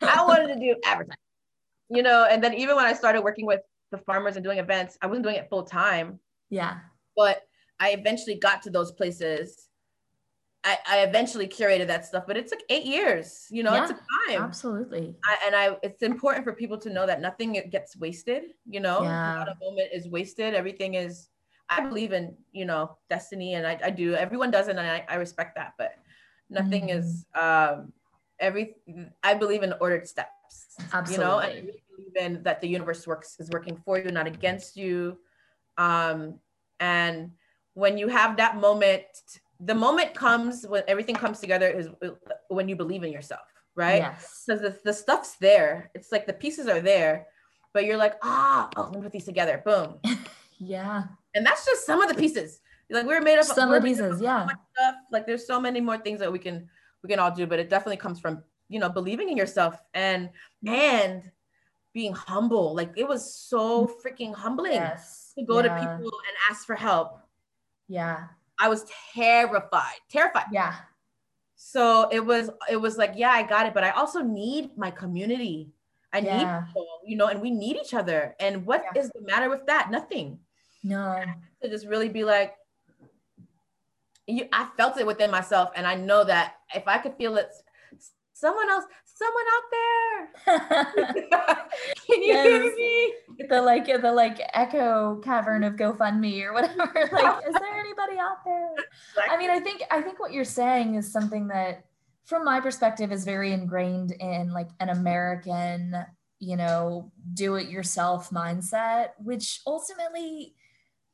i 0.03 0.25
wanted 0.25 0.49
to 0.49 0.59
do 0.59 0.77
advertising 0.85 1.17
you 1.89 2.03
know 2.03 2.27
and 2.31 2.43
then 2.43 2.55
even 2.55 2.77
when 2.77 2.85
i 2.85 2.93
started 2.93 3.23
working 3.23 3.47
with 3.47 3.61
the 3.93 3.99
farmers 3.99 4.37
and 4.37 4.45
doing 4.45 4.59
events 4.59 4.99
i 5.01 5.07
wasn't 5.07 5.23
doing 5.23 5.37
it 5.37 5.49
full 5.49 5.63
time 5.63 6.19
yeah. 6.51 6.79
But 7.17 7.43
I 7.81 7.91
eventually 7.91 8.37
got 8.37 8.63
to 8.63 8.71
those 8.71 8.93
places. 8.93 9.69
I, 10.65 10.79
I 10.89 10.99
eventually 11.01 11.47
curated 11.47 11.87
that 11.87 12.05
stuff, 12.05 12.25
but 12.27 12.37
it 12.37 12.49
took 12.49 12.59
eight 12.71 12.85
years. 12.85 13.47
You 13.51 13.63
know, 13.63 13.73
yeah, 13.73 13.85
it 13.85 13.89
took 13.89 13.99
time. 14.29 14.43
Absolutely. 14.43 15.15
I, 15.25 15.37
and 15.47 15.55
I, 15.55 15.77
it's 15.83 16.03
important 16.03 16.45
for 16.45 16.53
people 16.53 16.77
to 16.79 16.91
know 16.91 17.07
that 17.07 17.21
nothing 17.21 17.61
gets 17.71 17.97
wasted. 17.97 18.45
You 18.69 18.81
know, 18.81 19.03
yeah. 19.03 19.35
not 19.37 19.49
a 19.49 19.55
moment 19.61 19.91
is 19.93 20.09
wasted. 20.09 20.55
Everything 20.55 20.95
is. 20.95 21.29
I 21.69 21.81
believe 21.81 22.13
in 22.13 22.37
you 22.53 22.65
know 22.65 22.97
destiny, 23.11 23.55
and 23.55 23.67
I, 23.67 23.79
I 23.85 23.91
do. 23.91 24.15
Everyone 24.15 24.51
doesn't, 24.51 24.77
and 24.77 24.89
I, 24.89 25.05
I 25.09 25.17
respect 25.17 25.57
that. 25.57 25.75
But 25.79 25.95
nothing 26.51 26.89
mm. 26.89 26.99
is. 26.99 27.27
um 27.35 27.93
Every 28.39 28.75
I 29.23 29.33
believe 29.33 29.63
in 29.63 29.73
ordered 29.81 30.07
steps. 30.07 30.77
Absolutely. 30.93 31.15
You 31.15 31.19
know, 31.19 31.39
and 31.39 31.49
I 31.49 31.61
believe 31.97 32.17
in 32.17 32.43
that 32.43 32.61
the 32.61 32.69
universe 32.69 33.07
works 33.07 33.37
is 33.39 33.49
working 33.51 33.81
for 33.83 33.99
you, 33.99 34.11
not 34.11 34.27
against 34.27 34.77
you 34.77 35.17
um, 35.79 36.39
and 36.81 37.33
when 37.75 37.99
you 37.99 38.09
have 38.09 38.37
that 38.39 38.59
moment, 38.59 39.05
the 39.61 39.75
moment 39.75 40.15
comes 40.15 40.67
when 40.67 40.83
everything 40.89 41.15
comes 41.15 41.41
together 41.41 41.69
is 41.69 41.89
when 42.49 42.69
you 42.69 42.77
believe 42.77 43.03
in 43.03 43.13
yourself, 43.13 43.47
right? 43.75 44.03
Yes. 44.03 44.45
Because 44.47 44.63
the, 44.63 44.79
the 44.85 44.93
stuff's 44.93 45.37
there. 45.37 45.91
It's 45.95 46.13
like 46.13 46.27
the 46.27 46.33
pieces 46.33 46.69
are 46.69 46.81
there, 46.81 47.27
but 47.73 47.85
you're 47.85 47.97
like, 47.97 48.15
ah, 48.23 48.69
oh, 48.77 48.85
let 48.85 48.95
me 48.95 49.03
put 49.03 49.13
these 49.13 49.25
together. 49.25 49.63
Boom. 49.65 49.97
yeah. 50.59 51.05
And 51.35 51.45
that's 51.45 51.65
just 51.65 51.87
some 51.87 52.01
of 52.01 52.09
the 52.09 52.15
pieces. 52.15 52.61
Like 52.91 53.07
we're 53.07 53.21
made 53.21 53.39
up 53.39 53.45
some 53.45 53.73
of 53.73 53.83
the 53.83 53.87
pieces, 53.87 54.21
yeah. 54.21 54.47
So 54.47 54.93
like 55.11 55.27
there's 55.27 55.45
so 55.45 55.61
many 55.61 55.81
more 55.81 55.99
things 55.99 56.21
that 56.21 56.33
we 56.33 56.39
can 56.39 56.69
we 57.03 57.09
can 57.09 57.19
all 57.19 57.33
do, 57.33 57.45
but 57.45 57.59
it 57.59 57.69
definitely 57.69 57.97
comes 57.97 58.21
from 58.21 58.45
you 58.69 58.79
know 58.79 58.89
believing 58.89 59.29
in 59.29 59.37
yourself 59.37 59.83
and 59.93 60.31
and 60.65 61.29
being 61.93 62.13
humble. 62.13 62.77
Like 62.77 62.93
it 62.97 63.09
was 63.09 63.35
so 63.35 63.91
freaking 64.05 64.33
humbling. 64.33 64.75
Yes 64.75 65.26
to 65.39 65.45
go 65.45 65.61
yeah. 65.61 65.63
to 65.63 65.97
people 65.99 66.13
and 66.27 66.37
ask 66.51 66.67
for 66.67 66.75
help. 66.75 67.21
Yeah. 67.89 68.25
I 68.59 68.69
was 68.69 68.87
terrified, 69.15 69.99
terrified. 70.11 70.47
Yeah. 70.53 70.75
So 71.57 72.09
it 72.11 72.25
was, 72.25 72.51
it 72.71 72.77
was 72.77 72.97
like, 72.97 73.13
yeah, 73.17 73.31
I 73.31 73.43
got 73.43 73.67
it, 73.67 73.75
but 73.75 73.85
I 73.85 73.91
also 73.91 74.21
need 74.21 74.77
my 74.77 74.91
community. 74.91 75.73
I 76.13 76.19
yeah. 76.19 76.37
need 76.39 76.67
people, 76.67 76.87
you 77.05 77.17
know, 77.17 77.29
and 77.29 77.41
we 77.41 77.51
need 77.51 77.77
each 77.77 77.95
other. 77.95 78.35
And 78.41 78.65
what 78.67 78.85
yeah. 78.95 79.01
is 79.01 79.11
the 79.15 79.23
matter 79.23 79.51
with 79.51 79.67
that? 79.67 79.91
Nothing. 79.91 80.39
No. 80.83 81.23
To 81.63 81.69
just 81.69 81.87
really 81.87 82.09
be 82.09 82.25
like, 82.25 82.55
you, 84.27 84.49
I 84.53 84.69
felt 84.77 84.99
it 84.99 85.07
within 85.07 85.31
myself, 85.31 85.71
and 85.77 85.87
I 85.87 85.95
know 85.95 86.25
that 86.25 86.57
if 86.75 86.89
I 86.89 86.99
could 86.99 87.15
feel 87.15 87.37
it, 87.37 87.49
someone 88.33 88.69
else, 88.69 88.85
someone 89.17 89.45
out 89.57 89.65
there. 89.73 89.97
Can 92.07 92.23
you 92.23 92.29
yes. 92.29 92.45
hear 92.45 92.77
me? 92.77 93.15
The 93.49 93.63
like 93.63 93.87
the 93.87 94.13
like 94.13 94.41
echo 94.53 95.21
cavern 95.25 95.65
of 95.65 95.75
GoFundMe 95.75 96.45
or 96.45 96.53
whatever. 96.53 96.77
Like, 97.13 97.47
is 97.47 97.55
there 97.55 97.79
anybody 97.79 98.19
out 98.19 98.45
there? 98.45 98.73
Exactly. 98.75 99.35
I 99.35 99.39
mean, 99.39 99.51
I 99.51 99.61
think 99.61 99.83
I 99.91 100.03
think 100.03 100.21
what 100.21 100.33
you're 100.33 100.45
saying 100.45 100.97
is 100.97 101.11
something 101.11 101.49
that 101.49 101.85
from 102.27 102.45
my 102.45 102.61
perspective 102.61 103.13
is 103.13 103.25
very 103.25 103.53
ingrained 103.53 104.13
in 104.13 104.53
like 104.53 104.69
an 104.81 104.91
American, 104.91 105.95
you 106.39 106.57
know, 106.57 107.13
do 107.33 107.55
it 107.55 107.69
yourself 107.69 108.31
mindset, 108.31 109.11
which 109.19 109.61
ultimately 109.67 110.55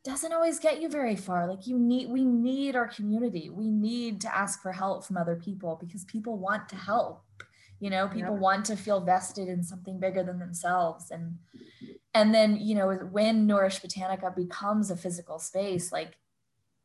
doesn't 0.04 0.32
always 0.32 0.58
get 0.58 0.80
you 0.80 0.88
very 0.88 1.14
far. 1.14 1.46
Like 1.46 1.66
you 1.66 1.78
need, 1.78 2.08
we 2.08 2.24
need 2.24 2.74
our 2.74 2.88
community. 2.88 3.50
We 3.50 3.70
need 3.70 4.20
to 4.22 4.34
ask 4.34 4.60
for 4.62 4.72
help 4.72 5.04
from 5.04 5.16
other 5.16 5.36
people 5.36 5.78
because 5.80 6.04
people 6.04 6.38
want 6.38 6.68
to 6.70 6.76
help 6.76 7.22
you 7.82 7.90
know 7.90 8.06
people 8.06 8.36
want 8.36 8.64
to 8.66 8.76
feel 8.76 9.00
vested 9.00 9.48
in 9.48 9.64
something 9.64 9.98
bigger 9.98 10.22
than 10.22 10.38
themselves. 10.38 11.10
And 11.10 11.38
and 12.14 12.32
then 12.32 12.56
you 12.60 12.76
know 12.76 12.92
when 13.10 13.44
nourish 13.44 13.80
botanica 13.80 14.34
becomes 14.36 14.92
a 14.92 14.96
physical 14.96 15.40
space 15.40 15.90
like 15.90 16.16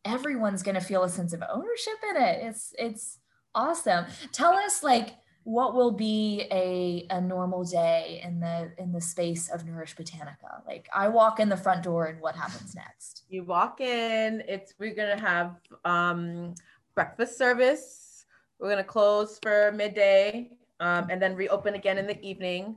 everyone's 0.05 0.63
going 0.63 0.73
to 0.73 0.81
feel 0.81 1.03
a 1.03 1.09
sense 1.09 1.33
of 1.33 1.43
ownership 1.53 1.99
in 2.09 2.17
it. 2.19 2.39
It's 2.45 2.73
it's 2.79 3.19
awesome. 3.53 4.05
Tell 4.31 4.53
us 4.55 4.81
like 4.81 5.09
what 5.43 5.75
will 5.75 5.91
be 5.91 6.45
a, 6.51 7.05
a 7.09 7.21
normal 7.21 7.63
day 7.63 8.19
in 8.23 8.39
the 8.39 8.71
in 8.79 8.91
the 8.91 8.99
space 8.99 9.49
of 9.49 9.67
nourish 9.67 9.95
botanica? 9.95 10.65
Like 10.65 10.89
i 10.95 11.07
walk 11.07 11.39
in 11.39 11.47
the 11.47 11.57
front 11.57 11.83
door 11.83 12.07
and 12.07 12.19
what 12.19 12.35
happens 12.35 12.73
next? 12.73 13.21
You 13.29 13.43
walk 13.43 13.81
in 13.81 14.41
it's 14.47 14.73
we're 14.79 14.95
gonna 14.95 15.21
have 15.21 15.57
um 15.85 16.55
breakfast 16.95 17.37
service. 17.37 18.25
We're 18.57 18.71
gonna 18.71 18.83
close 18.83 19.37
for 19.43 19.71
midday 19.73 20.57
um, 20.79 21.07
and 21.09 21.21
then 21.21 21.35
reopen 21.35 21.75
again 21.75 21.97
in 21.97 22.07
the 22.07 22.19
evening. 22.21 22.75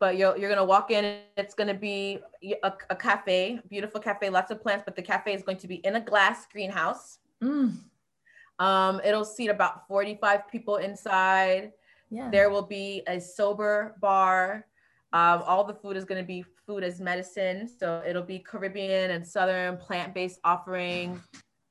But 0.00 0.16
you're, 0.16 0.36
you're 0.36 0.48
gonna 0.48 0.64
walk 0.64 0.90
in, 0.90 1.20
it's 1.36 1.54
gonna 1.54 1.74
be 1.74 2.20
a, 2.62 2.72
a 2.90 2.96
cafe, 2.96 3.60
beautiful 3.68 4.00
cafe, 4.00 4.30
lots 4.30 4.50
of 4.50 4.62
plants, 4.62 4.84
but 4.84 4.94
the 4.94 5.02
cafe 5.02 5.34
is 5.34 5.42
going 5.42 5.58
to 5.58 5.68
be 5.68 5.76
in 5.76 5.96
a 5.96 6.00
glass 6.00 6.46
greenhouse. 6.50 7.18
Mm. 7.42 7.78
Um, 8.58 9.00
it'll 9.04 9.24
seat 9.24 9.48
about 9.48 9.86
45 9.86 10.48
people 10.50 10.76
inside. 10.76 11.72
Yeah. 12.10 12.30
There 12.30 12.50
will 12.50 12.62
be 12.62 13.02
a 13.06 13.20
sober 13.20 13.96
bar. 14.00 14.66
Um, 15.12 15.42
all 15.46 15.64
the 15.64 15.74
food 15.74 15.96
is 15.96 16.04
going 16.04 16.20
to 16.20 16.26
be 16.26 16.44
food 16.66 16.84
as 16.84 17.00
medicine. 17.00 17.68
So 17.68 18.02
it'll 18.06 18.22
be 18.22 18.38
Caribbean 18.38 19.10
and 19.12 19.26
Southern 19.26 19.76
plant 19.76 20.14
based 20.14 20.40
offerings. 20.44 21.20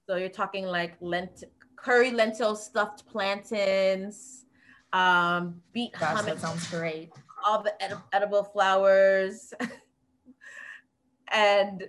So 0.10 0.16
you're 0.16 0.30
talking 0.30 0.66
like 0.66 0.96
lent- 1.02 1.44
curry 1.76 2.12
lentil 2.12 2.56
stuffed 2.56 3.06
plantains, 3.06 4.46
um, 4.94 5.62
beet 5.74 5.94
Gosh, 5.94 6.24
that 6.24 6.40
sounds 6.40 6.68
great. 6.70 7.12
All 7.46 7.62
the 7.62 7.82
ed- 7.82 7.98
edible 8.14 8.44
flowers 8.44 9.54
and 11.32 11.88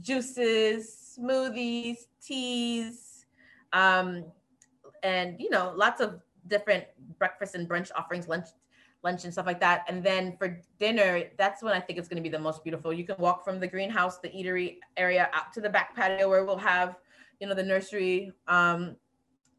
juices, 0.00 1.16
smoothies, 1.18 1.96
teas, 2.22 3.26
um, 3.72 4.24
and 5.02 5.40
you 5.40 5.50
know, 5.50 5.72
lots 5.76 6.00
of 6.00 6.20
different 6.46 6.84
breakfast 7.18 7.54
and 7.54 7.68
brunch 7.68 7.90
offerings, 7.96 8.28
lunch, 8.28 8.46
lunch 9.02 9.24
and 9.24 9.32
stuff 9.32 9.46
like 9.46 9.60
that. 9.60 9.84
And 9.88 10.02
then 10.02 10.36
for 10.38 10.60
dinner, 10.80 11.24
that's 11.36 11.62
when 11.62 11.74
I 11.74 11.80
think 11.80 11.98
it's 11.98 12.08
going 12.08 12.16
to 12.16 12.22
be 12.22 12.34
the 12.34 12.38
most 12.38 12.64
beautiful. 12.64 12.92
You 12.92 13.04
can 13.04 13.16
walk 13.18 13.44
from 13.44 13.60
the 13.60 13.66
greenhouse, 13.66 14.18
the 14.18 14.28
eatery 14.28 14.78
area, 14.96 15.28
out 15.32 15.52
to 15.54 15.60
the 15.60 15.68
back 15.68 15.94
patio 15.94 16.28
where 16.28 16.44
we'll 16.44 16.56
have, 16.56 16.96
you 17.40 17.46
know, 17.46 17.54
the 17.54 17.62
nursery, 17.62 18.32
um, 18.48 18.96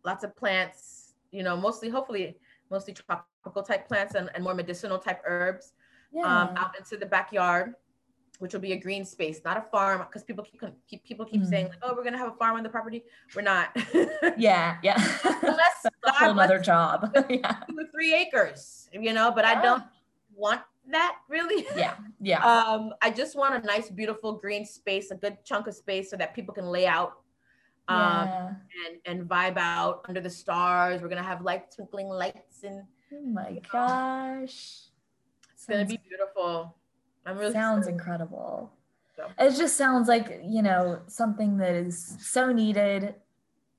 lots 0.04 0.24
of 0.24 0.36
plants. 0.36 1.14
You 1.32 1.44
know, 1.44 1.58
mostly, 1.58 1.90
hopefully, 1.90 2.38
mostly 2.70 2.94
tropical 2.94 3.64
type 3.64 3.88
plants 3.88 4.16
and, 4.16 4.30
and 4.34 4.44
more 4.44 4.54
medicinal 4.54 4.98
type 4.98 5.22
herbs 5.26 5.74
um, 6.14 6.22
yeah. 6.22 6.42
um, 6.42 6.58
out 6.58 6.78
into 6.78 6.98
the 6.98 7.06
backyard 7.06 7.76
which 8.40 8.54
will 8.54 8.62
be 8.62 8.74
a 8.74 8.78
green 8.78 9.06
space, 9.06 9.42
not 9.46 9.58
a 9.58 9.62
farm, 9.62 10.00
because 10.08 10.24
people 10.24 10.44
keep, 10.44 10.62
keep 10.88 11.04
people 11.04 11.26
keep 11.26 11.42
mm. 11.42 11.50
saying 11.50 11.70
like, 11.70 11.80
"Oh, 11.82 11.94
we're 11.96 12.04
gonna 12.04 12.18
have 12.18 12.34
a 12.34 12.36
farm 12.36 12.58
on 12.58 12.64
the 12.64 12.70
property." 12.70 13.04
We're 13.36 13.42
not. 13.42 13.76
yeah, 14.38 14.78
yeah. 14.84 14.96
Unless 15.24 15.84
That's 15.84 15.88
a 16.06 16.12
whole 16.12 16.40
other 16.40 16.60
job. 16.60 17.16
yeah. 17.30 17.56
Two 17.70 17.88
three 17.92 18.14
acres, 18.14 18.90
you 18.94 19.14
know. 19.14 19.32
But 19.32 19.46
yeah. 19.46 19.60
I 19.60 19.62
don't 19.62 19.84
want 20.36 20.62
that 20.90 21.18
really. 21.30 21.66
Yeah, 21.76 21.96
yeah. 22.20 22.46
Um, 22.46 22.94
I 23.02 23.10
just 23.10 23.36
want 23.36 23.56
a 23.56 23.66
nice, 23.66 23.90
beautiful 23.90 24.34
green 24.34 24.66
space, 24.66 25.12
a 25.12 25.16
good 25.16 25.38
chunk 25.44 25.68
of 25.68 25.76
space, 25.76 26.10
so 26.10 26.18
that 26.18 26.34
people 26.34 26.54
can 26.54 26.66
lay 26.66 26.88
out 26.88 27.20
um, 27.88 28.28
yeah. 28.28 28.54
and 28.88 29.20
and 29.20 29.30
vibe 29.30 29.58
out 29.58 30.06
under 30.08 30.22
the 30.22 30.30
stars. 30.30 31.02
We're 31.02 31.10
gonna 31.10 31.24
have 31.24 31.42
like 31.42 31.74
twinkling 31.74 32.10
lights 32.10 32.64
and 32.64 32.84
oh 33.14 33.26
my 33.26 33.60
gosh, 33.72 34.52
it's 35.54 35.66
Sounds, 35.66 35.70
gonna 35.70 35.86
be 35.86 36.00
beautiful. 36.08 36.76
I'm 37.26 37.38
really 37.38 37.54
sounds 37.54 37.88
excited. 37.88 38.00
incredible. 38.00 38.72
So. 39.16 39.28
It 39.40 39.56
just 39.56 39.78
sounds 39.78 40.08
like, 40.08 40.42
you 40.44 40.62
know, 40.62 41.00
something 41.08 41.58
that 41.58 41.74
is 41.74 42.18
so 42.20 42.52
needed 42.52 43.16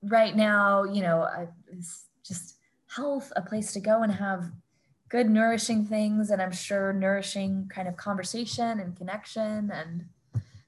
right 0.02 0.34
now, 0.34 0.84
you 0.84 1.02
know, 1.02 1.28
it's 1.70 2.06
just 2.24 2.56
health, 2.86 3.32
a 3.36 3.42
place 3.42 3.72
to 3.74 3.80
go 3.80 4.02
and 4.02 4.12
have 4.12 4.50
good 5.08 5.30
nourishing 5.30 5.84
things 5.84 6.30
and 6.30 6.40
I'm 6.40 6.52
sure 6.52 6.92
nourishing 6.92 7.70
kind 7.72 7.86
of 7.86 7.96
conversation 7.96 8.80
and 8.80 8.96
connection 8.96 9.70
and 9.70 10.06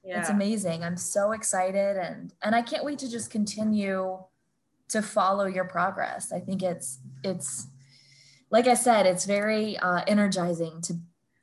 yeah. 0.09 0.19
it's 0.19 0.29
amazing. 0.29 0.83
I'm 0.83 0.97
so 0.97 1.31
excited 1.33 1.97
and 1.97 2.33
and 2.41 2.55
I 2.55 2.61
can't 2.61 2.83
wait 2.83 2.99
to 2.99 3.09
just 3.09 3.29
continue 3.29 4.17
to 4.89 5.01
follow 5.01 5.45
your 5.45 5.65
progress. 5.65 6.31
I 6.31 6.39
think 6.39 6.63
it's 6.63 6.99
it's 7.23 7.67
like 8.49 8.67
I 8.67 8.73
said, 8.73 9.05
it's 9.05 9.25
very 9.25 9.77
uh, 9.77 10.01
energizing 10.07 10.81
to 10.81 10.93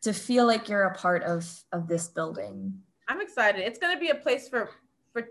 to 0.02 0.12
feel 0.12 0.46
like 0.46 0.68
you're 0.68 0.84
a 0.84 0.94
part 0.94 1.22
of 1.22 1.64
of 1.72 1.86
this 1.86 2.08
building. 2.08 2.74
I'm 3.08 3.20
excited. 3.20 3.60
It's 3.60 3.78
going 3.78 3.94
to 3.94 4.00
be 4.00 4.10
a 4.10 4.14
place 4.16 4.48
for 4.48 4.70
for 5.12 5.28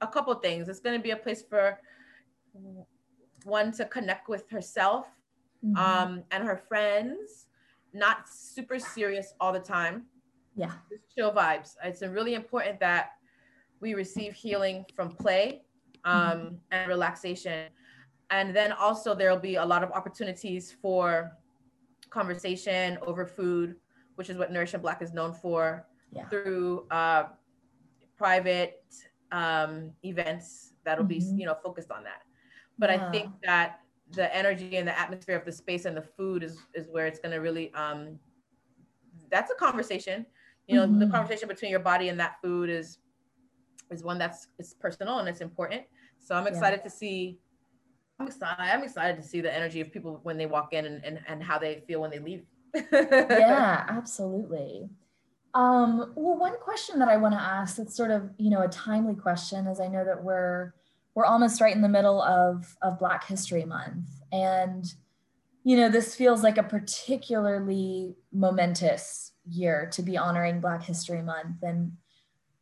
a 0.00 0.06
couple 0.08 0.34
things. 0.34 0.68
It's 0.68 0.80
going 0.80 0.98
to 0.98 1.02
be 1.02 1.12
a 1.12 1.16
place 1.16 1.42
for 1.48 1.78
one 3.44 3.70
to 3.72 3.84
connect 3.84 4.28
with 4.28 4.50
herself 4.50 5.06
mm-hmm. 5.64 5.76
um, 5.76 6.24
and 6.32 6.42
her 6.42 6.56
friends, 6.56 7.46
not 7.92 8.28
super 8.28 8.80
serious 8.80 9.34
all 9.38 9.52
the 9.52 9.60
time. 9.60 10.06
Yeah, 10.56 10.72
Just 10.90 11.14
chill 11.14 11.32
vibes. 11.32 11.74
It's 11.84 12.02
really 12.02 12.34
important 12.34 12.80
that 12.80 13.10
we 13.80 13.94
receive 13.94 14.32
healing 14.32 14.86
from 14.94 15.10
play 15.10 15.62
um, 16.04 16.16
mm-hmm. 16.16 16.54
and 16.70 16.88
relaxation. 16.88 17.68
And 18.30 18.56
then 18.56 18.72
also 18.72 19.14
there'll 19.14 19.38
be 19.38 19.56
a 19.56 19.64
lot 19.64 19.84
of 19.84 19.92
opportunities 19.92 20.74
for 20.80 21.32
conversation 22.10 22.98
over 23.02 23.26
food, 23.26 23.76
which 24.14 24.30
is 24.30 24.38
what 24.38 24.50
Nourish 24.50 24.74
in 24.74 24.80
Black 24.80 25.02
is 25.02 25.12
known 25.12 25.34
for, 25.34 25.86
yeah. 26.12 26.26
through 26.28 26.86
uh, 26.90 27.24
private 28.16 28.82
um, 29.30 29.92
events 30.04 30.72
that'll 30.84 31.04
mm-hmm. 31.04 31.34
be 31.36 31.40
you 31.40 31.46
know 31.46 31.56
focused 31.62 31.90
on 31.90 32.02
that. 32.04 32.22
But 32.78 32.90
yeah. 32.90 33.08
I 33.08 33.10
think 33.10 33.30
that 33.44 33.80
the 34.12 34.34
energy 34.34 34.76
and 34.76 34.86
the 34.86 34.98
atmosphere 34.98 35.36
of 35.36 35.44
the 35.44 35.52
space 35.52 35.84
and 35.84 35.96
the 35.96 36.02
food 36.02 36.42
is 36.42 36.58
is 36.74 36.88
where 36.90 37.06
it's 37.06 37.18
going 37.18 37.32
to 37.32 37.38
really 37.38 37.74
um 37.74 38.18
that's 39.30 39.50
a 39.50 39.54
conversation 39.56 40.24
you 40.66 40.76
know 40.76 40.86
mm-hmm. 40.86 40.98
the 40.98 41.06
conversation 41.06 41.48
between 41.48 41.70
your 41.70 41.80
body 41.80 42.08
and 42.08 42.18
that 42.18 42.36
food 42.42 42.68
is 42.68 42.98
is 43.90 44.02
one 44.02 44.18
that's 44.18 44.48
it's 44.58 44.74
personal 44.74 45.18
and 45.18 45.28
it's 45.28 45.40
important 45.40 45.82
so 46.18 46.34
i'm 46.34 46.46
excited 46.46 46.80
yeah. 46.82 46.88
to 46.88 46.90
see 46.90 47.38
i'm 48.18 48.26
excited 48.26 48.56
i'm 48.58 48.82
excited 48.82 49.16
to 49.16 49.26
see 49.26 49.40
the 49.40 49.52
energy 49.52 49.80
of 49.80 49.92
people 49.92 50.20
when 50.22 50.36
they 50.36 50.46
walk 50.46 50.72
in 50.72 50.86
and 50.86 51.04
and, 51.04 51.20
and 51.28 51.42
how 51.42 51.58
they 51.58 51.82
feel 51.86 52.00
when 52.00 52.10
they 52.10 52.18
leave 52.18 52.44
yeah 52.92 53.84
absolutely 53.88 54.88
um 55.54 56.12
well 56.16 56.36
one 56.36 56.56
question 56.60 56.98
that 56.98 57.08
i 57.08 57.16
want 57.16 57.32
to 57.32 57.40
ask 57.40 57.76
that's 57.76 57.96
sort 57.96 58.10
of 58.10 58.30
you 58.38 58.50
know 58.50 58.62
a 58.62 58.68
timely 58.68 59.14
question 59.14 59.66
as 59.66 59.80
i 59.80 59.86
know 59.86 60.04
that 60.04 60.22
we're 60.22 60.72
we're 61.16 61.24
almost 61.24 61.62
right 61.62 61.74
in 61.74 61.80
the 61.80 61.88
middle 61.88 62.22
of, 62.22 62.76
of 62.82 62.98
Black 62.98 63.26
History 63.26 63.64
Month. 63.64 64.10
And, 64.30 64.84
you 65.64 65.76
know, 65.78 65.88
this 65.88 66.14
feels 66.14 66.42
like 66.42 66.58
a 66.58 66.62
particularly 66.62 68.14
momentous 68.32 69.32
year 69.48 69.88
to 69.92 70.02
be 70.02 70.16
honoring 70.16 70.60
Black 70.60 70.82
History 70.82 71.22
Month. 71.22 71.62
And 71.62 71.92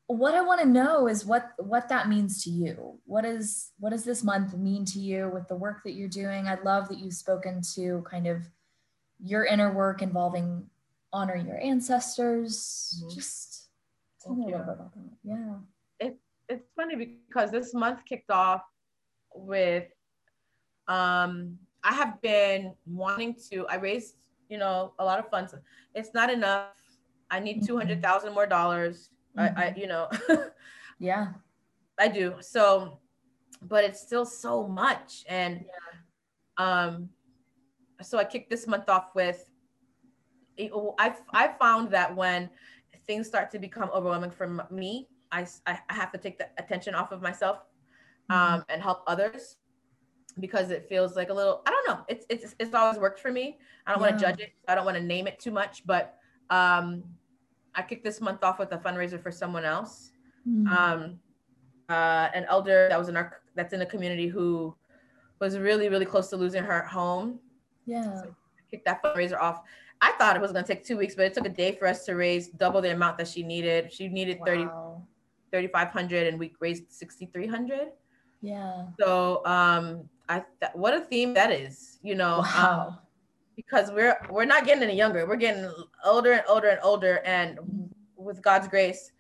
what 0.07 0.35
I 0.35 0.43
want 0.43 0.61
to 0.61 0.67
know 0.67 1.09
is 1.09 1.25
what 1.25 1.53
what 1.59 1.89
that 1.89 2.09
means 2.09 2.45
to 2.45 2.51
you. 2.51 2.99
What 3.07 3.25
is 3.25 3.73
what 3.79 3.91
does 3.91 4.05
this 4.05 4.23
month 4.23 4.55
mean 4.55 4.85
to 4.87 4.99
you 4.99 5.31
with 5.33 5.49
the 5.49 5.57
work 5.57 5.83
that 5.85 5.93
you're 5.93 6.09
doing? 6.09 6.47
I 6.47 6.61
love 6.63 6.89
that 6.89 6.99
you've 6.99 7.15
spoken 7.15 7.63
to 7.75 8.05
kind 8.09 8.27
of 8.27 8.43
your 9.23 9.45
inner 9.45 9.73
work 9.73 10.03
involving 10.03 10.69
honoring 11.13 11.47
your 11.47 11.59
ancestors. 11.59 13.01
Mm-hmm. 13.01 13.15
Just 13.15 13.69
tell 14.23 14.35
me 14.35 14.45
a 14.45 14.47
little 14.47 14.67
bit 14.67 14.75
about 14.75 14.95
that. 14.95 15.11
Yeah 15.23 15.55
It, 16.01 16.17
it's 16.49 16.69
funny 16.77 16.97
because 16.97 17.51
this 17.51 17.73
month 17.73 18.01
kicked 18.05 18.31
off 18.31 18.63
with 19.35 19.87
um 20.87 21.59
I 21.83 21.93
have 21.93 22.21
been 22.23 22.75
wanting 22.87 23.37
to 23.51 23.67
I 23.69 23.77
raised, 23.77 24.17
you 24.55 24.61
know, 24.61 24.95
a 25.01 25.05
lot 25.05 25.19
of 25.19 25.29
funds. 25.29 25.53
It's 25.97 26.15
not 26.15 26.31
enough. 26.31 26.79
I 27.29 27.41
need 27.41 27.57
mm-hmm. 27.57 27.67
200,000 27.67 28.33
more 28.33 28.47
dollars. 28.47 29.11
Mm-hmm. 29.37 29.59
I, 29.59 29.65
I 29.65 29.75
you 29.77 29.89
know. 29.89 30.09
yeah. 31.01 31.33
I 31.99 32.07
do. 32.07 32.37
So 32.41 33.01
but 33.63 33.83
it's 33.83 34.01
still 34.01 34.27
so 34.27 34.67
much 34.69 35.25
and 35.29 35.65
yeah. 35.65 36.85
um 36.87 37.09
so 38.03 38.19
I 38.19 38.25
kicked 38.25 38.51
this 38.51 38.67
month 38.67 38.89
off 38.89 39.15
with 39.15 39.51
I 40.99 41.09
I 41.33 41.49
found 41.59 41.91
that 41.91 42.15
when 42.15 42.51
things 43.07 43.27
start 43.27 43.51
to 43.53 43.59
become 43.59 43.91
overwhelming 43.93 44.31
for 44.31 44.47
me, 44.71 45.09
I, 45.33 45.47
I 45.67 45.79
have 45.89 46.13
to 46.13 46.19
take 46.19 46.39
the 46.39 46.47
attention 46.59 46.95
off 46.95 47.11
of 47.11 47.21
myself 47.23 47.59
mm-hmm. 48.31 48.35
um, 48.35 48.61
mm-hmm. 48.61 48.73
and 48.73 48.83
help 48.83 49.03
others 49.07 49.57
because 50.41 50.71
it 50.71 50.89
feels 50.89 51.17
like 51.17 51.31
a 51.31 51.33
little 51.33 51.63
I 51.67 51.71
don't 51.71 51.89
know 51.89 52.05
it's 52.09 52.27
it's 52.29 52.55
it's 52.59 52.75
always 52.75 52.99
worked 52.99 53.21
for 53.21 53.31
me 53.31 53.59
I 53.87 53.93
don't 53.93 54.01
yeah. 54.01 54.09
want 54.09 54.21
to 54.21 54.27
judge 54.27 54.41
it 54.41 54.53
I 54.69 54.75
don't 54.75 54.85
want 54.85 54.97
to 54.97 55.03
name 55.03 55.27
it 55.27 55.39
too 55.39 55.51
much 55.51 55.87
but 55.87 56.17
um, 56.51 57.05
I 57.75 57.83
kicked 57.83 58.05
this 58.05 58.21
month 58.21 58.45
off 58.45 58.59
with 58.59 58.73
a 58.73 58.79
fundraiser 58.79 59.23
for 59.23 59.31
someone 59.31 59.65
else 59.65 60.13
mm-hmm. 60.49 60.67
um, 60.69 61.19
uh, 61.89 62.29
an 62.35 62.47
elder 62.49 62.89
that 62.89 62.99
was 62.99 63.09
in 63.09 63.17
our 63.17 63.41
that's 63.55 63.73
in 63.73 63.79
the 63.79 63.87
community 63.87 64.27
who 64.27 64.75
was 65.41 65.59
really 65.59 65.89
really 65.89 66.07
close 66.07 66.29
to 66.31 66.37
losing 66.37 66.65
her 66.65 66.83
home 66.83 67.39
yeah 67.87 68.23
so 68.23 68.29
I 68.29 68.71
kicked 68.71 68.87
that 68.87 69.03
fundraiser 69.03 69.39
off 69.39 69.63
I 70.01 70.13
thought 70.13 70.37
it 70.37 70.43
was 70.43 70.53
going 70.53 70.65
to 70.65 70.75
take 70.75 70.85
two 70.85 70.97
weeks 70.97 71.15
but 71.15 71.27
it 71.27 71.35
took 71.35 71.47
a 71.47 71.51
day 71.51 71.73
for 71.77 71.87
us 71.87 72.05
to 72.07 72.15
raise 72.15 72.49
double 72.49 72.81
the 72.81 72.93
amount 72.93 73.19
that 73.19 73.29
she 73.29 73.43
needed 73.43 73.93
she 73.93 74.09
needed 74.09 74.39
wow. 74.41 74.47
30 74.47 74.69
3,500 75.55 76.27
and 76.27 76.39
we 76.39 76.53
raised 76.59 76.91
6,300. 76.91 77.93
Yeah. 78.43 78.87
So 78.99 79.41
um, 79.47 80.09
I 80.29 80.45
th- 80.61 80.73
what 80.75 80.95
a 80.95 81.01
theme 81.01 81.35
that 81.35 81.51
is, 81.51 81.99
you 82.03 82.15
know. 82.15 82.39
Wow. 82.39 82.87
Um, 82.89 82.99
because 83.57 83.93
we're 83.93 84.19
we're 84.31 84.45
not 84.45 84.67
getting 84.67 84.83
any 84.83 84.97
younger. 84.97 85.27
We're 85.27 85.37
getting 85.37 85.71
older 86.05 86.33
and 86.33 86.43
older 86.49 86.69
and 86.69 86.81
older, 86.83 87.21
and 87.25 87.59
with 88.17 88.43
God's 88.43 88.67
grace, 88.67 89.13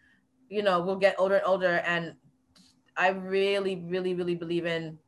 you 0.49 0.63
know, 0.63 0.81
we'll 0.81 0.97
get 0.97 1.15
older 1.19 1.37
and 1.37 1.47
older. 1.47 1.83
And 1.87 2.15
I 2.97 3.09
really, 3.09 3.77
really, 3.87 4.15
really 4.15 4.35
believe 4.35 4.67
in 4.67 4.99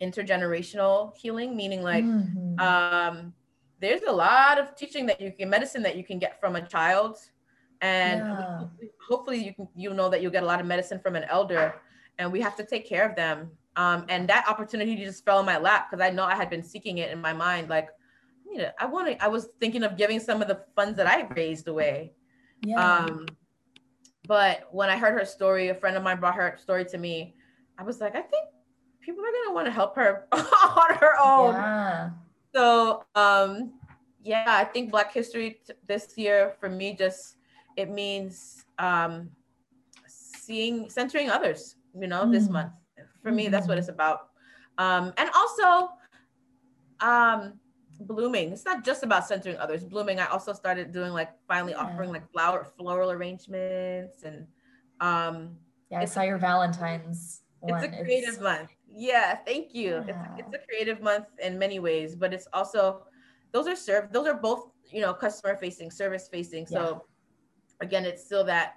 intergenerational 0.00 1.16
healing, 1.16 1.56
meaning 1.56 1.82
like 1.82 2.04
mm-hmm. 2.04 2.58
um, 2.58 3.32
there's 3.80 4.02
a 4.02 4.12
lot 4.12 4.58
of 4.58 4.74
teaching 4.74 5.06
that 5.06 5.20
you 5.20 5.32
can 5.32 5.48
medicine 5.48 5.82
that 5.82 5.96
you 5.96 6.04
can 6.04 6.18
get 6.18 6.40
from 6.40 6.56
a 6.56 6.66
child 6.66 7.18
and 7.80 8.20
yeah. 8.20 8.60
hopefully 9.08 9.44
you 9.44 9.54
can 9.54 9.68
you 9.76 9.94
know 9.94 10.08
that 10.08 10.20
you'll 10.20 10.32
get 10.32 10.42
a 10.42 10.46
lot 10.46 10.60
of 10.60 10.66
medicine 10.66 10.98
from 10.98 11.14
an 11.14 11.24
elder 11.24 11.74
and 12.18 12.30
we 12.30 12.40
have 12.40 12.56
to 12.56 12.64
take 12.64 12.88
care 12.88 13.08
of 13.08 13.14
them 13.14 13.50
um, 13.78 14.04
and 14.08 14.28
that 14.28 14.44
opportunity 14.48 14.96
just 14.96 15.24
fell 15.24 15.38
in 15.40 15.46
my 15.46 15.56
lap 15.56 15.88
because 15.88 16.04
i 16.04 16.10
know 16.10 16.24
i 16.24 16.34
had 16.34 16.50
been 16.50 16.62
seeking 16.62 16.98
it 16.98 17.10
in 17.10 17.20
my 17.20 17.32
mind 17.32 17.70
like 17.70 17.88
you 18.44 18.58
know 18.58 18.70
i 18.78 18.84
want 18.84 19.06
to 19.06 19.24
i 19.24 19.28
was 19.28 19.48
thinking 19.60 19.84
of 19.84 19.96
giving 19.96 20.20
some 20.20 20.42
of 20.42 20.48
the 20.48 20.60
funds 20.74 20.96
that 20.96 21.06
i 21.06 21.22
raised 21.34 21.68
away 21.68 22.12
yeah. 22.64 22.96
um 22.96 23.24
but 24.26 24.68
when 24.72 24.90
i 24.90 24.96
heard 24.96 25.18
her 25.18 25.24
story 25.24 25.68
a 25.68 25.74
friend 25.74 25.96
of 25.96 26.02
mine 26.02 26.18
brought 26.18 26.34
her 26.34 26.58
story 26.60 26.84
to 26.84 26.98
me 26.98 27.34
i 27.78 27.82
was 27.82 28.00
like 28.00 28.14
i 28.14 28.20
think 28.20 28.48
people 29.00 29.22
are 29.24 29.32
going 29.32 29.48
to 29.48 29.54
want 29.54 29.66
to 29.66 29.72
help 29.72 29.94
her 29.94 30.26
on 30.32 30.94
her 30.98 31.14
own 31.22 31.54
yeah. 31.54 32.10
so 32.52 33.04
um 33.14 33.72
yeah 34.22 34.44
i 34.48 34.64
think 34.64 34.90
black 34.90 35.12
history 35.12 35.60
t- 35.66 35.72
this 35.86 36.18
year 36.18 36.54
for 36.58 36.68
me 36.68 36.94
just 36.94 37.36
it 37.76 37.88
means 37.88 38.64
um, 38.80 39.30
seeing 40.08 40.90
centering 40.90 41.30
others 41.30 41.76
you 41.98 42.08
know 42.08 42.24
mm. 42.24 42.32
this 42.32 42.48
month 42.48 42.72
for 43.28 43.34
me 43.34 43.48
that's 43.48 43.66
what 43.66 43.74
mm-hmm. 43.74 43.80
it's 43.80 43.88
about 43.88 44.28
um, 44.78 45.12
and 45.16 45.28
also 45.34 45.92
um, 47.00 47.54
blooming 48.00 48.52
it's 48.52 48.64
not 48.64 48.84
just 48.84 49.02
about 49.02 49.26
centering 49.26 49.56
others 49.58 49.84
blooming 49.84 50.20
i 50.20 50.26
also 50.26 50.52
started 50.52 50.92
doing 50.92 51.12
like 51.12 51.30
finally 51.48 51.72
yeah. 51.72 51.82
offering 51.82 52.10
like 52.10 52.30
flower 52.30 52.66
floral 52.76 53.10
arrangements 53.10 54.22
and 54.22 54.46
um 55.00 55.56
yeah 55.90 56.00
i 56.00 56.04
saw 56.04 56.22
your 56.22 56.38
valentine's 56.38 57.42
it's 57.64 57.84
a 57.84 57.88
creative 57.88 58.34
it's... 58.34 58.40
month 58.40 58.70
yeah 58.88 59.34
thank 59.34 59.74
you 59.74 60.04
yeah. 60.06 60.26
It's, 60.38 60.46
it's 60.46 60.54
a 60.54 60.66
creative 60.68 61.02
month 61.02 61.26
in 61.42 61.58
many 61.58 61.80
ways 61.80 62.14
but 62.14 62.32
it's 62.32 62.46
also 62.52 63.02
those 63.52 63.66
are 63.66 63.76
served 63.76 64.12
those 64.12 64.28
are 64.28 64.34
both 64.34 64.70
you 64.92 65.00
know 65.00 65.12
customer 65.12 65.56
facing 65.56 65.90
service 65.90 66.28
facing 66.30 66.66
so 66.66 66.80
yeah 66.80 66.98
again, 67.80 68.04
it's 68.04 68.24
still 68.24 68.44
that, 68.44 68.74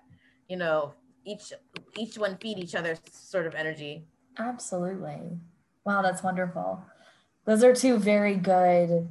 you 0.47 0.57
know, 0.57 0.93
each 1.25 1.53
each 1.97 2.17
one 2.17 2.37
feed 2.37 2.57
each 2.57 2.75
other 2.75 2.97
sort 3.11 3.45
of 3.45 3.55
energy. 3.55 4.05
Absolutely. 4.37 5.39
Wow, 5.85 6.01
that's 6.01 6.23
wonderful. 6.23 6.83
Those 7.45 7.63
are 7.63 7.73
two 7.73 7.97
very 7.97 8.35
good 8.35 9.09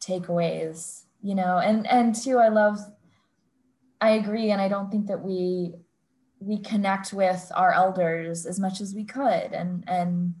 takeaways, 0.00 1.02
you 1.22 1.34
know, 1.34 1.58
and 1.58 1.86
and 1.86 2.14
two, 2.14 2.38
I 2.38 2.48
love 2.48 2.78
I 4.00 4.10
agree 4.10 4.50
and 4.50 4.60
I 4.60 4.68
don't 4.68 4.90
think 4.90 5.06
that 5.06 5.22
we 5.22 5.74
we 6.40 6.58
connect 6.58 7.12
with 7.12 7.50
our 7.54 7.72
elders 7.72 8.46
as 8.46 8.58
much 8.58 8.80
as 8.80 8.94
we 8.94 9.04
could 9.04 9.52
and 9.52 9.84
and 9.86 10.34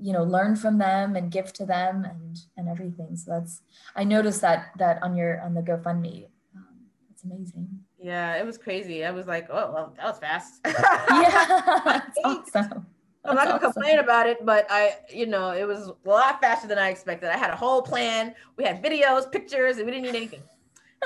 you 0.00 0.12
know 0.12 0.22
learn 0.22 0.54
from 0.54 0.78
them 0.78 1.16
and 1.16 1.32
give 1.32 1.52
to 1.52 1.66
them 1.66 2.04
and 2.04 2.38
and 2.56 2.68
everything 2.68 3.16
so 3.16 3.30
that's 3.30 3.62
i 3.96 4.04
noticed 4.04 4.40
that 4.40 4.70
that 4.78 5.02
on 5.02 5.16
your 5.16 5.40
on 5.40 5.54
the 5.54 5.62
gofundme 5.62 6.26
um, 6.56 6.62
That's 7.08 7.24
amazing. 7.24 7.68
Yeah, 8.00 8.36
it 8.36 8.44
was 8.44 8.58
crazy. 8.58 9.02
I 9.02 9.10
was 9.12 9.26
like, 9.26 9.48
oh, 9.48 9.72
well, 9.72 9.94
that 9.96 10.04
was 10.04 10.18
fast. 10.18 10.60
yeah, 10.66 12.02
awesome. 12.24 12.86
I'm 13.24 13.34
not 13.36 13.46
gonna 13.46 13.58
complain 13.60 13.98
about 13.98 14.26
it, 14.26 14.44
but 14.44 14.66
I, 14.70 14.96
you 15.10 15.26
know, 15.26 15.50
it 15.52 15.66
was 15.66 15.88
a 15.88 15.94
lot 16.08 16.40
faster 16.40 16.68
than 16.68 16.78
I 16.78 16.90
expected. 16.90 17.30
I 17.30 17.36
had 17.36 17.50
a 17.50 17.56
whole 17.56 17.80
plan. 17.82 18.34
We 18.56 18.64
had 18.64 18.82
videos, 18.82 19.30
pictures, 19.30 19.78
and 19.78 19.86
we 19.86 19.92
didn't 19.92 20.04
need 20.04 20.16
anything. 20.16 20.42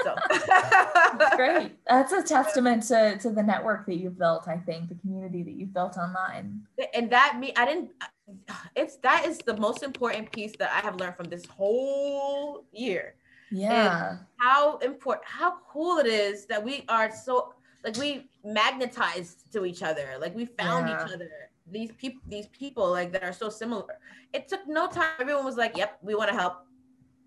So 0.03 0.15
That's 0.29 1.37
great. 1.37 1.77
That's 1.89 2.13
a 2.13 2.23
testament 2.23 2.85
to 2.85 3.19
to 3.19 3.31
the 3.31 3.43
network 3.43 3.87
that 3.87 3.97
you've 3.97 4.19
built. 4.19 4.49
I 4.49 4.57
think 4.57 4.89
the 4.89 4.95
community 4.97 5.43
that 5.43 5.53
you've 5.53 5.73
built 5.73 5.97
online. 5.97 6.63
And 6.95 7.11
that 7.11 7.39
me, 7.39 7.53
I 7.57 7.65
didn't. 7.65 7.91
Uh, 8.01 8.55
it's 8.77 8.97
that 8.99 9.25
is 9.27 9.39
the 9.39 9.57
most 9.57 9.83
important 9.83 10.31
piece 10.33 10.53
that 10.59 10.71
I 10.71 10.81
have 10.81 10.97
learned 10.97 11.17
from 11.17 11.27
this 11.29 11.47
whole 11.47 12.65
year. 12.73 13.15
Yeah. 13.51 14.11
And 14.11 14.19
how 14.37 14.77
important, 14.79 15.27
how 15.27 15.57
cool 15.69 15.99
it 15.99 16.07
is 16.07 16.47
that 16.47 16.63
we 16.63 16.85
are 16.89 17.11
so 17.11 17.55
like 17.85 17.97
we 17.97 18.29
magnetized 18.45 19.51
to 19.53 19.65
each 19.65 19.83
other. 19.83 20.17
Like 20.21 20.35
we 20.35 20.45
found 20.47 20.89
Yeah. 20.89 21.05
each 21.07 21.13
other. 21.13 21.31
These 21.71 21.93
people, 21.93 22.21
these 22.29 22.47
people 22.49 22.91
like 22.91 23.13
that 23.13 23.23
are 23.23 23.33
so 23.33 23.49
similar. 23.49 23.99
It 24.33 24.49
took 24.49 24.67
no 24.67 24.87
time. 24.89 25.11
Everyone 25.21 25.45
was 25.45 25.57
like, 25.57 25.77
"Yep, 25.77 25.99
we 26.03 26.15
want 26.15 26.31
to 26.31 26.37
help." 26.37 26.65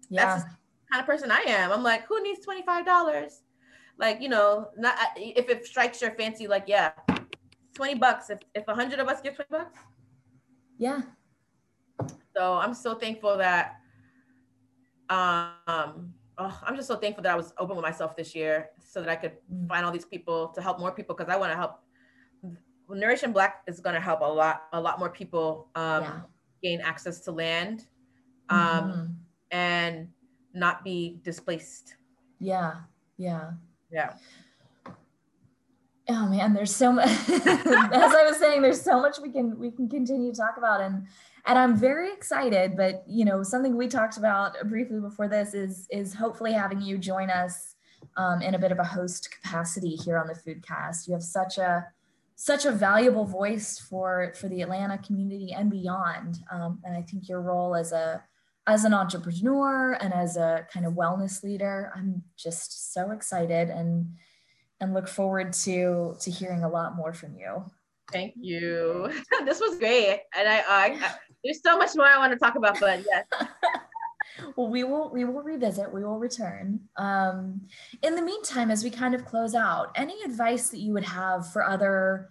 Yeah. 0.10 0.26
That's 0.26 0.44
the 0.44 0.50
kind 0.92 1.00
of 1.02 1.06
person 1.06 1.32
I 1.32 1.44
am. 1.48 1.72
I'm 1.72 1.84
like, 1.84 2.06
who 2.08 2.22
needs 2.24 2.44
twenty 2.44 2.64
five 2.64 2.86
dollars? 2.86 3.44
Like, 3.98 4.22
you 4.22 4.30
know, 4.30 4.70
not 4.78 4.96
if 5.16 5.50
it 5.50 5.66
strikes 5.66 6.02
your 6.02 6.12
fancy, 6.12 6.48
like, 6.48 6.66
yeah, 6.68 6.92
twenty 7.74 7.96
bucks. 7.96 8.30
If 8.30 8.40
if 8.56 8.68
a 8.68 8.74
hundred 8.74 9.00
of 9.00 9.08
us 9.08 9.22
give 9.22 9.36
twenty 9.36 9.52
bucks, 9.52 9.78
Yeah. 10.78 11.02
so 12.36 12.54
I'm 12.54 12.74
so 12.74 12.96
thankful 12.96 13.38
that. 13.38 13.78
Um, 15.10 16.14
oh, 16.38 16.60
I'm 16.64 16.76
just 16.76 16.88
so 16.88 16.96
thankful 16.96 17.22
that 17.24 17.34
I 17.34 17.36
was 17.36 17.54
open 17.58 17.76
with 17.76 17.84
myself 17.84 18.16
this 18.16 18.34
year, 18.34 18.70
so 18.80 19.02
that 19.02 19.10
I 19.10 19.16
could 19.18 19.34
Mm. 19.54 19.68
find 19.68 19.86
all 19.86 19.92
these 19.92 20.06
people 20.06 20.48
to 20.56 20.62
help 20.62 20.80
more 20.80 20.92
people 20.92 21.16
because 21.16 21.32
I 21.32 21.38
want 21.38 21.52
to 21.52 21.58
help. 21.58 21.84
Nourish 22.96 23.24
in 23.24 23.32
Black 23.32 23.64
is 23.68 23.80
going 23.80 23.96
to 23.96 24.02
help 24.02 24.22
a 24.22 24.26
lot, 24.26 24.64
a 24.74 24.80
lot 24.80 25.00
more 25.00 25.10
people 25.10 25.70
um, 25.76 26.04
yeah. 26.04 26.20
gain 26.62 26.82
access 26.82 27.20
to 27.22 27.32
land, 27.32 27.86
um, 28.50 28.58
Mhm. 28.60 29.16
and 29.52 30.08
not 30.54 30.84
be 30.84 31.20
displaced. 31.24 31.96
Yeah. 32.40 32.82
Yeah. 33.18 33.52
Yeah. 33.92 34.14
Oh 36.10 36.28
man, 36.28 36.54
there's 36.54 36.76
so 36.76 36.92
much. 36.92 37.08
As 37.30 37.48
I 37.48 38.26
was 38.28 38.38
saying, 38.38 38.62
there's 38.62 38.82
so 38.82 39.00
much 39.00 39.20
we 39.22 39.32
can 39.32 39.58
we 39.60 39.72
can 39.72 39.88
continue 39.88 40.32
to 40.32 40.38
talk 40.38 40.58
about, 40.58 40.82
and 40.82 41.08
and 41.46 41.58
I'm 41.58 41.78
very 41.78 42.12
excited. 42.12 42.76
But 42.76 43.04
you 43.08 43.24
know, 43.24 43.44
something 43.44 43.78
we 43.78 43.88
talked 43.88 44.18
about 44.18 44.56
briefly 44.68 45.00
before 45.00 45.28
this 45.28 45.54
is 45.54 45.88
is 45.90 46.14
hopefully 46.14 46.52
having 46.54 46.82
you 46.82 46.98
join 46.98 47.30
us 47.30 47.76
um, 48.18 48.42
in 48.42 48.56
a 48.56 48.60
bit 48.60 48.72
of 48.72 48.80
a 48.80 48.84
host 48.84 49.30
capacity 49.32 49.96
here 49.96 50.18
on 50.18 50.28
the 50.28 50.34
Foodcast. 50.34 51.08
You 51.08 51.14
have 51.14 51.24
such 51.24 51.58
a 51.60 51.86
such 52.42 52.66
a 52.66 52.72
valuable 52.72 53.24
voice 53.26 53.78
for 53.78 54.34
for 54.36 54.50
the 54.50 54.64
Atlanta 54.64 54.98
community 54.98 55.54
and 55.56 55.70
beyond, 55.70 56.40
um, 56.52 56.80
and 56.84 56.98
I 56.98 57.04
think 57.04 57.30
your 57.30 57.40
role 57.40 57.76
as 57.76 57.92
a 57.92 58.24
as 58.66 58.84
an 58.84 58.96
entrepreneur 58.96 59.94
and 59.94 60.12
as 60.12 60.38
a 60.38 60.66
kind 60.74 60.88
of 60.88 60.94
wellness 60.94 61.44
leader, 61.44 61.92
I'm 61.96 62.24
just 62.38 62.94
so 62.94 63.12
excited 63.12 63.70
and 63.70 64.08
and 64.80 64.96
look 64.96 65.08
forward 65.08 65.54
to 65.66 66.16
to 66.20 66.32
hearing 66.32 66.64
a 66.64 66.70
lot 66.70 66.96
more 66.96 67.14
from 67.14 67.36
you. 67.36 67.64
Thank 68.12 68.34
you. 68.36 69.12
this 69.46 69.60
was 69.60 69.78
great, 69.78 70.22
and 70.36 70.50
I, 70.50 70.58
I, 70.68 70.86
I 71.00 71.14
there's 71.44 71.62
so 71.64 71.78
much 71.78 71.92
more 71.96 72.08
I 72.08 72.18
want 72.18 72.34
to 72.34 72.40
talk 72.40 72.56
about, 72.56 72.80
but 72.80 73.04
yes, 73.08 73.26
Well, 74.56 74.70
we 74.70 74.84
will 74.84 75.10
we 75.12 75.26
will 75.26 75.42
revisit. 75.42 75.94
We 75.94 76.04
will 76.04 76.20
return. 76.20 76.82
Um, 76.98 77.62
in 78.02 78.16
the 78.16 78.22
meantime, 78.22 78.72
as 78.72 78.84
we 78.84 78.90
kind 78.90 79.16
of 79.16 79.26
close 79.26 79.56
out, 79.56 79.92
any 79.96 80.22
advice 80.24 80.70
that 80.70 80.80
you 80.80 80.94
would 80.94 81.06
have 81.06 81.52
for 81.52 81.64
other? 81.64 82.30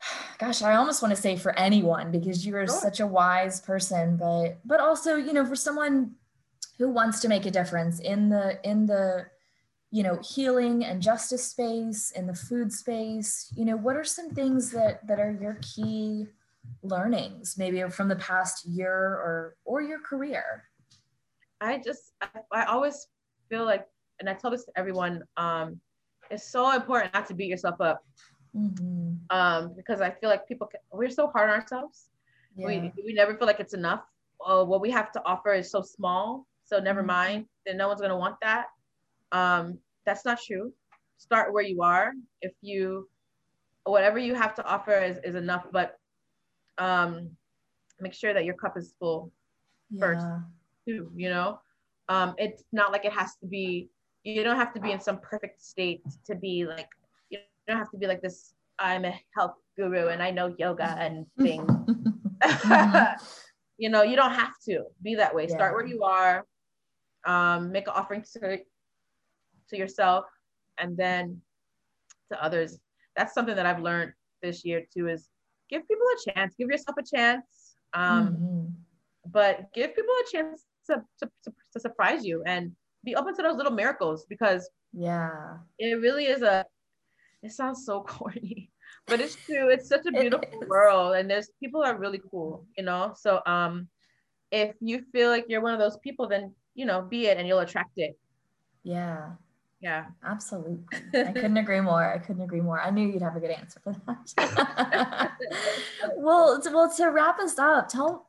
Gosh, 0.38 0.62
I 0.62 0.74
almost 0.74 1.02
want 1.02 1.14
to 1.14 1.20
say 1.20 1.36
for 1.36 1.58
anyone 1.58 2.10
because 2.10 2.46
you 2.46 2.56
are 2.56 2.66
Sure. 2.66 2.76
such 2.80 3.00
a 3.00 3.06
wise 3.06 3.60
person, 3.60 4.16
but 4.16 4.58
but 4.64 4.80
also 4.80 5.16
you 5.16 5.32
know 5.32 5.44
for 5.44 5.56
someone 5.56 6.12
who 6.78 6.90
wants 6.90 7.20
to 7.20 7.28
make 7.28 7.46
a 7.46 7.50
difference 7.50 8.00
in 8.00 8.28
the 8.28 8.58
in 8.68 8.86
the 8.86 9.26
you 9.90 10.02
know 10.02 10.18
healing 10.22 10.84
and 10.84 11.00
justice 11.00 11.44
space 11.46 12.10
in 12.10 12.26
the 12.26 12.34
food 12.34 12.72
space 12.72 13.50
you 13.56 13.64
know 13.64 13.76
what 13.76 13.96
are 13.96 14.04
some 14.04 14.30
things 14.30 14.70
that 14.72 15.06
that 15.06 15.20
are 15.20 15.30
your 15.40 15.58
key 15.62 16.26
learnings 16.82 17.56
maybe 17.58 17.82
from 17.90 18.08
the 18.08 18.16
past 18.16 18.64
year 18.66 18.92
or 18.94 19.56
or 19.64 19.82
your 19.82 20.00
career 20.00 20.64
I 21.58 21.78
just, 21.78 22.12
I, 22.20 22.28
I 22.52 22.64
always 22.66 23.08
feel 23.48 23.64
like, 23.64 23.86
and 24.20 24.28
I 24.28 24.34
tell 24.34 24.50
this 24.50 24.66
to 24.66 24.72
everyone, 24.76 25.22
um, 25.38 25.80
it's 26.30 26.50
so 26.52 26.70
important 26.72 27.14
not 27.14 27.24
to 27.28 27.34
beat 27.34 27.48
yourself 27.48 27.80
up, 27.80 28.04
Mhm. 28.54 29.18
um, 29.30 29.72
because 29.74 30.02
I 30.02 30.10
feel 30.10 30.28
like 30.28 30.46
people, 30.46 30.66
can, 30.66 30.80
we're 30.92 31.08
so 31.08 31.28
hard 31.28 31.48
on 31.48 31.58
ourselves. 31.58 32.10
yeah. 32.56 32.66
We 32.66 32.92
we 33.06 33.14
never 33.14 33.34
feel 33.38 33.46
like 33.46 33.58
it's 33.58 33.72
enough. 33.72 34.04
Uh, 34.44 34.64
what 34.66 34.82
we 34.82 34.90
have 34.90 35.10
to 35.12 35.24
offer 35.24 35.54
is 35.54 35.70
so 35.70 35.80
small, 35.80 36.46
so 36.64 36.78
never 36.78 37.02
Mhm. 37.02 37.06
mind. 37.06 37.48
Then 37.64 37.78
no 37.78 37.88
one's 37.88 38.02
gonna 38.02 38.18
want 38.18 38.36
that. 38.42 38.66
Um, 39.32 39.78
that's 40.04 40.26
not 40.26 40.38
true. 40.46 40.74
Start 41.16 41.54
where 41.54 41.64
you 41.64 41.80
are. 41.80 42.12
If 42.42 42.52
you, 42.60 43.08
whatever 43.84 44.18
you 44.18 44.34
have 44.34 44.54
to 44.56 44.64
offer 44.64 44.92
is, 44.92 45.16
is 45.24 45.36
enough, 45.36 45.64
but 45.72 45.98
um, 46.78 47.30
make 48.00 48.12
sure 48.12 48.34
that 48.34 48.44
your 48.44 48.54
cup 48.54 48.76
is 48.76 48.94
full 48.98 49.32
first. 49.98 50.26
Too. 50.86 51.10
You 51.14 51.30
know, 51.30 51.60
um, 52.08 52.34
it's 52.38 52.64
not 52.72 52.92
like 52.92 53.04
it 53.04 53.12
has 53.12 53.36
to 53.36 53.46
be. 53.46 53.88
You 54.24 54.42
don't 54.42 54.56
have 54.56 54.74
to 54.74 54.80
be 54.80 54.92
in 54.92 55.00
some 55.00 55.18
perfect 55.18 55.62
state 55.62 56.02
to 56.26 56.34
be 56.34 56.66
like. 56.66 56.88
You 57.30 57.38
don't 57.66 57.78
have 57.78 57.90
to 57.90 57.98
be 57.98 58.06
like 58.06 58.22
this. 58.22 58.54
I'm 58.78 59.04
a 59.04 59.18
health 59.34 59.54
guru 59.76 60.08
and 60.08 60.22
I 60.22 60.30
know 60.30 60.54
yoga 60.58 60.96
and 60.98 61.26
things. 61.38 61.70
You 63.78 63.90
know, 63.90 64.02
you 64.02 64.16
don't 64.16 64.32
have 64.32 64.54
to 64.68 64.84
be 65.02 65.16
that 65.16 65.34
way. 65.34 65.48
Start 65.48 65.74
where 65.74 65.86
you 65.86 66.02
are. 66.02 66.46
Um, 67.26 67.72
make 67.72 67.86
an 67.88 67.92
offering 67.94 68.24
to 68.32 68.58
to 69.68 69.76
yourself, 69.76 70.24
and 70.78 70.96
then 70.96 71.40
to 72.32 72.42
others. 72.42 72.78
That's 73.16 73.34
something 73.34 73.56
that 73.56 73.66
I've 73.66 73.82
learned 73.82 74.12
this 74.42 74.64
year 74.64 74.86
too. 74.94 75.08
Is 75.08 75.28
give 75.70 75.86
people 75.88 76.06
a 76.16 76.30
chance. 76.30 76.54
Give 76.58 76.68
yourself 76.68 76.96
a 76.98 77.16
chance. 77.16 77.76
Um, 77.94 78.42
Mhm. 78.42 78.84
but 79.26 79.72
give 79.74 79.94
people 79.94 80.14
a 80.22 80.30
chance 80.32 80.60
to, 80.86 80.96
to, 81.20 81.30
to, 81.44 81.52
to 81.72 81.80
surprise 81.80 82.24
you 82.24 82.42
and 82.46 82.72
be 83.04 83.14
open 83.14 83.34
to 83.36 83.42
those 83.42 83.56
little 83.56 83.72
miracles 83.72 84.24
because 84.28 84.68
yeah 84.92 85.58
it 85.78 86.00
really 86.00 86.26
is 86.26 86.42
a 86.42 86.64
it 87.42 87.50
sounds 87.50 87.84
so 87.84 88.02
corny 88.08 88.70
but 89.08 89.20
it's 89.20 89.36
true 89.46 89.68
it's 89.70 89.88
such 89.88 90.06
a 90.06 90.12
beautiful 90.12 90.64
world 90.68 91.16
and 91.16 91.30
there's 91.30 91.50
people 91.60 91.82
are 91.82 91.98
really 91.98 92.20
cool 92.30 92.66
you 92.76 92.84
know 92.84 93.12
so 93.16 93.40
um 93.46 93.88
if 94.50 94.74
you 94.80 95.02
feel 95.12 95.28
like 95.30 95.44
you're 95.48 95.62
one 95.62 95.72
of 95.74 95.80
those 95.80 95.98
people 95.98 96.28
then 96.28 96.52
you 96.74 96.84
know 96.86 97.02
be 97.02 97.26
it 97.26 97.38
and 97.38 97.46
you'll 97.48 97.58
attract 97.60 97.92
it 97.96 98.16
yeah 98.82 99.34
yeah. 99.80 100.06
Absolutely. 100.24 100.78
I 101.14 101.24
couldn't 101.32 101.56
agree 101.56 101.80
more. 101.80 102.12
I 102.12 102.18
couldn't 102.18 102.42
agree 102.42 102.60
more. 102.60 102.80
I 102.80 102.90
knew 102.90 103.06
you'd 103.06 103.22
have 103.22 103.36
a 103.36 103.40
good 103.40 103.50
answer 103.50 103.80
for 103.80 103.94
that. 104.06 105.32
Well 106.16 106.60
to, 106.60 106.70
well 106.70 106.92
to 106.96 107.06
wrap 107.06 107.38
us 107.38 107.58
up 107.58 107.88
tell 107.88 108.28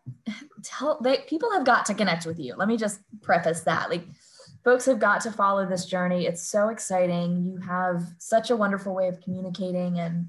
tell 0.63 0.99
they 1.01 1.19
people 1.27 1.51
have 1.51 1.65
got 1.65 1.85
to 1.87 1.93
connect 1.93 2.25
with 2.25 2.39
you. 2.39 2.55
Let 2.55 2.67
me 2.67 2.77
just 2.77 2.99
preface 3.21 3.61
that. 3.61 3.89
Like 3.89 4.03
folks 4.63 4.85
have 4.85 4.99
got 4.99 5.21
to 5.21 5.31
follow 5.31 5.65
this 5.65 5.85
journey. 5.85 6.25
It's 6.25 6.43
so 6.43 6.69
exciting. 6.69 7.43
You 7.43 7.57
have 7.65 8.03
such 8.17 8.49
a 8.49 8.55
wonderful 8.55 8.93
way 8.93 9.07
of 9.07 9.21
communicating 9.21 9.99
and 9.99 10.27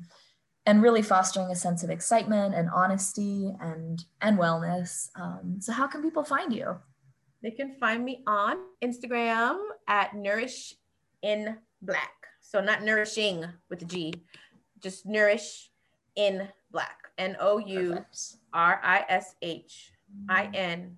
and 0.67 0.83
really 0.83 1.03
fostering 1.03 1.51
a 1.51 1.57
sense 1.57 1.83
of 1.83 1.91
excitement 1.91 2.55
and 2.55 2.71
honesty 2.71 3.53
and 3.61 4.05
and 4.21 4.39
wellness. 4.39 5.09
Um, 5.17 5.57
so 5.61 5.73
how 5.73 5.89
can 5.89 6.03
people 6.03 6.25
find 6.25 6.53
you? 6.53 6.77
They 7.43 7.51
can 7.51 7.77
find 7.79 8.05
me 8.05 8.23
on 8.27 8.57
instagram 8.83 9.59
at 9.87 10.15
nourish 10.15 10.75
in 11.23 11.57
black 11.83 12.27
so 12.41 12.61
not 12.61 12.83
nourishing 12.83 13.45
with 13.71 13.87
g 13.89 14.13
just 14.81 15.07
nourish 15.07 15.71
in 16.17 16.49
black 16.71 17.09
n-o-u 17.19 17.91
Perfect. 17.91 18.37
R 18.53 18.81
I 18.83 19.05
S 19.09 19.35
H 19.43 19.93
I 20.29 20.49
N 20.55 20.97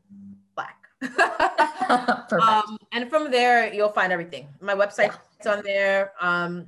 Black. 0.55 0.77
Perfect. 1.01 2.33
um, 2.43 2.79
and 2.93 3.09
from 3.09 3.31
there, 3.31 3.73
you'll 3.73 3.89
find 3.89 4.13
everything. 4.13 4.49
My 4.61 4.75
website's 4.75 5.47
on 5.47 5.63
there. 5.65 6.13
Um, 6.21 6.67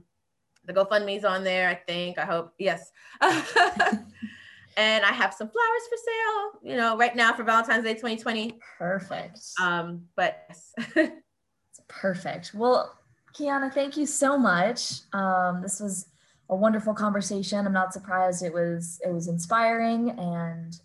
the 0.64 0.72
GoFundMe's 0.72 1.24
on 1.24 1.44
there, 1.44 1.68
I 1.68 1.74
think. 1.74 2.18
I 2.18 2.24
hope. 2.24 2.55
Yes. 2.59 2.90
and 3.20 5.05
I 5.05 5.12
have 5.12 5.34
some 5.34 5.48
flowers 5.48 5.82
for 5.88 5.96
sale, 5.96 6.70
you 6.70 6.76
know, 6.76 6.96
right 6.96 7.14
now 7.14 7.34
for 7.34 7.44
Valentine's 7.44 7.84
Day 7.84 7.94
2020. 7.94 8.59
Perfect. 8.78 9.40
Um, 9.61 10.03
but 10.16 10.46
yes. 10.48 10.72
Perfect. 11.88 12.53
Well, 12.55 12.96
Quianah, 13.35 13.72
thank 13.72 13.97
you 13.97 14.07
so 14.07 14.37
much. 14.37 15.01
Um, 15.12 15.62
this 15.62 15.80
was 15.80 16.07
a 16.51 16.57
wonderful 16.57 16.95
conversation. 16.95 17.66
I'm 17.66 17.72
not 17.72 17.93
surprised 17.93 18.43
it 18.43 18.53
was 18.53 19.01
it 19.05 19.12
was 19.12 19.28
inspiring 19.28 20.11
and 20.11 20.78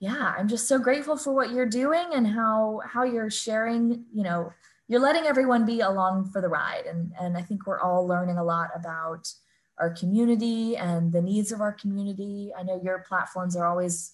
yeah, 0.00 0.34
I'm 0.36 0.48
just 0.48 0.68
so 0.68 0.78
grateful 0.78 1.16
for 1.16 1.32
what 1.32 1.50
you're 1.50 1.64
doing 1.66 2.08
and 2.12 2.26
how 2.26 2.80
how 2.84 3.04
you're 3.04 3.30
sharing, 3.30 4.04
you 4.12 4.22
know, 4.22 4.52
you're 4.88 5.00
letting 5.00 5.24
everyone 5.24 5.64
be 5.64 5.80
along 5.80 6.30
for 6.30 6.42
the 6.42 6.48
ride. 6.48 6.84
And, 6.86 7.12
and 7.18 7.36
I 7.38 7.42
think 7.42 7.66
we're 7.66 7.80
all 7.80 8.06
learning 8.06 8.36
a 8.36 8.44
lot 8.44 8.68
about 8.74 9.32
our 9.78 9.90
community 9.90 10.76
and 10.76 11.12
the 11.12 11.22
needs 11.22 11.52
of 11.52 11.60
our 11.60 11.72
community. 11.72 12.52
I 12.56 12.62
know 12.62 12.80
your 12.82 13.04
platforms 13.08 13.56
are 13.56 13.66
always 13.66 14.12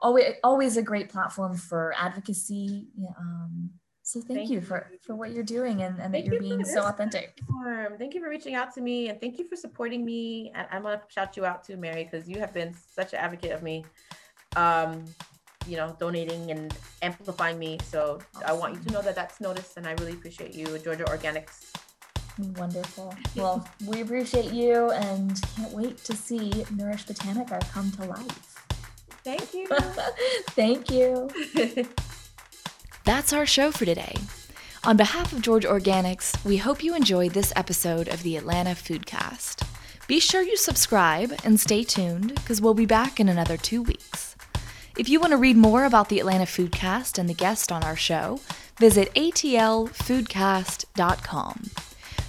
always 0.00 0.34
always 0.44 0.76
a 0.76 0.82
great 0.82 1.08
platform 1.08 1.56
for 1.56 1.94
advocacy. 1.98 2.86
Um, 3.18 3.70
so 4.04 4.20
thank, 4.20 4.38
thank 4.38 4.50
you, 4.50 4.60
for 4.60 4.86
for 5.00 5.14
what 5.14 5.32
you're 5.32 5.42
doing 5.42 5.82
and, 5.82 5.98
and 5.98 6.12
that 6.12 6.26
you're 6.26 6.34
you 6.34 6.40
being 6.40 6.64
so 6.64 6.82
authentic. 6.82 7.38
Platform. 7.38 7.98
Thank 7.98 8.14
you 8.14 8.20
for 8.20 8.28
reaching 8.28 8.54
out 8.54 8.74
to 8.74 8.82
me 8.82 9.08
and 9.08 9.18
thank 9.18 9.38
you 9.38 9.48
for 9.48 9.56
supporting 9.56 10.04
me. 10.04 10.52
And 10.54 10.66
I'm 10.70 10.82
gonna 10.82 11.00
shout 11.08 11.38
you 11.38 11.46
out 11.46 11.64
too, 11.64 11.78
Mary, 11.78 12.04
because 12.04 12.28
you 12.28 12.38
have 12.38 12.52
been 12.52 12.74
such 12.74 13.14
an 13.14 13.20
advocate 13.20 13.52
of 13.52 13.62
me. 13.62 13.86
Um, 14.56 15.06
you 15.66 15.78
know, 15.78 15.96
donating 15.98 16.50
and 16.50 16.76
amplifying 17.00 17.58
me. 17.58 17.78
So 17.82 18.20
awesome. 18.36 18.46
I 18.46 18.52
want 18.52 18.74
you 18.74 18.80
to 18.80 18.92
know 18.92 19.00
that 19.00 19.14
that's 19.14 19.40
noticed, 19.40 19.78
and 19.78 19.86
I 19.86 19.92
really 19.92 20.12
appreciate 20.12 20.54
you, 20.54 20.66
Georgia 20.78 21.04
Organics. 21.04 21.72
Wonderful. 22.58 23.14
Well, 23.34 23.66
we 23.86 24.02
appreciate 24.02 24.52
you 24.52 24.90
and 24.90 25.40
can't 25.56 25.72
wait 25.72 25.96
to 26.04 26.14
see 26.14 26.66
Nourish 26.76 27.06
Botanica 27.06 27.60
come 27.72 27.90
to 27.92 28.04
life. 28.04 28.58
Thank 29.24 29.54
you. 29.54 29.66
Thank 30.50 30.90
you. 30.90 31.30
That's 33.04 33.32
our 33.34 33.44
show 33.44 33.70
for 33.70 33.84
today. 33.84 34.14
On 34.84 34.96
behalf 34.96 35.34
of 35.34 35.42
Georgia 35.42 35.68
Organics, 35.68 36.42
we 36.42 36.56
hope 36.56 36.82
you 36.82 36.94
enjoyed 36.94 37.32
this 37.32 37.52
episode 37.54 38.08
of 38.08 38.22
the 38.22 38.38
Atlanta 38.38 38.70
Foodcast. 38.70 39.68
Be 40.06 40.18
sure 40.18 40.40
you 40.40 40.56
subscribe 40.56 41.34
and 41.44 41.60
stay 41.60 41.84
tuned 41.84 42.34
because 42.34 42.62
we'll 42.62 42.72
be 42.72 42.86
back 42.86 43.20
in 43.20 43.28
another 43.28 43.58
two 43.58 43.82
weeks. 43.82 44.36
If 44.96 45.10
you 45.10 45.20
want 45.20 45.32
to 45.32 45.36
read 45.36 45.58
more 45.58 45.84
about 45.84 46.08
the 46.08 46.18
Atlanta 46.18 46.44
Foodcast 46.44 47.18
and 47.18 47.28
the 47.28 47.34
guest 47.34 47.70
on 47.70 47.84
our 47.84 47.96
show, 47.96 48.40
visit 48.78 49.12
atlfoodcast.com. 49.14 51.62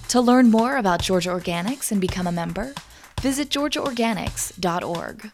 To 0.08 0.20
learn 0.20 0.50
more 0.50 0.76
about 0.76 1.00
Georgia 1.00 1.30
Organics 1.30 1.90
and 1.90 2.02
become 2.02 2.26
a 2.26 2.32
member, 2.32 2.74
visit 3.22 3.48
georgiaorganics.org. 3.48 5.30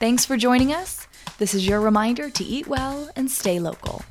Thanks 0.00 0.24
for 0.24 0.36
joining 0.36 0.72
us. 0.72 1.06
This 1.38 1.54
is 1.54 1.68
your 1.68 1.80
reminder 1.80 2.28
to 2.30 2.44
eat 2.44 2.66
well 2.66 3.08
and 3.14 3.30
stay 3.30 3.60
local. 3.60 4.02